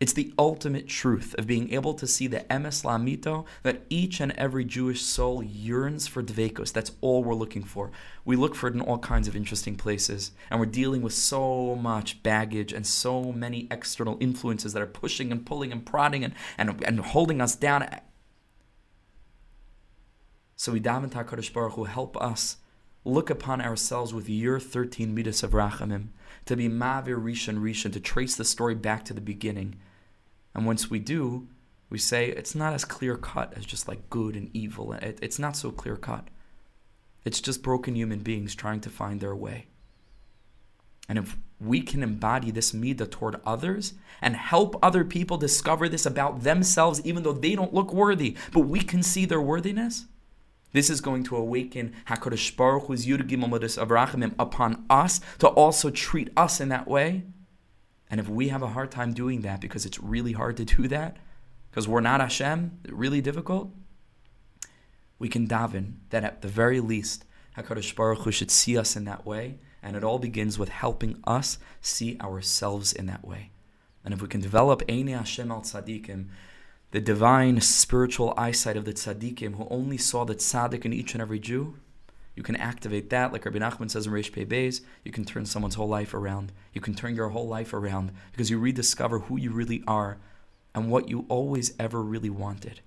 It's 0.00 0.12
the 0.12 0.34
ultimate 0.38 0.88
truth 0.88 1.34
of 1.38 1.46
being 1.46 1.72
able 1.72 1.94
to 1.94 2.06
see 2.06 2.26
the 2.26 2.40
emes 2.50 2.84
lamito 2.84 3.46
that 3.62 3.82
each 3.88 4.20
and 4.20 4.32
every 4.32 4.64
Jewish 4.64 5.00
soul 5.02 5.42
yearns 5.42 6.08
for 6.08 6.22
dveikos. 6.22 6.72
That's 6.72 6.92
all 7.00 7.22
we're 7.22 7.34
looking 7.34 7.62
for. 7.62 7.92
We 8.24 8.34
look 8.34 8.56
for 8.56 8.66
it 8.66 8.74
in 8.74 8.80
all 8.80 8.98
kinds 8.98 9.28
of 9.28 9.36
interesting 9.36 9.76
places, 9.76 10.32
and 10.50 10.58
we're 10.58 10.66
dealing 10.66 11.00
with 11.00 11.14
so 11.14 11.76
much 11.76 12.22
baggage 12.24 12.72
and 12.72 12.86
so 12.86 13.32
many 13.32 13.68
external 13.70 14.18
influences 14.20 14.72
that 14.72 14.82
are 14.82 14.86
pushing 14.86 15.30
and 15.30 15.46
pulling 15.46 15.70
and 15.70 15.86
prodding 15.86 16.24
and, 16.24 16.34
and, 16.58 16.82
and 16.84 17.00
holding 17.00 17.40
us 17.40 17.54
down. 17.54 17.88
So 20.56 20.72
we 20.72 20.80
daven 20.80 21.10
to 21.10 21.18
Hakadosh 21.18 21.52
Baruch 21.52 21.74
Hu 21.74 21.84
help 21.84 22.16
us 22.16 22.58
look 23.04 23.28
upon 23.28 23.60
ourselves 23.60 24.14
with 24.14 24.28
your 24.28 24.58
13 24.58 25.14
midas 25.14 25.42
of 25.42 25.50
rachamim 25.52 26.08
to 26.46 26.56
be 26.56 26.68
Mavir 26.68 27.20
Rishon 27.22 27.58
Rishon, 27.58 27.92
to 27.92 28.00
trace 28.00 28.36
the 28.36 28.44
story 28.44 28.74
back 28.74 29.04
to 29.04 29.14
the 29.14 29.20
beginning. 29.20 29.76
And 30.54 30.66
once 30.66 30.88
we 30.88 30.98
do, 30.98 31.48
we 31.90 31.98
say 31.98 32.28
it's 32.28 32.54
not 32.54 32.72
as 32.72 32.84
clear 32.84 33.16
cut 33.16 33.52
as 33.56 33.66
just 33.66 33.88
like 33.88 34.08
good 34.10 34.36
and 34.36 34.50
evil. 34.54 34.92
It, 34.94 35.18
it's 35.20 35.38
not 35.38 35.56
so 35.56 35.70
clear 35.70 35.96
cut. 35.96 36.28
It's 37.24 37.40
just 37.40 37.62
broken 37.62 37.96
human 37.96 38.20
beings 38.20 38.54
trying 38.54 38.80
to 38.80 38.90
find 38.90 39.20
their 39.20 39.34
way. 39.34 39.66
And 41.08 41.18
if 41.18 41.36
we 41.60 41.82
can 41.82 42.02
embody 42.02 42.50
this 42.50 42.72
midah 42.72 43.10
toward 43.10 43.40
others 43.44 43.94
and 44.22 44.36
help 44.36 44.76
other 44.82 45.04
people 45.04 45.36
discover 45.36 45.88
this 45.88 46.06
about 46.06 46.42
themselves, 46.42 47.00
even 47.04 47.22
though 47.22 47.32
they 47.32 47.54
don't 47.54 47.74
look 47.74 47.92
worthy, 47.92 48.36
but 48.52 48.60
we 48.60 48.80
can 48.80 49.02
see 49.02 49.24
their 49.24 49.40
worthiness, 49.40 50.06
this 50.74 50.90
is 50.90 51.00
going 51.00 51.22
to 51.22 51.36
awaken 51.36 51.94
Hakadosh 52.08 52.56
Baruch 52.56 52.88
Hu's 52.88 53.06
Yudgim 53.06 53.48
Avrahimim 53.48 54.34
upon 54.40 54.84
us 54.90 55.20
to 55.38 55.46
also 55.46 55.88
treat 55.88 56.30
us 56.36 56.60
in 56.60 56.68
that 56.68 56.88
way. 56.88 57.22
And 58.10 58.18
if 58.18 58.28
we 58.28 58.48
have 58.48 58.62
a 58.62 58.66
hard 58.66 58.90
time 58.90 59.14
doing 59.14 59.42
that 59.42 59.60
because 59.60 59.86
it's 59.86 60.00
really 60.00 60.32
hard 60.32 60.56
to 60.56 60.64
do 60.64 60.88
that, 60.88 61.16
because 61.70 61.86
we're 61.86 62.00
not 62.00 62.20
Hashem, 62.20 62.80
really 62.88 63.20
difficult, 63.20 63.70
we 65.20 65.28
can 65.28 65.46
daven 65.46 65.94
that 66.10 66.24
at 66.24 66.42
the 66.42 66.48
very 66.48 66.80
least 66.80 67.24
Hakadosh 67.56 67.94
Baruch 67.94 68.22
Hu 68.22 68.32
should 68.32 68.50
see 68.50 68.76
us 68.76 68.96
in 68.96 69.04
that 69.04 69.24
way, 69.24 69.58
and 69.80 69.94
it 69.94 70.02
all 70.02 70.18
begins 70.18 70.58
with 70.58 70.70
helping 70.70 71.22
us 71.24 71.56
see 71.82 72.18
ourselves 72.20 72.92
in 72.92 73.06
that 73.06 73.24
way. 73.24 73.52
And 74.04 74.12
if 74.12 74.20
we 74.20 74.26
can 74.26 74.40
develop 74.40 74.82
Eine 74.88 75.12
Hashem 75.12 75.52
al 75.52 75.62
Tzadikim, 75.62 76.26
the 76.94 77.00
divine 77.00 77.60
spiritual 77.60 78.32
eyesight 78.36 78.76
of 78.76 78.84
the 78.84 78.92
tzaddikim 78.92 79.56
who 79.56 79.66
only 79.68 79.98
saw 79.98 80.24
the 80.24 80.36
tzaddik 80.36 80.84
in 80.84 80.92
each 80.92 81.12
and 81.12 81.20
every 81.20 81.40
Jew, 81.40 81.76
you 82.36 82.44
can 82.44 82.54
activate 82.54 83.10
that, 83.10 83.32
like 83.32 83.44
Rabbi 83.44 83.58
Nachman 83.58 83.90
says 83.90 84.06
in 84.06 84.12
Reish 84.12 84.30
Pei 84.30 84.44
Beis, 84.44 84.80
you 85.02 85.10
can 85.10 85.24
turn 85.24 85.44
someone's 85.44 85.74
whole 85.74 85.88
life 85.88 86.14
around. 86.14 86.52
You 86.72 86.80
can 86.80 86.94
turn 86.94 87.16
your 87.16 87.30
whole 87.30 87.48
life 87.48 87.74
around 87.74 88.12
because 88.30 88.48
you 88.48 88.60
rediscover 88.60 89.18
who 89.18 89.36
you 89.36 89.50
really 89.50 89.82
are 89.88 90.18
and 90.72 90.88
what 90.88 91.08
you 91.08 91.26
always 91.28 91.74
ever 91.80 92.00
really 92.00 92.30
wanted. 92.30 92.80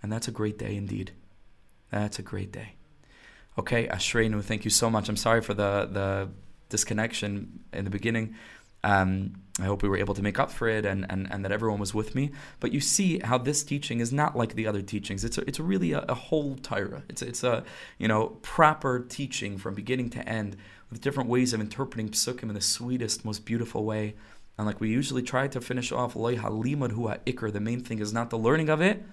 And 0.00 0.12
that's 0.12 0.28
a 0.28 0.30
great 0.30 0.56
day 0.56 0.76
indeed. 0.76 1.10
That's 1.90 2.20
a 2.20 2.22
great 2.22 2.52
day. 2.52 2.76
Okay, 3.58 3.88
Ashreinu, 3.88 4.40
thank 4.40 4.64
you 4.64 4.70
so 4.70 4.88
much. 4.88 5.08
I'm 5.08 5.16
sorry 5.16 5.40
for 5.40 5.52
the, 5.52 5.88
the 5.90 6.28
disconnection 6.68 7.64
in 7.72 7.82
the 7.82 7.90
beginning. 7.90 8.36
Um, 8.84 9.34
I 9.60 9.64
hope 9.64 9.82
we 9.82 9.88
were 9.88 9.96
able 9.96 10.14
to 10.14 10.22
make 10.22 10.38
up 10.38 10.52
for 10.52 10.68
it 10.68 10.86
and, 10.86 11.04
and, 11.10 11.26
and 11.30 11.44
that 11.44 11.50
everyone 11.50 11.80
was 11.80 11.92
with 11.92 12.14
me. 12.14 12.30
But 12.60 12.72
you 12.72 12.80
see 12.80 13.18
how 13.18 13.38
this 13.38 13.64
teaching 13.64 13.98
is 13.98 14.12
not 14.12 14.36
like 14.36 14.54
the 14.54 14.68
other 14.68 14.82
teachings. 14.82 15.24
It's 15.24 15.36
a, 15.36 15.40
it's 15.48 15.58
really 15.58 15.92
a, 15.92 16.00
a, 16.02 16.14
whole 16.14 16.54
Torah. 16.56 17.02
It's, 17.08 17.22
it's 17.22 17.42
a 17.42 17.64
you 17.98 18.06
know 18.06 18.38
proper 18.42 19.00
teaching 19.00 19.58
from 19.58 19.74
beginning 19.74 20.10
to 20.10 20.28
end 20.28 20.56
with 20.90 21.00
different 21.00 21.28
ways 21.28 21.52
of 21.52 21.60
interpreting 21.60 22.10
psukim 22.10 22.44
in 22.44 22.54
the 22.54 22.60
sweetest, 22.60 23.24
most 23.24 23.44
beautiful 23.44 23.84
way. 23.84 24.14
And 24.56 24.66
like 24.66 24.80
we 24.80 24.90
usually 24.90 25.22
try 25.22 25.48
to 25.48 25.60
finish 25.60 25.90
off, 25.90 26.14
loy 26.14 26.36
halimad 26.36 26.92
hu 26.92 27.08
ikr. 27.08 27.52
The 27.52 27.60
main 27.60 27.80
thing 27.80 27.98
is 27.98 28.12
not 28.12 28.30
the 28.30 28.38
learning 28.38 28.68
of 28.68 28.80
it, 28.80 29.04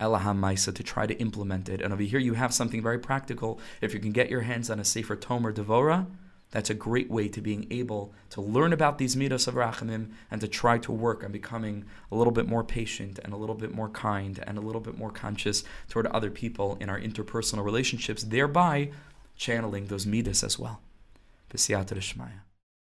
elaham 0.00 0.40
maisa, 0.40 0.74
to 0.74 0.82
try 0.82 1.06
to 1.06 1.14
implement 1.18 1.68
it. 1.68 1.82
And 1.82 1.92
over 1.92 2.02
here 2.02 2.18
you 2.18 2.34
have 2.34 2.54
something 2.54 2.82
very 2.82 2.98
practical. 2.98 3.60
If 3.82 3.92
you 3.92 4.00
can 4.00 4.12
get 4.12 4.30
your 4.30 4.42
hands 4.42 4.70
on 4.70 4.80
a 4.80 4.84
Sefer 4.84 5.16
Tomer 5.16 5.52
Devorah, 5.52 6.06
that's 6.50 6.70
a 6.70 6.74
great 6.74 7.10
way 7.10 7.28
to 7.28 7.40
being 7.40 7.66
able 7.70 8.12
to 8.30 8.40
learn 8.40 8.72
about 8.72 8.98
these 8.98 9.16
midas 9.16 9.46
of 9.46 9.54
rachamim 9.54 10.10
and 10.30 10.40
to 10.40 10.48
try 10.48 10.78
to 10.78 10.92
work 10.92 11.22
on 11.22 11.32
becoming 11.32 11.84
a 12.10 12.16
little 12.16 12.32
bit 12.32 12.48
more 12.48 12.64
patient 12.64 13.18
and 13.22 13.32
a 13.32 13.36
little 13.36 13.54
bit 13.54 13.72
more 13.72 13.88
kind 13.88 14.42
and 14.46 14.58
a 14.58 14.60
little 14.60 14.80
bit 14.80 14.98
more 14.98 15.10
conscious 15.10 15.62
toward 15.88 16.06
other 16.06 16.30
people 16.30 16.76
in 16.80 16.88
our 16.88 17.00
interpersonal 17.00 17.64
relationships, 17.64 18.24
thereby 18.24 18.90
channeling 19.36 19.86
those 19.86 20.06
midas 20.06 20.42
as 20.42 20.58
well. 20.58 20.80
B'siyata 21.50 21.96